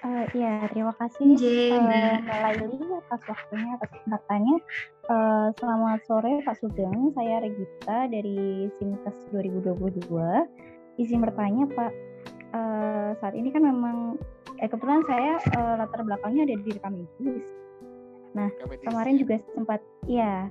Uh, 0.00 0.24
ya, 0.32 0.64
terima 0.72 0.96
kasih 0.96 1.36
uh, 1.76 1.76
Mbak 2.24 2.38
Laili 2.40 2.88
atas 3.04 3.20
waktunya, 3.28 3.76
atas 3.76 3.90
kesempatannya. 3.92 4.56
Uh, 5.12 5.48
selamat 5.60 6.00
sore 6.08 6.40
Pak 6.40 6.56
Sugeng, 6.56 7.12
saya 7.12 7.44
Regita 7.44 8.08
dari 8.08 8.72
Simkes 8.80 9.28
2022. 9.28 10.00
Izin 10.96 11.20
bertanya 11.20 11.68
Pak, 11.68 11.92
uh, 12.56 13.12
saat 13.20 13.36
ini 13.36 13.52
kan 13.52 13.60
memang 13.60 14.16
eh, 14.56 14.72
kebetulan 14.72 15.04
saya 15.04 15.36
uh, 15.60 15.84
latar 15.84 16.00
belakangnya 16.00 16.48
ada 16.48 16.56
di 16.56 16.70
rekam 16.72 16.96
medis. 16.96 17.44
Nah, 18.32 18.48
kemarin 18.80 19.20
juga 19.20 19.36
sempat, 19.52 19.84
ya 20.08 20.48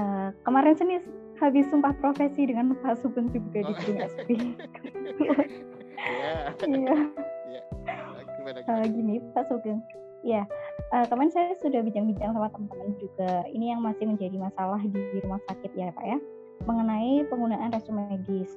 uh, 0.00 0.32
kemarin 0.48 0.72
Senin 0.72 1.04
habis 1.36 1.68
sumpah 1.68 1.92
profesi 2.00 2.48
dengan 2.48 2.72
Pak 2.80 2.96
Sugeng 3.04 3.28
juga 3.28 3.60
di 3.60 3.72
Gunung 3.84 4.00
SP. 4.08 4.28
Iya. 6.64 7.12
Iya. 8.50 8.66
Uh, 8.66 8.84
gini 8.90 9.14
Pak 9.36 9.44
Sugeng, 9.46 9.80
ya 10.26 10.42
uh, 10.90 11.04
kemarin 11.06 11.30
saya 11.30 11.54
sudah 11.62 11.80
bincang-bincang 11.86 12.34
sama 12.34 12.50
teman-teman 12.50 12.90
juga. 12.98 13.46
Ini 13.52 13.76
yang 13.76 13.80
masih 13.84 14.04
menjadi 14.10 14.36
masalah 14.36 14.80
di 14.82 15.00
rumah 15.22 15.40
sakit 15.46 15.72
ya 15.78 15.94
Pak 15.94 16.04
ya, 16.04 16.18
mengenai 16.66 17.24
penggunaan 17.30 17.70
resume 17.70 18.04
medis 18.10 18.50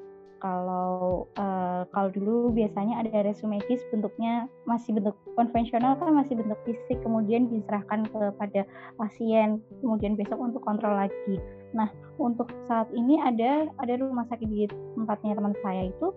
kalau 0.44 1.24
uh, 1.40 1.88
kalau 1.96 2.12
dulu 2.12 2.52
biasanya 2.52 3.00
ada 3.00 3.24
resume 3.24 3.64
medis 3.64 3.80
bentuknya 3.96 4.52
masih 4.68 4.92
bentuk 4.92 5.16
konvensional 5.40 5.96
kan 5.96 6.12
masih 6.12 6.36
bentuk 6.36 6.60
fisik 6.68 7.00
kemudian 7.00 7.48
diserahkan 7.48 8.04
kepada 8.12 8.68
pasien 9.00 9.64
kemudian 9.80 10.20
besok 10.20 10.44
untuk 10.44 10.60
kontrol 10.68 11.00
lagi. 11.00 11.40
Nah 11.72 11.88
untuk 12.20 12.52
saat 12.68 12.92
ini 12.92 13.24
ada 13.24 13.72
ada 13.80 13.94
rumah 13.96 14.28
sakit 14.28 14.48
di 14.52 14.68
tempatnya 15.00 15.40
teman 15.40 15.56
saya 15.64 15.88
itu 15.88 16.12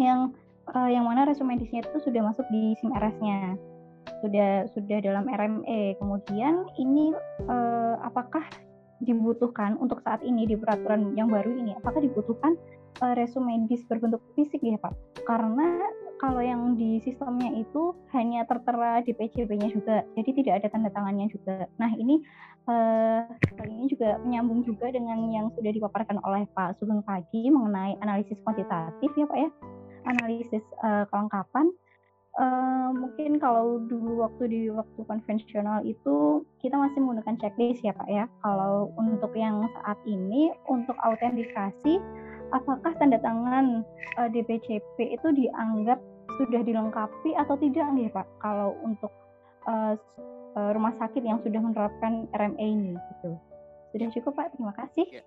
yang 0.00 0.32
uh, 0.70 0.88
yang 0.88 1.04
mana 1.08 1.26
resume 1.26 1.58
medisnya 1.58 1.82
itu 1.82 1.98
sudah 2.02 2.22
masuk 2.22 2.46
di 2.54 2.76
SIM 2.78 2.94
RS-nya 2.94 3.58
sudah 4.22 4.66
sudah 4.74 4.98
dalam 5.02 5.26
RME 5.26 5.98
kemudian 5.98 6.66
ini 6.78 7.14
uh, 7.46 7.98
apakah 8.02 8.42
dibutuhkan 9.02 9.74
untuk 9.82 9.98
saat 10.06 10.22
ini 10.22 10.46
di 10.46 10.54
peraturan 10.54 11.18
yang 11.18 11.26
baru 11.26 11.50
ini 11.58 11.74
apakah 11.74 11.98
dibutuhkan 11.98 12.54
uh, 13.02 13.14
resume 13.18 13.66
medis 13.66 13.82
berbentuk 13.90 14.22
fisik 14.38 14.62
ya 14.62 14.78
Pak? 14.78 14.94
Karena 15.26 15.82
kalau 16.22 16.38
yang 16.38 16.78
di 16.78 17.02
sistemnya 17.02 17.50
itu 17.58 17.98
hanya 18.14 18.46
tertera 18.46 19.02
di 19.02 19.10
PCB-nya 19.10 19.74
juga 19.74 20.06
jadi 20.14 20.30
tidak 20.38 20.54
ada 20.62 20.68
tanda 20.70 20.90
tangannya 20.94 21.26
juga. 21.34 21.66
Nah 21.82 21.90
ini 21.98 22.22
uh, 22.70 23.26
ini 23.66 23.90
juga 23.90 24.22
menyambung 24.22 24.62
juga 24.62 24.94
dengan 24.94 25.18
yang 25.34 25.50
sudah 25.58 25.74
dipaparkan 25.74 26.22
oleh 26.22 26.46
Pak 26.54 26.78
Sugeng 26.78 27.02
pagi 27.02 27.50
mengenai 27.50 27.98
analisis 27.98 28.38
kuantitatif 28.46 29.10
ya 29.18 29.26
Pak 29.26 29.38
ya 29.38 29.50
analisis 30.06 30.64
uh, 30.82 31.04
kelengkapan 31.10 31.70
Uh, 32.32 32.88
mungkin 32.96 33.36
kalau 33.36 33.76
dulu 33.92 34.24
waktu 34.24 34.48
di 34.48 34.60
waktu 34.72 35.04
konvensional 35.04 35.84
itu 35.84 36.40
kita 36.64 36.80
masih 36.80 37.04
menggunakan 37.04 37.36
checklist 37.36 37.84
ya 37.84 37.92
Pak 37.92 38.08
ya. 38.08 38.24
Kalau 38.40 38.88
untuk 38.96 39.36
yang 39.36 39.60
saat 39.76 40.00
ini 40.08 40.48
untuk 40.64 40.96
autentikasi 41.04 42.00
apakah 42.56 42.96
tanda 42.96 43.20
tangan 43.20 43.84
uh, 44.16 44.24
eh, 44.24 44.28
DPCP 44.32 45.12
itu 45.12 45.28
dianggap 45.44 46.00
sudah 46.40 46.64
dilengkapi 46.64 47.36
atau 47.36 47.52
tidak 47.60 47.84
nih 47.92 48.08
Pak 48.08 48.24
kalau 48.40 48.80
untuk 48.80 49.12
uh, 49.68 49.92
rumah 50.56 50.96
sakit 50.96 51.20
yang 51.20 51.36
sudah 51.44 51.60
menerapkan 51.60 52.32
RMA 52.32 52.64
ini 52.64 52.96
gitu. 52.96 53.36
Sudah 53.92 54.08
cukup 54.08 54.32
Pak, 54.40 54.56
terima 54.56 54.72
kasih. 54.72 55.20
Ya. 55.20 55.24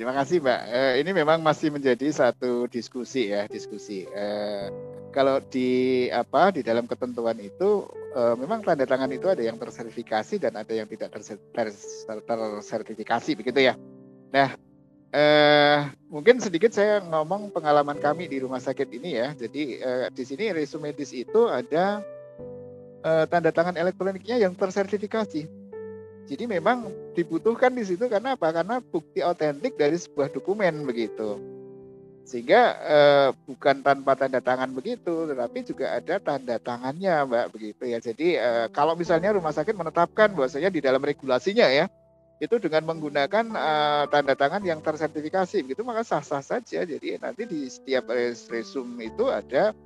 Terima 0.00 0.16
kasih 0.16 0.40
Mbak. 0.40 0.60
Uh, 0.72 0.94
ini 0.96 1.10
memang 1.12 1.44
masih 1.44 1.68
menjadi 1.68 2.08
satu 2.08 2.64
diskusi 2.72 3.36
ya, 3.36 3.44
diskusi. 3.44 4.08
Uh, 4.08 4.72
kalau 5.12 5.44
di 5.44 6.08
apa 6.08 6.56
di 6.56 6.64
dalam 6.64 6.88
ketentuan 6.88 7.36
itu 7.36 7.84
uh, 8.16 8.32
memang 8.32 8.64
tanda 8.64 8.88
tangan 8.88 9.12
itu 9.12 9.28
ada 9.28 9.44
yang 9.44 9.60
tersertifikasi 9.60 10.40
dan 10.40 10.56
ada 10.56 10.72
yang 10.72 10.88
tidak 10.88 11.12
tersertifikasi 11.52 13.30
begitu 13.36 13.60
ya. 13.60 13.76
Nah, 14.32 14.56
uh, 15.12 15.92
mungkin 16.08 16.40
sedikit 16.40 16.72
saya 16.72 17.04
ngomong 17.04 17.52
pengalaman 17.52 18.00
kami 18.00 18.24
di 18.24 18.40
rumah 18.40 18.56
sakit 18.56 18.88
ini 18.96 19.20
ya. 19.20 19.36
Jadi 19.36 19.84
uh, 19.84 20.08
di 20.08 20.24
sini 20.24 20.48
resume 20.48 20.96
medis 20.96 21.12
itu 21.12 21.44
ada 21.44 22.00
uh, 23.04 23.28
tanda 23.28 23.52
tangan 23.52 23.76
elektroniknya 23.76 24.48
yang 24.48 24.56
tersertifikasi. 24.56 25.59
Jadi 26.30 26.46
memang 26.46 26.86
dibutuhkan 27.18 27.74
di 27.74 27.82
situ 27.82 28.06
karena 28.06 28.38
apa? 28.38 28.54
Karena 28.54 28.78
bukti 28.78 29.18
otentik 29.18 29.74
dari 29.74 29.98
sebuah 29.98 30.30
dokumen 30.30 30.86
begitu 30.86 31.58
sehingga 32.30 32.78
eh, 32.86 33.28
bukan 33.50 33.82
tanpa 33.82 34.14
tanda 34.14 34.38
tangan 34.38 34.70
begitu, 34.70 35.26
tetapi 35.26 35.66
juga 35.66 35.98
ada 35.98 36.22
tanda 36.22 36.62
tangannya, 36.62 37.26
Mbak, 37.26 37.46
begitu 37.50 37.82
ya. 37.90 37.98
Jadi 37.98 38.38
eh, 38.38 38.70
kalau 38.70 38.94
misalnya 38.94 39.34
rumah 39.34 39.50
sakit 39.50 39.74
menetapkan 39.74 40.30
bahwasanya 40.38 40.70
di 40.70 40.78
dalam 40.78 41.02
regulasinya 41.02 41.66
ya, 41.66 41.90
itu 42.40 42.56
dengan 42.56 42.88
menggunakan 42.88 43.52
uh, 43.52 44.04
tanda 44.08 44.32
tangan 44.32 44.64
yang 44.64 44.80
tersertifikasi 44.80 45.60
begitu 45.60 45.84
maka 45.84 46.00
sah-sah 46.00 46.40
saja. 46.40 46.88
Jadi 46.88 47.20
nanti 47.20 47.44
di 47.44 47.68
setiap 47.68 48.08
resume 48.48 49.12
itu 49.12 49.28
ada 49.28 49.76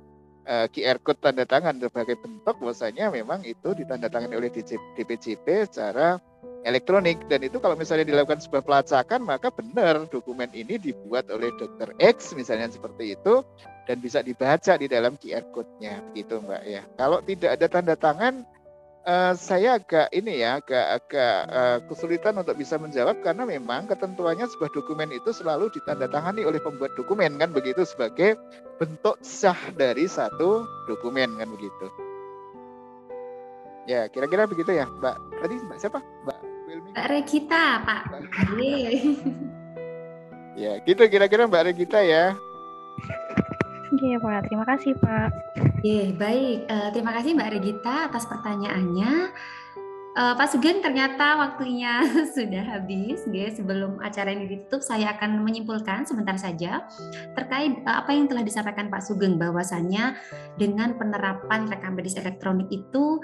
uh, 0.47 0.65
QR 0.71 1.03
code 1.03 1.19
tanda 1.19 1.43
tangan 1.43 1.75
sebagai 1.83 2.15
bentuk 2.15 2.55
bahwasanya 2.63 3.11
memang 3.11 3.43
itu 3.43 3.75
ditandatangani 3.75 4.39
oleh 4.39 4.47
DPCP 4.95 5.67
secara 5.67 6.15
elektronik 6.65 7.21
dan 7.29 7.45
itu 7.45 7.61
kalau 7.61 7.77
misalnya 7.77 8.03
dilakukan 8.09 8.41
sebuah 8.41 8.65
pelacakan 8.65 9.21
maka 9.21 9.53
benar 9.53 10.09
dokumen 10.09 10.49
ini 10.51 10.81
dibuat 10.81 11.29
oleh 11.29 11.53
dokter 11.61 11.93
X 12.01 12.33
misalnya 12.33 12.67
seperti 12.73 13.13
itu 13.13 13.45
dan 13.85 14.01
bisa 14.01 14.25
dibaca 14.25 14.73
di 14.75 14.89
dalam 14.89 15.13
QR 15.21 15.45
code-nya 15.53 16.01
begitu 16.11 16.41
Mbak 16.41 16.63
ya. 16.65 16.81
Kalau 16.97 17.21
tidak 17.21 17.61
ada 17.61 17.65
tanda 17.69 17.93
tangan 17.93 18.41
uh, 19.05 19.33
saya 19.37 19.77
agak 19.77 20.09
ini 20.09 20.41
ya 20.41 20.57
agak 20.59 20.85
agak 21.01 21.37
uh, 21.53 21.77
kesulitan 21.85 22.33
untuk 22.41 22.57
bisa 22.57 22.81
menjawab 22.81 23.21
karena 23.21 23.45
memang 23.45 23.85
ketentuannya 23.85 24.49
sebuah 24.49 24.73
dokumen 24.73 25.13
itu 25.13 25.29
selalu 25.31 25.69
ditandatangani 25.71 26.43
oleh 26.43 26.57
pembuat 26.57 26.91
dokumen 26.97 27.37
kan 27.37 27.53
begitu 27.53 27.85
sebagai 27.85 28.35
bentuk 28.81 29.21
sah 29.21 29.57
dari 29.77 30.09
satu 30.09 30.65
dokumen 30.89 31.37
kan 31.37 31.47
begitu. 31.53 31.87
Ya, 33.85 34.09
kira-kira 34.09 34.49
begitu 34.49 34.73
ya, 34.73 34.89
Mbak. 34.89 35.45
Tadi 35.45 35.55
Mbak 35.61 35.77
siapa? 35.77 36.01
Mbak 36.25 36.34
Mbak 36.95 37.11
Regita, 37.11 37.83
Pak. 37.83 38.03
ya, 40.55 40.79
gitu 40.79 41.03
kira-kira 41.11 41.43
Mbak 41.43 41.75
Regita 41.75 41.99
ya. 41.99 42.39
Oke, 43.91 44.15
Pak. 44.23 44.47
Terima 44.47 44.63
kasih, 44.63 44.95
Pak. 45.03 45.29
Oke, 45.59 46.15
baik. 46.15 46.57
Uh, 46.71 46.89
terima 46.95 47.11
kasih 47.11 47.35
Mbak 47.35 47.51
Regita 47.51 48.07
atas 48.07 48.23
pertanyaannya. 48.31 49.11
Uh, 50.15 50.39
Pak 50.39 50.55
Sugeng, 50.55 50.79
ternyata 50.79 51.35
waktunya 51.35 51.99
sudah 52.39 52.63
habis. 52.63 53.27
Ya. 53.27 53.51
Sebelum 53.51 53.99
acara 53.99 54.31
ini 54.31 54.47
ditutup, 54.47 54.79
saya 54.79 55.19
akan 55.19 55.43
menyimpulkan 55.43 56.07
sebentar 56.07 56.39
saja 56.39 56.87
terkait 57.35 57.75
uh, 57.83 58.07
apa 58.07 58.15
yang 58.15 58.31
telah 58.31 58.47
disampaikan 58.47 58.87
Pak 58.87 59.03
Sugeng 59.03 59.35
bahwasannya 59.35 60.15
dengan 60.55 60.95
penerapan 60.95 61.67
rekam 61.67 61.99
medis 61.99 62.15
elektronik 62.15 62.71
itu 62.71 63.19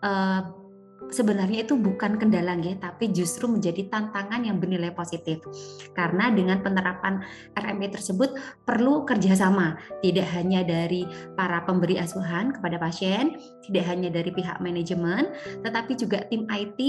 uh, 0.00 0.59
sebenarnya 1.10 1.66
itu 1.66 1.76
bukan 1.76 2.16
kendala 2.16 2.56
ya, 2.58 2.74
tapi 2.78 3.10
justru 3.10 3.46
menjadi 3.46 3.86
tantangan 3.90 4.42
yang 4.42 4.58
bernilai 4.58 4.94
positif. 4.94 5.42
Karena 5.94 6.30
dengan 6.30 6.62
penerapan 6.62 7.22
RME 7.54 7.90
tersebut 7.92 8.34
perlu 8.64 9.04
kerjasama, 9.06 9.78
tidak 10.00 10.26
hanya 10.34 10.62
dari 10.66 11.04
para 11.34 11.62
pemberi 11.66 11.98
asuhan 11.98 12.54
kepada 12.54 12.78
pasien, 12.78 13.36
tidak 13.66 13.84
hanya 13.90 14.08
dari 14.10 14.30
pihak 14.34 14.58
manajemen, 14.58 15.30
tetapi 15.62 15.98
juga 15.98 16.24
tim 16.30 16.46
IT, 16.48 16.80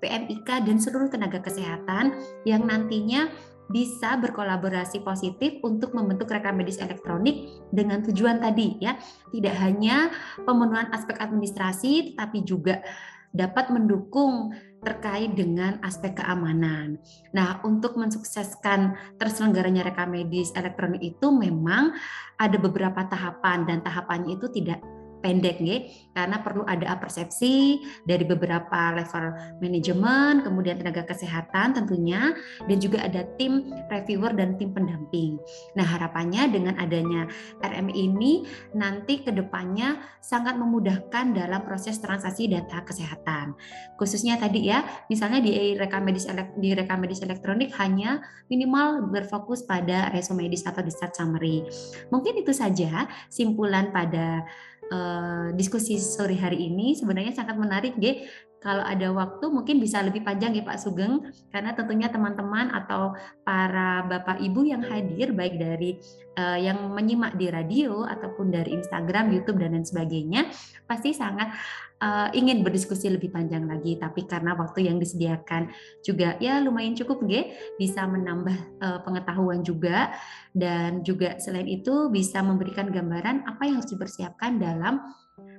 PMIK, 0.00 0.48
dan 0.64 0.76
seluruh 0.78 1.08
tenaga 1.12 1.42
kesehatan 1.42 2.16
yang 2.44 2.64
nantinya 2.64 3.28
bisa 3.70 4.18
berkolaborasi 4.18 5.00
positif 5.06 5.62
untuk 5.62 5.94
membentuk 5.94 6.26
rekam 6.26 6.58
medis 6.58 6.82
elektronik 6.82 7.46
dengan 7.70 8.02
tujuan 8.02 8.42
tadi 8.42 8.82
ya 8.82 8.98
tidak 9.30 9.54
hanya 9.62 10.10
pemenuhan 10.42 10.90
aspek 10.90 11.14
administrasi 11.22 12.12
tetapi 12.12 12.42
juga 12.42 12.82
dapat 13.30 13.70
mendukung 13.70 14.50
terkait 14.80 15.36
dengan 15.36 15.76
aspek 15.84 16.16
keamanan. 16.16 16.96
Nah, 17.36 17.60
untuk 17.62 18.00
mensukseskan 18.00 18.96
terselenggaranya 19.20 19.84
rekam 19.84 20.10
medis 20.10 20.50
elektronik 20.56 21.04
itu 21.04 21.28
memang 21.28 21.92
ada 22.40 22.56
beberapa 22.56 23.04
tahapan 23.04 23.68
dan 23.68 23.84
tahapannya 23.84 24.40
itu 24.40 24.48
tidak 24.48 24.80
pendek 25.22 25.56
ya 25.62 25.78
karena 26.12 26.42
perlu 26.42 26.66
ada 26.66 26.98
persepsi 26.98 27.80
dari 28.04 28.26
beberapa 28.26 28.92
level 28.98 29.56
manajemen 29.62 30.42
kemudian 30.42 30.82
tenaga 30.82 31.06
kesehatan 31.06 31.78
tentunya 31.78 32.34
dan 32.66 32.76
juga 32.82 33.06
ada 33.06 33.22
tim 33.38 33.70
reviewer 33.88 34.34
dan 34.34 34.58
tim 34.58 34.74
pendamping. 34.74 35.38
Nah 35.78 35.86
harapannya 35.86 36.50
dengan 36.50 36.74
adanya 36.76 37.30
RM 37.62 37.88
ini 37.94 38.44
nanti 38.74 39.22
ke 39.22 39.30
depannya 39.30 40.02
sangat 40.18 40.58
memudahkan 40.58 41.32
dalam 41.32 41.62
proses 41.62 42.02
transaksi 42.02 42.50
data 42.50 42.82
kesehatan. 42.82 43.54
Khususnya 43.94 44.36
tadi 44.36 44.66
ya 44.66 44.82
misalnya 45.06 45.38
di 45.38 45.78
rekam 45.78 46.02
medis 46.02 46.26
di 46.58 46.74
rekam 46.74 46.98
medis 46.98 47.22
elektronik 47.22 47.70
hanya 47.78 48.24
minimal 48.50 49.08
berfokus 49.08 49.62
pada 49.62 50.10
resume 50.10 50.40
medis 50.40 50.64
atau 50.64 50.80
discharge 50.80 51.20
summary. 51.20 51.62
Mungkin 52.08 52.40
itu 52.40 52.56
saja 52.56 53.04
simpulan 53.28 53.92
pada 53.92 54.48
uh, 54.90 55.48
diskusi 55.54 55.96
sore 55.96 56.36
hari 56.36 56.68
ini 56.68 56.98
sebenarnya 56.98 57.32
sangat 57.34 57.56
menarik, 57.56 57.94
G. 57.96 58.26
kalau 58.60 58.84
ada 58.84 59.08
waktu 59.10 59.48
mungkin 59.48 59.80
bisa 59.80 60.04
lebih 60.04 60.20
panjang 60.20 60.52
ya 60.52 60.60
Pak 60.60 60.78
Sugeng 60.84 61.24
karena 61.48 61.72
tentunya 61.72 62.12
teman-teman 62.12 62.68
atau 62.76 63.16
para 63.40 64.04
Bapak 64.04 64.36
Ibu 64.36 64.68
yang 64.68 64.84
hadir 64.84 65.32
baik 65.32 65.56
dari 65.56 65.96
uh, 66.36 66.60
yang 66.60 66.92
menyimak 66.92 67.40
di 67.40 67.48
radio 67.48 68.04
ataupun 68.04 68.52
dari 68.52 68.76
Instagram, 68.76 69.32
YouTube 69.32 69.64
dan 69.64 69.72
lain 69.72 69.88
sebagainya 69.88 70.52
pasti 70.84 71.16
sangat 71.16 71.56
uh, 72.04 72.28
ingin 72.36 72.60
berdiskusi 72.60 73.08
lebih 73.08 73.32
panjang 73.32 73.64
lagi. 73.64 73.96
Tapi 73.96 74.28
karena 74.28 74.56
waktu 74.56 74.92
yang 74.92 75.00
disediakan 75.00 75.72
juga 76.04 76.36
ya 76.36 76.60
lumayan 76.60 76.92
cukup 76.96 77.24
nggih 77.24 77.76
bisa 77.80 78.04
menambah 78.04 78.56
uh, 78.84 78.98
pengetahuan 79.04 79.64
juga. 79.64 80.12
Dan 80.50 81.06
juga 81.06 81.38
selain 81.38 81.70
itu 81.70 82.10
bisa 82.10 82.42
memberikan 82.42 82.90
gambaran 82.90 83.46
apa 83.46 83.62
yang 83.70 83.78
harus 83.78 83.94
dipersiapkan 83.94 84.58
dalam 84.58 84.98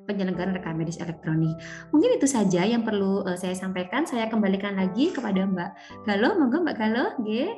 penyelenggaraan 0.05 0.55
rekam 0.57 0.77
medis 0.77 1.01
elektronik. 1.01 1.53
Mungkin 1.89 2.17
itu 2.17 2.27
saja 2.29 2.65
yang 2.65 2.81
perlu 2.85 3.25
uh, 3.25 3.37
saya 3.37 3.53
sampaikan. 3.53 4.05
Saya 4.05 4.27
kembalikan 4.31 4.77
lagi 4.77 5.13
kepada 5.13 5.45
Mbak 5.45 5.69
Galo. 6.07 6.29
Monggo 6.37 6.63
Mbak 6.63 6.77
Galo, 6.77 7.05
G. 7.25 7.49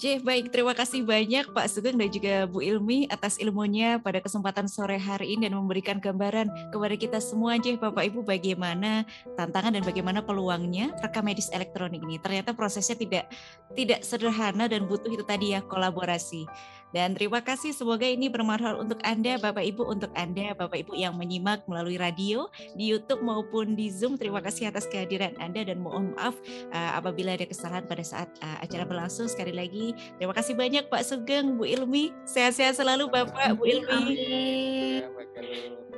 J, 0.00 0.16
baik. 0.22 0.48
Terima 0.48 0.72
kasih 0.72 1.04
banyak 1.04 1.52
Pak 1.52 1.66
Sugeng 1.68 1.98
dan 2.00 2.08
juga 2.08 2.48
Bu 2.48 2.64
Ilmi 2.64 3.04
atas 3.12 3.36
ilmunya 3.36 4.00
pada 4.00 4.22
kesempatan 4.22 4.64
sore 4.64 4.96
hari 4.96 5.36
ini 5.36 5.44
dan 5.50 5.60
memberikan 5.60 6.00
gambaran 6.00 6.48
kepada 6.72 6.94
kita 6.96 7.18
semua, 7.20 7.60
J, 7.60 7.76
Bapak 7.76 8.08
Ibu, 8.08 8.24
bagaimana 8.24 9.04
tantangan 9.36 9.76
dan 9.76 9.84
bagaimana 9.84 10.24
peluangnya 10.24 10.96
rekam 11.04 11.26
medis 11.28 11.52
elektronik 11.52 12.00
ini. 12.00 12.16
Ternyata 12.16 12.56
prosesnya 12.56 12.96
tidak 12.96 13.28
tidak 13.76 14.00
sederhana 14.00 14.72
dan 14.72 14.88
butuh 14.88 15.10
itu 15.12 15.26
tadi 15.26 15.52
ya 15.52 15.60
kolaborasi. 15.60 16.48
Dan 16.90 17.14
terima 17.14 17.42
kasih 17.42 17.70
semoga 17.70 18.06
ini 18.06 18.26
bermanfaat 18.26 18.78
untuk 18.78 18.98
Anda 19.06 19.38
Bapak 19.38 19.62
Ibu, 19.62 19.82
untuk 19.86 20.10
Anda 20.18 20.54
Bapak 20.54 20.86
Ibu 20.86 20.92
yang 20.98 21.14
menyimak 21.14 21.64
melalui 21.70 21.96
radio, 21.96 22.50
di 22.74 22.90
YouTube 22.90 23.22
maupun 23.22 23.78
di 23.78 23.90
Zoom. 23.90 24.18
Terima 24.18 24.42
kasih 24.42 24.70
atas 24.70 24.90
kehadiran 24.90 25.34
Anda 25.38 25.66
dan 25.66 25.82
mohon 25.82 26.14
maaf 26.18 26.34
uh, 26.74 26.92
apabila 26.98 27.34
ada 27.34 27.46
kesalahan 27.46 27.86
pada 27.86 28.02
saat 28.02 28.30
uh, 28.42 28.58
acara 28.62 28.86
berlangsung. 28.86 29.30
Sekali 29.30 29.54
lagi 29.54 29.94
terima 30.18 30.34
kasih 30.34 30.54
banyak 30.58 30.90
Pak 30.90 31.02
Sugeng, 31.06 31.58
Bu 31.58 31.66
Ilmi. 31.66 32.14
Sehat-sehat 32.26 32.78
selalu 32.78 33.10
Bapak, 33.10 33.54
Bu 33.54 33.66
Ilmi. 33.66 33.90
Amin. 33.90 35.02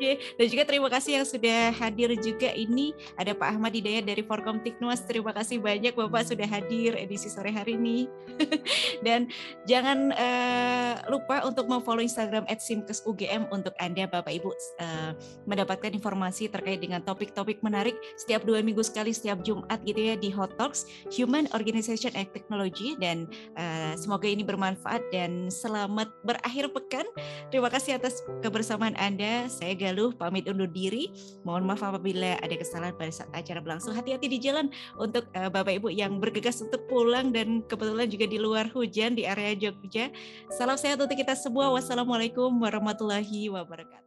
Oke, 0.03 0.19
dan 0.35 0.47
juga 0.51 0.67
terima 0.67 0.91
kasih 0.91 1.23
yang 1.23 1.23
sudah 1.23 1.71
hadir 1.79 2.11
juga 2.19 2.51
ini 2.59 2.91
ada 3.15 3.39
Pak 3.39 3.55
Ahmad 3.55 3.71
Hidayat 3.71 4.03
dari 4.03 4.27
Forkom 4.27 4.59
Tiknuas. 4.59 5.07
Terima 5.07 5.31
kasih 5.31 5.63
banyak 5.63 5.95
Bapak 5.95 6.27
sudah 6.27 6.43
hadir 6.43 6.99
edisi 6.99 7.31
sore 7.31 7.55
hari 7.55 7.79
ini. 7.79 8.11
dan 9.07 9.31
jangan 9.63 10.11
uh, 10.11 11.07
lupa 11.07 11.47
untuk 11.47 11.71
memfollow 11.71 12.03
Instagram 12.03 12.51
@simkesugm 12.51 13.47
untuk 13.55 13.79
Anda 13.79 14.11
Bapak 14.11 14.43
Ibu 14.43 14.51
uh, 14.83 15.15
mendapatkan 15.47 15.95
informasi 15.95 16.51
terkait 16.51 16.83
dengan 16.83 16.99
topik-topik 17.07 17.63
menarik 17.63 17.95
setiap 18.19 18.43
dua 18.43 18.59
minggu 18.59 18.83
sekali 18.83 19.15
setiap 19.15 19.39
Jumat 19.47 19.87
gitu 19.87 20.03
ya 20.03 20.19
di 20.19 20.35
Hot 20.35 20.59
Talks 20.59 20.83
Human 21.15 21.47
Organization 21.55 22.11
and 22.19 22.27
Technology 22.35 22.99
dan 22.99 23.31
uh, 23.55 23.95
semoga 23.95 24.27
ini 24.27 24.43
bermanfaat 24.43 25.15
dan 25.15 25.47
selamat 25.47 26.11
berakhir 26.27 26.75
pekan. 26.75 27.07
Terima 27.55 27.71
kasih 27.71 28.03
atas 28.03 28.19
kebersamaan 28.43 28.99
Anda. 28.99 29.47
Saya 29.47 29.79
Galuh 29.93 30.17
pamit 30.17 30.49
undur 30.49 30.65
diri. 30.65 31.13
Mohon 31.45 31.69
maaf 31.69 31.85
apabila 31.85 32.41
ada 32.41 32.57
kesalahan 32.57 32.97
pada 32.97 33.13
saat 33.13 33.29
acara 33.37 33.61
berlangsung. 33.61 33.93
Hati-hati 33.93 34.25
di 34.25 34.41
jalan 34.41 34.73
untuk 34.97 35.29
uh, 35.37 35.53
Bapak 35.53 35.77
Ibu 35.85 35.93
yang 35.93 36.17
bergegas 36.17 36.65
untuk 36.65 36.89
pulang 36.89 37.29
dan 37.29 37.61
kebetulan 37.69 38.09
juga 38.09 38.25
di 38.25 38.41
luar 38.41 38.73
hujan 38.73 39.13
di 39.13 39.29
area 39.29 39.53
Jogja. 39.53 40.09
Salam 40.49 40.81
sehat 40.81 40.97
untuk 40.97 41.13
kita 41.13 41.37
semua. 41.37 41.69
Wassalamualaikum 41.77 42.49
warahmatullahi 42.57 43.53
wabarakatuh. 43.53 44.01